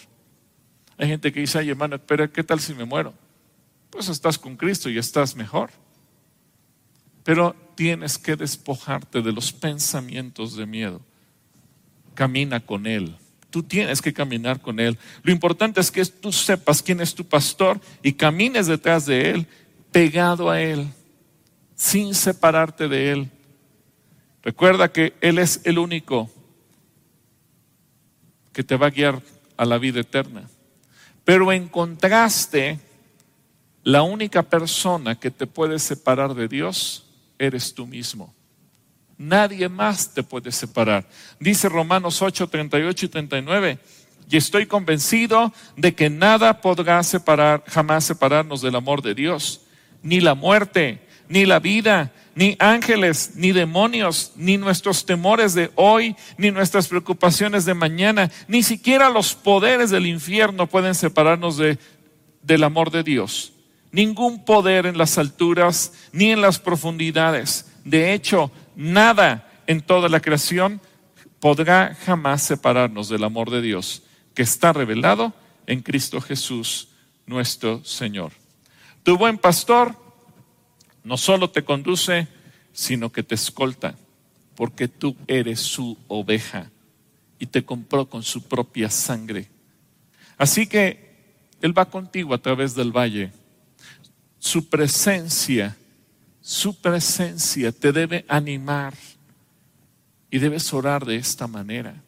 Hay 0.96 1.08
gente 1.08 1.32
que 1.32 1.40
dice, 1.40 1.58
ay 1.58 1.70
hermano, 1.70 1.96
espera, 1.96 2.28
¿qué 2.28 2.44
tal 2.44 2.60
si 2.60 2.72
me 2.72 2.84
muero? 2.84 3.14
Pues 3.90 4.08
estás 4.08 4.38
con 4.38 4.56
Cristo 4.56 4.90
y 4.90 4.96
estás 4.96 5.34
mejor. 5.34 5.70
Pero 7.24 7.56
tienes 7.74 8.16
que 8.16 8.36
despojarte 8.36 9.22
de 9.22 9.32
los 9.32 9.52
pensamientos 9.52 10.54
de 10.54 10.66
miedo. 10.66 11.00
Camina 12.14 12.60
con 12.60 12.86
Él. 12.86 13.16
Tú 13.50 13.62
tienes 13.62 14.02
que 14.02 14.12
caminar 14.12 14.60
con 14.60 14.78
Él. 14.78 14.98
Lo 15.22 15.32
importante 15.32 15.80
es 15.80 15.90
que 15.90 16.04
tú 16.04 16.32
sepas 16.32 16.82
quién 16.82 17.00
es 17.00 17.14
tu 17.14 17.24
pastor 17.24 17.80
y 18.02 18.12
camines 18.12 18.66
detrás 18.66 19.06
de 19.06 19.30
Él, 19.30 19.46
pegado 19.90 20.50
a 20.50 20.60
Él, 20.60 20.88
sin 21.74 22.14
separarte 22.14 22.88
de 22.88 23.12
Él. 23.12 23.30
Recuerda 24.42 24.92
que 24.92 25.14
Él 25.20 25.38
es 25.38 25.60
el 25.64 25.78
único 25.78 26.30
que 28.52 28.64
te 28.64 28.76
va 28.76 28.88
a 28.88 28.90
guiar 28.90 29.22
a 29.56 29.64
la 29.64 29.78
vida 29.78 30.00
eterna. 30.00 30.48
Pero 31.24 31.52
en 31.52 31.68
contraste, 31.68 32.78
la 33.82 34.02
única 34.02 34.42
persona 34.42 35.18
que 35.18 35.30
te 35.30 35.46
puede 35.46 35.78
separar 35.78 36.34
de 36.34 36.48
Dios 36.48 37.06
eres 37.38 37.74
tú 37.74 37.86
mismo. 37.86 38.34
Nadie 39.18 39.68
más 39.68 40.14
te 40.14 40.22
puede 40.22 40.52
separar. 40.52 41.04
Dice 41.40 41.68
Romanos 41.68 42.22
8, 42.22 42.46
38 42.46 43.06
y 43.06 43.08
39. 43.08 43.78
Y 44.30 44.36
estoy 44.36 44.66
convencido 44.66 45.52
de 45.76 45.94
que 45.94 46.08
nada 46.08 46.60
podrá 46.60 47.02
separar, 47.02 47.64
jamás 47.66 48.04
separarnos 48.04 48.62
del 48.62 48.76
amor 48.76 49.02
de 49.02 49.14
Dios. 49.14 49.62
Ni 50.02 50.20
la 50.20 50.36
muerte, 50.36 51.00
ni 51.28 51.46
la 51.46 51.58
vida, 51.58 52.12
ni 52.36 52.56
ángeles, 52.60 53.32
ni 53.34 53.50
demonios, 53.50 54.32
ni 54.36 54.56
nuestros 54.56 55.04
temores 55.04 55.54
de 55.54 55.72
hoy, 55.74 56.14
ni 56.36 56.52
nuestras 56.52 56.86
preocupaciones 56.86 57.64
de 57.64 57.74
mañana, 57.74 58.30
ni 58.46 58.62
siquiera 58.62 59.10
los 59.10 59.34
poderes 59.34 59.90
del 59.90 60.06
infierno 60.06 60.68
pueden 60.68 60.94
separarnos 60.94 61.56
de, 61.56 61.78
del 62.42 62.62
amor 62.62 62.92
de 62.92 63.02
Dios. 63.02 63.52
Ningún 63.90 64.44
poder 64.44 64.86
en 64.86 64.98
las 64.98 65.18
alturas 65.18 65.92
ni 66.12 66.30
en 66.30 66.40
las 66.40 66.60
profundidades. 66.60 67.66
De 67.88 68.12
hecho, 68.12 68.50
nada 68.76 69.50
en 69.66 69.80
toda 69.80 70.10
la 70.10 70.20
creación 70.20 70.78
podrá 71.40 71.96
jamás 72.04 72.42
separarnos 72.42 73.08
del 73.08 73.24
amor 73.24 73.50
de 73.50 73.62
Dios 73.62 74.02
que 74.34 74.42
está 74.42 74.74
revelado 74.74 75.32
en 75.66 75.80
Cristo 75.80 76.20
Jesús, 76.20 76.88
nuestro 77.24 77.82
Señor. 77.84 78.32
Tu 79.04 79.16
buen 79.16 79.38
pastor 79.38 79.96
no 81.02 81.16
solo 81.16 81.48
te 81.48 81.64
conduce, 81.64 82.28
sino 82.74 83.10
que 83.10 83.22
te 83.22 83.34
escolta, 83.34 83.94
porque 84.54 84.86
tú 84.86 85.16
eres 85.26 85.60
su 85.60 85.96
oveja 86.08 86.70
y 87.38 87.46
te 87.46 87.64
compró 87.64 88.06
con 88.06 88.22
su 88.22 88.42
propia 88.42 88.90
sangre. 88.90 89.48
Así 90.36 90.66
que 90.66 91.40
Él 91.62 91.76
va 91.76 91.86
contigo 91.86 92.34
a 92.34 92.42
través 92.42 92.74
del 92.74 92.94
valle. 92.94 93.32
Su 94.38 94.68
presencia 94.68 95.74
su 96.48 96.80
presencia 96.80 97.72
te 97.72 97.92
debe 97.92 98.24
animar 98.26 98.94
y 100.30 100.38
debes 100.38 100.72
orar 100.72 101.04
de 101.04 101.16
esta 101.16 101.46
manera. 101.46 102.02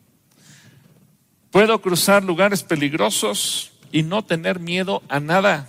Puedo 1.50 1.78
cruzar 1.82 2.24
lugares 2.24 2.62
peligrosos 2.62 3.72
y 3.92 4.02
no 4.02 4.24
tener 4.24 4.58
miedo 4.58 5.02
a 5.10 5.20
nada, 5.20 5.68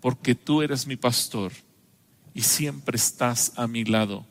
porque 0.00 0.34
tú 0.34 0.62
eres 0.62 0.86
mi 0.86 0.96
pastor 0.96 1.52
y 2.32 2.40
siempre 2.40 2.96
estás 2.96 3.52
a 3.56 3.66
mi 3.66 3.84
lado. 3.84 4.24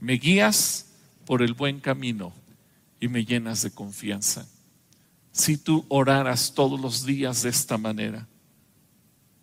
Me 0.00 0.14
guías 0.14 0.86
por 1.24 1.42
el 1.42 1.54
buen 1.54 1.78
camino 1.78 2.32
y 2.98 3.06
me 3.06 3.24
llenas 3.24 3.62
de 3.62 3.70
confianza. 3.70 4.44
Si 5.30 5.56
tú 5.56 5.86
oraras 5.86 6.52
todos 6.52 6.80
los 6.80 7.06
días 7.06 7.42
de 7.42 7.50
esta 7.50 7.78
manera, 7.78 8.26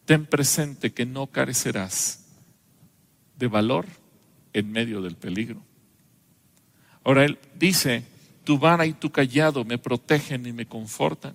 ten 0.03 0.25
presente 0.25 0.91
que 0.91 1.05
no 1.05 1.27
carecerás 1.27 2.25
de 3.39 3.47
valor 3.47 3.85
en 4.53 4.71
medio 4.71 5.01
del 5.01 5.15
peligro. 5.15 5.61
Ahora 7.03 7.25
él 7.25 7.39
dice, 7.55 8.03
tu 8.43 8.59
vara 8.59 8.85
y 8.85 8.93
tu 8.93 9.09
callado 9.09 9.63
me 9.63 9.77
protegen 9.77 10.45
y 10.45 10.51
me 10.51 10.65
confortan. 10.65 11.33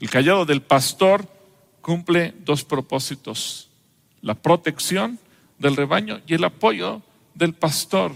El 0.00 0.10
callado 0.10 0.44
del 0.46 0.62
pastor 0.62 1.28
cumple 1.82 2.34
dos 2.44 2.64
propósitos, 2.64 3.70
la 4.22 4.34
protección 4.34 5.18
del 5.58 5.76
rebaño 5.76 6.20
y 6.26 6.34
el 6.34 6.44
apoyo 6.44 7.02
del 7.34 7.52
pastor 7.52 8.12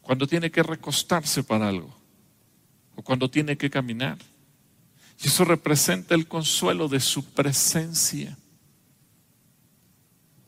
cuando 0.00 0.26
tiene 0.26 0.50
que 0.50 0.62
recostarse 0.62 1.44
para 1.44 1.68
algo 1.68 1.94
o 2.96 3.02
cuando 3.02 3.30
tiene 3.30 3.56
que 3.58 3.68
caminar. 3.68 4.16
Y 5.22 5.26
eso 5.26 5.44
representa 5.44 6.14
el 6.14 6.26
consuelo 6.26 6.88
de 6.88 7.00
su 7.00 7.24
presencia. 7.24 8.36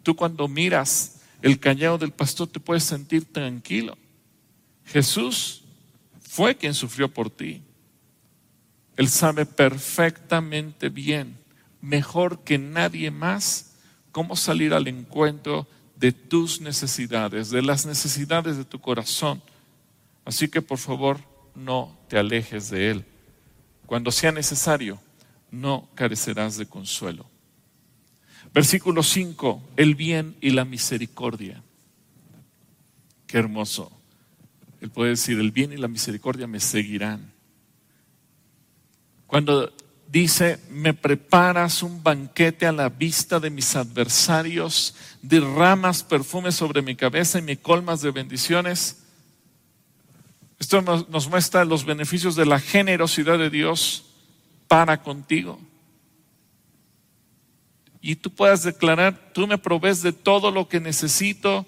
Tú 0.02 0.16
cuando 0.16 0.48
miras 0.48 1.19
el 1.42 1.58
cañado 1.58 1.98
del 1.98 2.12
pastor 2.12 2.48
te 2.48 2.60
puedes 2.60 2.84
sentir 2.84 3.24
tranquilo. 3.24 3.96
Jesús 4.84 5.64
fue 6.20 6.56
quien 6.56 6.74
sufrió 6.74 7.12
por 7.12 7.30
ti. 7.30 7.62
Él 8.96 9.08
sabe 9.08 9.46
perfectamente 9.46 10.88
bien, 10.88 11.38
mejor 11.80 12.44
que 12.44 12.58
nadie 12.58 13.10
más, 13.10 13.76
cómo 14.12 14.36
salir 14.36 14.74
al 14.74 14.88
encuentro 14.88 15.66
de 15.96 16.12
tus 16.12 16.60
necesidades, 16.60 17.50
de 17.50 17.62
las 17.62 17.86
necesidades 17.86 18.56
de 18.56 18.64
tu 18.64 18.80
corazón. 18.80 19.42
Así 20.24 20.48
que 20.48 20.60
por 20.60 20.78
favor, 20.78 21.18
no 21.54 21.98
te 22.08 22.18
alejes 22.18 22.70
de 22.70 22.90
Él. 22.90 23.04
Cuando 23.86 24.10
sea 24.10 24.32
necesario, 24.32 25.00
no 25.50 25.88
carecerás 25.94 26.56
de 26.56 26.66
consuelo. 26.66 27.26
Versículo 28.52 29.02
5, 29.02 29.62
el 29.76 29.94
bien 29.94 30.36
y 30.40 30.50
la 30.50 30.64
misericordia. 30.64 31.62
Qué 33.26 33.38
hermoso. 33.38 33.92
Él 34.80 34.90
puede 34.90 35.10
decir, 35.10 35.38
el 35.38 35.52
bien 35.52 35.72
y 35.72 35.76
la 35.76 35.86
misericordia 35.86 36.48
me 36.48 36.58
seguirán. 36.58 37.32
Cuando 39.28 39.72
dice, 40.08 40.58
me 40.68 40.94
preparas 40.94 41.84
un 41.84 42.02
banquete 42.02 42.66
a 42.66 42.72
la 42.72 42.88
vista 42.88 43.38
de 43.38 43.50
mis 43.50 43.76
adversarios, 43.76 44.96
derramas 45.22 46.02
perfume 46.02 46.50
sobre 46.50 46.82
mi 46.82 46.96
cabeza 46.96 47.38
y 47.38 47.42
me 47.42 47.56
colmas 47.56 48.00
de 48.00 48.10
bendiciones. 48.10 49.04
Esto 50.58 50.82
nos, 50.82 51.08
nos 51.08 51.28
muestra 51.28 51.64
los 51.64 51.84
beneficios 51.84 52.34
de 52.34 52.46
la 52.46 52.58
generosidad 52.58 53.38
de 53.38 53.50
Dios 53.50 54.06
para 54.66 55.02
contigo 55.02 55.60
y 58.02 58.16
tú 58.16 58.30
puedas 58.30 58.62
declarar, 58.62 59.32
tú 59.34 59.46
me 59.46 59.58
provees 59.58 60.02
de 60.02 60.12
todo 60.12 60.50
lo 60.50 60.68
que 60.68 60.80
necesito 60.80 61.66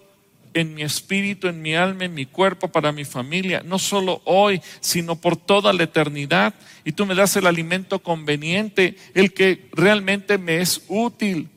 en 0.55 0.75
mi 0.75 0.83
espíritu, 0.83 1.49
en 1.49 1.63
mi 1.63 1.75
alma, 1.75 2.05
en 2.05 2.15
mi 2.15 2.27
cuerpo, 2.27 2.69
para 2.69 2.93
mi 2.93 3.05
familia, 3.05 3.63
no 3.65 3.79
solo 3.79 4.23
hoy, 4.25 4.61
sino 4.81 5.17
por 5.17 5.37
toda 5.37 5.73
la 5.73 5.85
eternidad. 5.85 6.55
Y 6.85 6.93
tú 6.93 7.07
me 7.07 7.15
das 7.15 7.37
el 7.37 7.47
alimento 7.47 8.01
conveniente, 8.01 8.97
el 9.15 9.33
que 9.33 9.69
realmente 9.73 10.39
me 10.39 10.61
es 10.61 10.83
útil. 10.89 11.49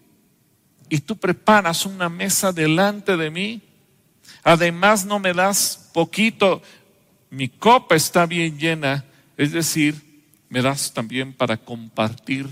Y 0.90 1.00
tú 1.00 1.18
preparas 1.18 1.86
una 1.86 2.10
mesa 2.10 2.52
delante 2.52 3.18
de 3.18 3.30
mí. 3.30 3.62
Además 4.44 5.06
no 5.06 5.20
me 5.20 5.34
das 5.34 5.90
poquito, 5.94 6.62
mi 7.30 7.50
copa 7.50 7.96
está 7.96 8.26
bien 8.26 8.58
llena, 8.58 9.06
es 9.38 9.52
decir, 9.52 9.96
me 10.50 10.62
das 10.62 10.94
también 10.94 11.34
para 11.34 11.58
compartir 11.58 12.48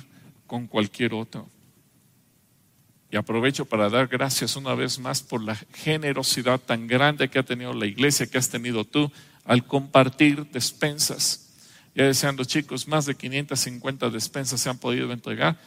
con 0.48 0.68
cualquier 0.68 1.14
otro. 1.14 1.48
Y 3.14 3.16
aprovecho 3.16 3.66
para 3.66 3.92
dar 3.92 4.08
gracias 4.08 4.56
una 4.56 4.74
vez 4.74 4.98
más 4.98 5.22
por 5.22 5.40
la 5.44 5.56
generosidad 5.76 6.60
tan 6.60 6.88
grande 6.88 7.30
que 7.30 7.38
ha 7.38 7.44
tenido 7.44 7.72
la 7.72 7.86
iglesia, 7.86 8.26
que 8.26 8.40
has 8.40 8.50
tenido 8.50 8.86
tú 8.86 9.12
al 9.46 9.68
compartir 9.68 10.48
despensas. 10.48 11.52
Ya 11.94 12.06
decían 12.06 12.36
chicos, 12.38 12.88
más 12.88 13.06
de 13.06 13.14
550 13.14 14.10
despensas 14.10 14.60
se 14.60 14.68
han 14.68 14.80
podido 14.80 15.12
entregar. 15.12 15.60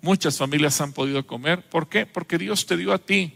Muchas 0.00 0.38
familias 0.38 0.80
han 0.80 0.94
podido 0.94 1.26
comer. 1.26 1.60
¿Por 1.68 1.90
qué? 1.90 2.06
Porque 2.06 2.38
Dios 2.38 2.64
te 2.64 2.74
dio 2.74 2.94
a 2.94 2.98
ti. 2.98 3.34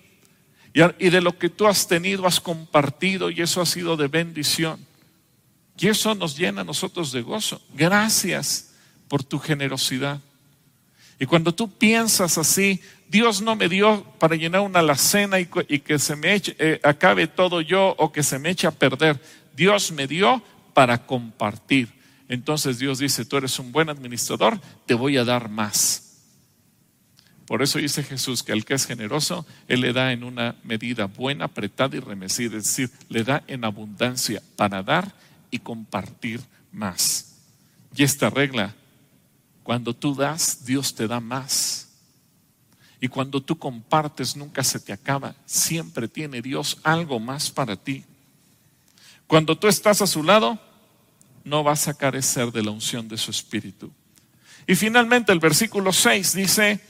Y 0.73 1.11
de 1.11 1.21
lo 1.21 1.39
que 1.39 1.51
tú 1.51 1.67
has 1.67 1.87
tenido 1.87 2.27
has 2.27 2.41
compartido 2.41 3.29
y 3.29 3.43
eso 3.43 3.61
ha 3.61 3.67
sido 3.67 3.99
de 3.99 4.09
bendición. 4.09 4.81
Y 5.77 5.89
eso 5.89 6.15
nos 6.15 6.39
llena 6.39 6.63
a 6.63 6.65
nosotros 6.65 7.13
de 7.13 7.21
gozo. 7.21 7.61
Gracias 7.75 8.71
por 9.09 9.23
tu 9.23 9.39
generosidad. 9.39 10.23
Y 11.21 11.27
cuando 11.27 11.53
tú 11.53 11.69
piensas 11.71 12.39
así, 12.39 12.81
Dios 13.09 13.41
no 13.41 13.57
me 13.57 13.69
dio 13.69 14.05
para 14.19 14.37
llenar 14.37 14.61
una 14.61 14.81
alacena 14.81 15.41
y, 15.41 15.47
que 15.47 15.99
se 15.99 16.15
me 16.15 16.35
eche, 16.35 16.55
eh, 16.59 16.81
acabe 16.83 17.27
todo 17.27 17.61
yo 17.61 17.95
o 17.99 18.13
que 18.13 18.23
se 18.23 18.39
me 18.39 18.51
eche 18.51 18.67
a 18.67 18.71
perder. 18.71 19.21
Dios 19.57 19.93
me 19.93 20.07
dio 20.07 20.43
para 20.75 21.07
compartir. 21.07 21.89
Entonces 22.29 22.79
Dios 22.79 22.99
dice, 22.99 23.25
tú 23.25 23.39
eres 23.39 23.59
un 23.59 23.73
buen 23.73 23.89
administrador, 23.89 24.61
te 24.85 24.93
voy 24.93 25.17
a 25.17 25.25
dar 25.25 25.49
más. 25.49 26.05
Por 27.47 27.63
eso 27.63 27.79
dice 27.79 28.03
Jesús 28.03 28.43
que 28.43 28.53
al 28.53 28.67
que 28.67 28.75
es 28.75 28.85
generoso, 28.85 29.47
Él 29.69 29.81
le 29.81 29.95
da 29.95 30.13
en 30.13 30.23
una 30.23 30.57
medida 30.63 31.07
buena, 31.07 31.47
apretada 31.47 31.97
y 31.97 32.01
remecida, 32.01 32.59
es 32.59 32.65
decir, 32.65 32.91
le 33.09 33.25
da 33.25 33.43
en 33.47 33.65
abundancia 33.65 34.43
para 34.55 34.83
dar 34.83 35.15
y 35.51 35.59
compartir 35.61 36.43
más. 36.73 37.39
Y 37.97 38.03
esta 38.03 38.29
regla, 38.29 38.75
cuando 39.63 39.95
tú 39.95 40.15
das, 40.15 40.67
Dios 40.67 40.95
te 40.95 41.09
da 41.09 41.21
más. 41.21 41.88
Y 43.01 43.09
cuando 43.09 43.41
tú 43.41 43.59
compartes, 43.59 44.37
nunca 44.37 44.65
se 44.65 44.81
te 44.81 44.93
acaba. 44.93 45.35
Siempre 45.47 46.09
tiene 46.09 46.43
Dios 46.43 46.79
algo 46.83 47.21
más 47.21 47.51
para 47.51 47.77
ti. 47.77 48.05
Cuando 49.27 49.57
tú 49.57 49.69
estás 49.69 50.03
a 50.03 50.07
su 50.07 50.23
lado, 50.23 50.59
no 51.45 51.63
vas 51.63 51.87
a 51.87 51.95
carecer 51.95 52.51
de 52.51 52.63
la 52.63 52.71
unción 52.71 53.09
de 53.09 53.17
su 53.17 53.31
espíritu. 53.31 53.93
Y 54.67 54.75
finalmente 54.75 55.33
el 55.33 55.39
versículo 55.39 55.93
6 55.93 56.35
dice, 56.35 56.81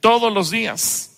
todos 0.00 0.32
los 0.32 0.50
días, 0.50 1.10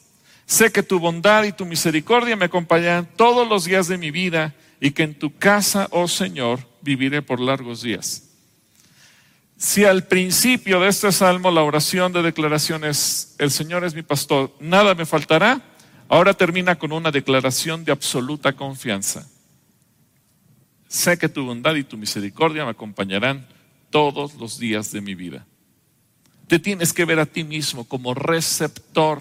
sé 0.46 0.72
que 0.72 0.82
tu 0.82 0.98
bondad 0.98 1.44
y 1.44 1.52
tu 1.52 1.64
misericordia 1.64 2.36
me 2.36 2.46
acompañan 2.46 3.08
todos 3.16 3.48
los 3.48 3.64
días 3.64 3.88
de 3.88 3.98
mi 3.98 4.10
vida 4.10 4.54
y 4.80 4.90
que 4.90 5.04
en 5.04 5.18
tu 5.18 5.36
casa, 5.36 5.88
oh 5.92 6.08
Señor, 6.08 6.66
viviré 6.82 7.22
por 7.22 7.40
largos 7.40 7.82
días. 7.82 8.29
Si 9.60 9.84
al 9.84 10.06
principio 10.06 10.80
de 10.80 10.88
este 10.88 11.12
salmo 11.12 11.50
la 11.50 11.62
oración 11.62 12.14
de 12.14 12.22
declaración 12.22 12.82
es, 12.82 13.34
el 13.38 13.50
Señor 13.50 13.84
es 13.84 13.94
mi 13.94 14.00
pastor, 14.00 14.56
nada 14.58 14.94
me 14.94 15.04
faltará, 15.04 15.60
ahora 16.08 16.32
termina 16.32 16.78
con 16.78 16.92
una 16.92 17.10
declaración 17.10 17.84
de 17.84 17.92
absoluta 17.92 18.54
confianza. 18.54 19.28
Sé 20.88 21.18
que 21.18 21.28
tu 21.28 21.44
bondad 21.44 21.74
y 21.74 21.84
tu 21.84 21.98
misericordia 21.98 22.64
me 22.64 22.70
acompañarán 22.70 23.46
todos 23.90 24.34
los 24.36 24.58
días 24.58 24.92
de 24.92 25.02
mi 25.02 25.14
vida. 25.14 25.46
Te 26.46 26.58
tienes 26.58 26.94
que 26.94 27.04
ver 27.04 27.20
a 27.20 27.26
ti 27.26 27.44
mismo 27.44 27.84
como 27.84 28.14
receptor 28.14 29.20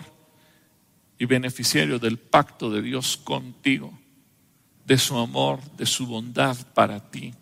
y 1.18 1.26
beneficiario 1.26 2.00
del 2.00 2.18
pacto 2.18 2.72
de 2.72 2.82
Dios 2.82 3.18
contigo, 3.18 3.92
de 4.86 4.98
su 4.98 5.18
amor, 5.18 5.60
de 5.76 5.86
su 5.86 6.08
bondad 6.08 6.56
para 6.74 7.12
ti. 7.12 7.34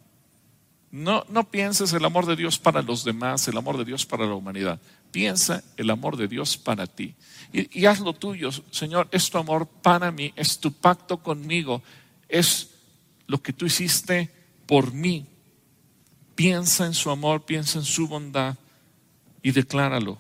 No, 0.92 1.26
no 1.30 1.50
pienses 1.50 1.92
el 1.94 2.06
amor 2.06 2.26
de 2.26 2.36
Dios 2.36 2.58
para 2.58 2.82
los 2.82 3.04
demás, 3.04 3.48
el 3.48 3.58
amor 3.58 3.78
de 3.78 3.86
Dios 3.86 4.06
para 4.06 4.26
la 4.26 4.34
humanidad. 4.34 4.80
Piensa 5.12 5.64
el 5.76 5.90
amor 5.90 6.16
de 6.16 6.28
Dios 6.28 6.58
para 6.58 6.88
ti. 6.88 7.16
Y, 7.52 7.82
y 7.82 7.86
haz 7.86 8.00
lo 8.00 8.14
tuyo, 8.14 8.50
Señor, 8.72 9.08
es 9.12 9.30
tu 9.30 9.38
amor 9.38 9.68
para 9.68 10.12
mí, 10.12 10.34
es 10.36 10.60
tu 10.60 10.72
pacto 10.72 11.18
conmigo, 11.18 11.82
es 12.30 12.70
lo 13.28 13.42
que 13.42 13.54
tú 13.54 13.66
hiciste 13.66 14.30
por 14.66 14.94
mí. 14.94 15.26
Piensa 16.36 16.86
en 16.86 16.94
su 16.94 17.10
amor, 17.10 17.46
piensa 17.46 17.80
en 17.80 17.86
su 17.86 18.08
bondad 18.08 18.56
y 19.42 19.52
decláralo 19.52 20.18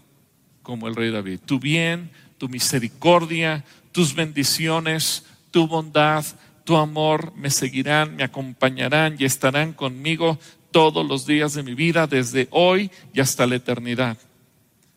como 0.63 0.87
el 0.87 0.95
rey 0.95 1.11
David. 1.11 1.39
Tu 1.45 1.59
bien, 1.59 2.11
tu 2.37 2.49
misericordia, 2.49 3.63
tus 3.91 4.13
bendiciones, 4.13 5.25
tu 5.51 5.67
bondad, 5.67 6.25
tu 6.63 6.75
amor 6.75 7.33
me 7.35 7.49
seguirán, 7.49 8.15
me 8.15 8.23
acompañarán 8.23 9.15
y 9.17 9.25
estarán 9.25 9.73
conmigo 9.73 10.37
todos 10.77 11.07
los 11.07 11.25
días 11.25 11.55
de 11.55 11.63
mi 11.63 11.73
vida, 11.73 12.05
desde 12.05 12.47
hoy 12.51 12.91
y 13.11 13.19
hasta 13.19 13.47
la 13.47 13.55
eternidad. 13.55 14.15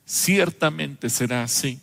Ciertamente 0.05 1.09
será 1.09 1.43
así. 1.43 1.81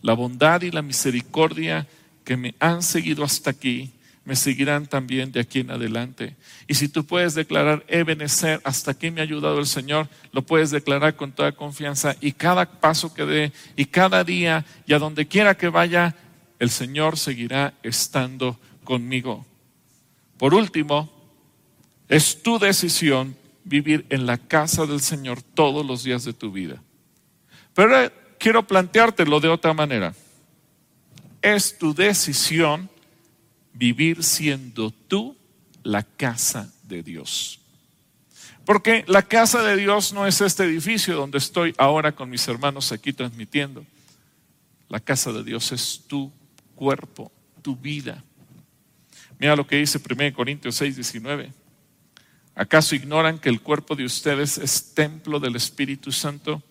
La 0.00 0.14
bondad 0.14 0.62
y 0.62 0.70
la 0.70 0.80
misericordia 0.80 1.86
que 2.24 2.38
me 2.38 2.54
han 2.58 2.82
seguido 2.82 3.22
hasta 3.24 3.50
aquí 3.50 3.92
me 4.24 4.34
seguirán 4.34 4.86
también 4.86 5.30
de 5.30 5.40
aquí 5.40 5.60
en 5.60 5.70
adelante. 5.70 6.36
Y 6.66 6.72
si 6.72 6.88
tú 6.88 7.04
puedes 7.04 7.34
declarar, 7.34 7.84
Ebenezer, 7.88 8.62
hasta 8.64 8.92
aquí 8.92 9.10
me 9.10 9.20
ha 9.20 9.24
ayudado 9.24 9.58
el 9.58 9.66
Señor, 9.66 10.08
lo 10.32 10.40
puedes 10.40 10.70
declarar 10.70 11.14
con 11.14 11.32
toda 11.32 11.52
confianza. 11.52 12.16
Y 12.22 12.32
cada 12.32 12.80
paso 12.80 13.12
que 13.12 13.26
dé, 13.26 13.52
y 13.76 13.84
cada 13.84 14.24
día, 14.24 14.64
y 14.86 14.94
a 14.94 14.98
donde 14.98 15.28
quiera 15.28 15.54
que 15.54 15.68
vaya, 15.68 16.16
el 16.58 16.70
Señor 16.70 17.18
seguirá 17.18 17.74
estando 17.82 18.58
conmigo. 18.84 19.44
Por 20.38 20.54
último, 20.54 21.17
es 22.08 22.42
tu 22.42 22.58
decisión 22.58 23.36
vivir 23.64 24.06
en 24.08 24.26
la 24.26 24.38
casa 24.38 24.86
del 24.86 25.00
Señor 25.00 25.42
todos 25.42 25.84
los 25.84 26.04
días 26.04 26.24
de 26.24 26.32
tu 26.32 26.50
vida. 26.50 26.82
Pero 27.74 28.10
quiero 28.38 28.66
planteártelo 28.66 29.40
de 29.40 29.48
otra 29.48 29.74
manera. 29.74 30.14
Es 31.42 31.76
tu 31.78 31.94
decisión 31.94 32.88
vivir 33.74 34.24
siendo 34.24 34.90
tú 34.90 35.36
la 35.82 36.02
casa 36.02 36.72
de 36.82 37.02
Dios. 37.02 37.60
Porque 38.64 39.04
la 39.06 39.22
casa 39.22 39.62
de 39.62 39.76
Dios 39.76 40.12
no 40.12 40.26
es 40.26 40.40
este 40.40 40.64
edificio 40.64 41.14
donde 41.14 41.38
estoy 41.38 41.74
ahora 41.78 42.12
con 42.12 42.28
mis 42.28 42.46
hermanos 42.48 42.92
aquí 42.92 43.12
transmitiendo. 43.12 43.84
La 44.88 45.00
casa 45.00 45.32
de 45.32 45.44
Dios 45.44 45.72
es 45.72 46.04
tu 46.06 46.32
cuerpo, 46.74 47.30
tu 47.62 47.76
vida. 47.76 48.22
Mira 49.38 49.56
lo 49.56 49.66
que 49.66 49.76
dice 49.76 49.98
1 49.98 50.34
Corintios 50.34 50.74
6, 50.74 50.96
19. 50.96 51.52
¿Acaso 52.58 52.94
ignoran 52.94 53.38
que 53.38 53.48
el 53.48 53.62
cuerpo 53.62 53.96
de 53.96 54.04
ustedes 54.04 54.58
es 54.58 54.92
templo 54.92 55.40
del 55.40 55.56
Espíritu 55.56 56.12
Santo, 56.12 56.62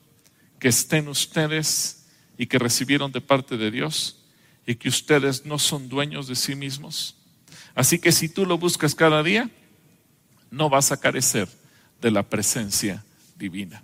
que 0.60 0.68
estén 0.68 1.08
ustedes 1.08 2.06
y 2.38 2.46
que 2.46 2.60
recibieron 2.60 3.12
de 3.12 3.22
parte 3.22 3.58
de 3.58 3.72
Dios? 3.72 4.18
y 4.68 4.76
que 4.76 4.90
ustedes 4.90 5.46
no 5.46 5.58
son 5.58 5.88
dueños 5.88 6.28
de 6.28 6.36
sí 6.36 6.54
mismos. 6.54 7.16
Así 7.74 7.98
que 7.98 8.12
si 8.12 8.28
tú 8.28 8.46
lo 8.46 8.58
buscas 8.58 8.94
cada 8.94 9.24
día, 9.24 9.50
no 10.52 10.70
vas 10.70 10.92
a 10.92 11.00
carecer 11.00 11.48
de 12.02 12.12
la 12.12 12.22
presencia 12.22 13.04
divina. 13.38 13.82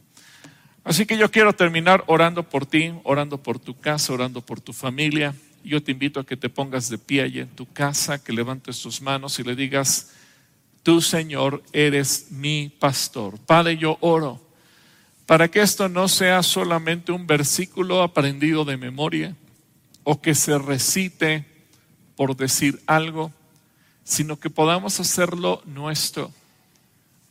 Así 0.84 1.06
que 1.06 1.18
yo 1.18 1.32
quiero 1.32 1.54
terminar 1.54 2.04
orando 2.08 2.44
por 2.44 2.66
ti, 2.66 2.92
orando 3.06 3.42
por 3.42 3.60
tu 3.60 3.80
casa, 3.80 4.12
orando 4.12 4.42
por 4.42 4.60
tu 4.60 4.74
familia. 4.74 5.34
Yo 5.64 5.82
te 5.82 5.94
invito 5.94 6.20
a 6.20 6.26
que 6.26 6.36
te 6.36 6.50
pongas 6.50 6.90
de 6.90 6.98
pie 6.98 7.22
allí 7.22 7.40
en 7.40 7.48
tu 7.48 7.66
casa, 7.66 8.22
que 8.22 8.34
levantes 8.34 8.82
tus 8.82 9.02
manos 9.02 9.40
y 9.40 9.44
le 9.44 9.56
digas, 9.56 10.13
tú 10.84 11.02
Señor 11.02 11.64
eres 11.74 12.28
mi 12.30 12.70
pastor. 12.70 13.40
Padre, 13.40 13.78
yo 13.78 13.98
oro 14.02 14.44
para 15.26 15.50
que 15.50 15.62
esto 15.62 15.90
no 15.90 16.08
sea 16.08 16.44
solamente 16.44 17.12
un 17.12 17.26
versículo 17.26 18.04
aprendido 18.04 18.66
de 18.66 18.78
memoria, 18.78 19.36
o 20.04 20.22
que 20.22 20.36
se 20.36 20.58
recite 20.58 21.46
por 22.16 22.36
decir 22.36 22.82
algo, 22.86 23.32
sino 24.04 24.40
que 24.40 24.50
podamos 24.50 25.00
hacerlo 25.00 25.62
nuestro. 25.66 26.32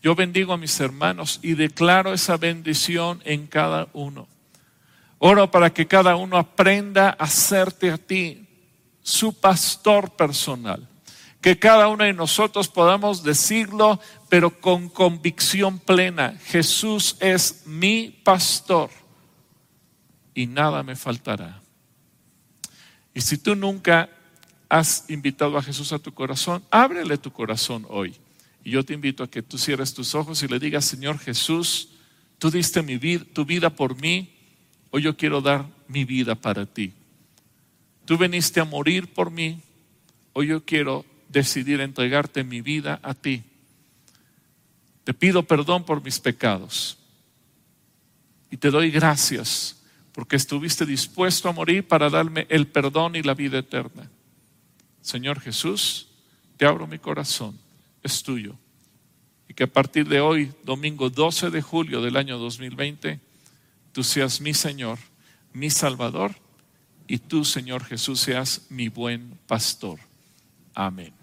Yo 0.03 0.15
bendigo 0.15 0.53
a 0.53 0.59
mis 0.59 0.81
hermanos 0.81 1.39
y 1.43 1.55
declaro 1.55 2.13
esa 2.13 2.37
bendición 2.37 3.23
en 3.25 3.47
cada 3.47 3.89
uno. 3.93 4.27
Oro 5.19 5.51
para 5.51 5.73
que 5.73 5.87
cada 5.87 6.17
uno 6.17 6.39
aprenda 6.39 7.11
a 7.11 7.25
hacerte 7.25 7.91
a 7.91 7.99
ti 7.99 8.49
su 9.03 9.39
pastor 9.39 10.11
personal. 10.17 10.89
Que 11.43 11.59
cada 11.59 11.89
uno 11.89 12.05
de 12.05 12.13
nosotros 12.13 12.69
podamos 12.69 13.25
decirlo, 13.25 14.01
pero 14.31 14.61
con 14.61 14.89
convicción 14.89 15.81
plena. 15.81 16.39
Jesús 16.47 17.17
es 17.21 17.67
mi 17.67 18.09
pastor 18.23 18.91
y 20.35 20.47
nada 20.47 20.83
me 20.83 20.97
faltará. 20.97 21.61
Y 23.13 23.21
si 23.21 23.37
tú 23.37 23.55
nunca 23.55 24.09
has 24.69 25.05
invitado 25.11 25.59
a 25.59 25.63
Jesús 25.63 25.93
a 25.93 25.99
tu 25.99 26.15
corazón, 26.15 26.63
ábrele 26.71 27.19
tu 27.19 27.31
corazón 27.31 27.87
hoy. 27.91 28.17
Y 28.65 28.71
yo 28.71 28.85
te 28.85 28.95
invito 28.95 29.23
a 29.23 29.31
que 29.31 29.43
tú 29.43 29.59
cierres 29.59 29.93
tus 29.93 30.15
ojos 30.15 30.43
y 30.43 30.49
le 30.49 30.59
digas, 30.59 30.85
Señor 30.85 31.19
Jesús, 31.19 31.91
tú 32.39 32.51
diste 32.51 32.83
mi 32.83 32.99
tu 33.19 33.45
vida 33.45 33.71
por 33.71 34.01
mí, 34.01 34.33
hoy 34.91 35.03
yo 35.03 35.17
quiero 35.17 35.41
dar 35.41 35.67
mi 35.89 36.05
vida 36.05 36.35
para 36.37 36.65
ti. 36.67 36.93
Tú 38.05 38.17
viniste 38.17 38.61
a 38.61 38.65
morir 38.65 39.13
por 39.13 39.31
mí, 39.31 39.61
hoy 40.33 40.47
yo 40.49 40.65
quiero 40.65 41.05
decidir 41.33 41.81
entregarte 41.81 42.45
mi 42.45 42.61
vida 42.61 43.01
a 43.03 43.15
ti. 43.15 43.43
Te 45.05 45.15
pido 45.15 45.43
perdón 45.43 45.85
por 45.85 46.03
mis 46.03 46.21
pecados 46.21 46.99
y 48.51 48.57
te 48.59 48.71
doy 48.71 48.91
gracias 48.91 49.83
porque 50.13 50.37
estuviste 50.37 50.85
dispuesto 50.85 51.49
a 51.49 51.53
morir 51.53 51.89
para 51.89 52.11
darme 52.11 52.47
el 52.51 52.67
perdón 52.67 53.17
y 53.17 53.23
la 53.23 53.35
vida 53.35 53.59
eterna. 53.59 54.11
Señor 55.01 55.41
Jesús, 55.41 56.09
te 56.57 56.67
abro 56.67 56.87
mi 56.87 56.99
corazón, 56.99 57.59
es 58.03 58.23
tuyo. 58.23 58.57
y 59.49 59.55
que 59.55 59.65
a 59.65 59.73
partir 59.73 60.09
de 60.09 60.21
hoy, 60.21 60.53
domingo 60.65 61.11
12 61.11 61.51
de 61.51 61.61
julio 61.61 62.01
del 62.01 62.17
año 62.17 62.39
2020, 62.39 63.21
tú 63.93 64.03
seas 64.03 64.41
mi 64.41 64.55
Señor, 64.55 64.99
mi 65.53 65.69
Salvador 65.69 66.35
y 67.07 67.19
tú, 67.19 67.45
Señor 67.45 67.85
Jesús, 67.85 68.21
seas 68.21 68.67
mi 68.71 68.89
buen 68.89 69.39
pastor. 69.47 69.99
Amén. 70.75 71.22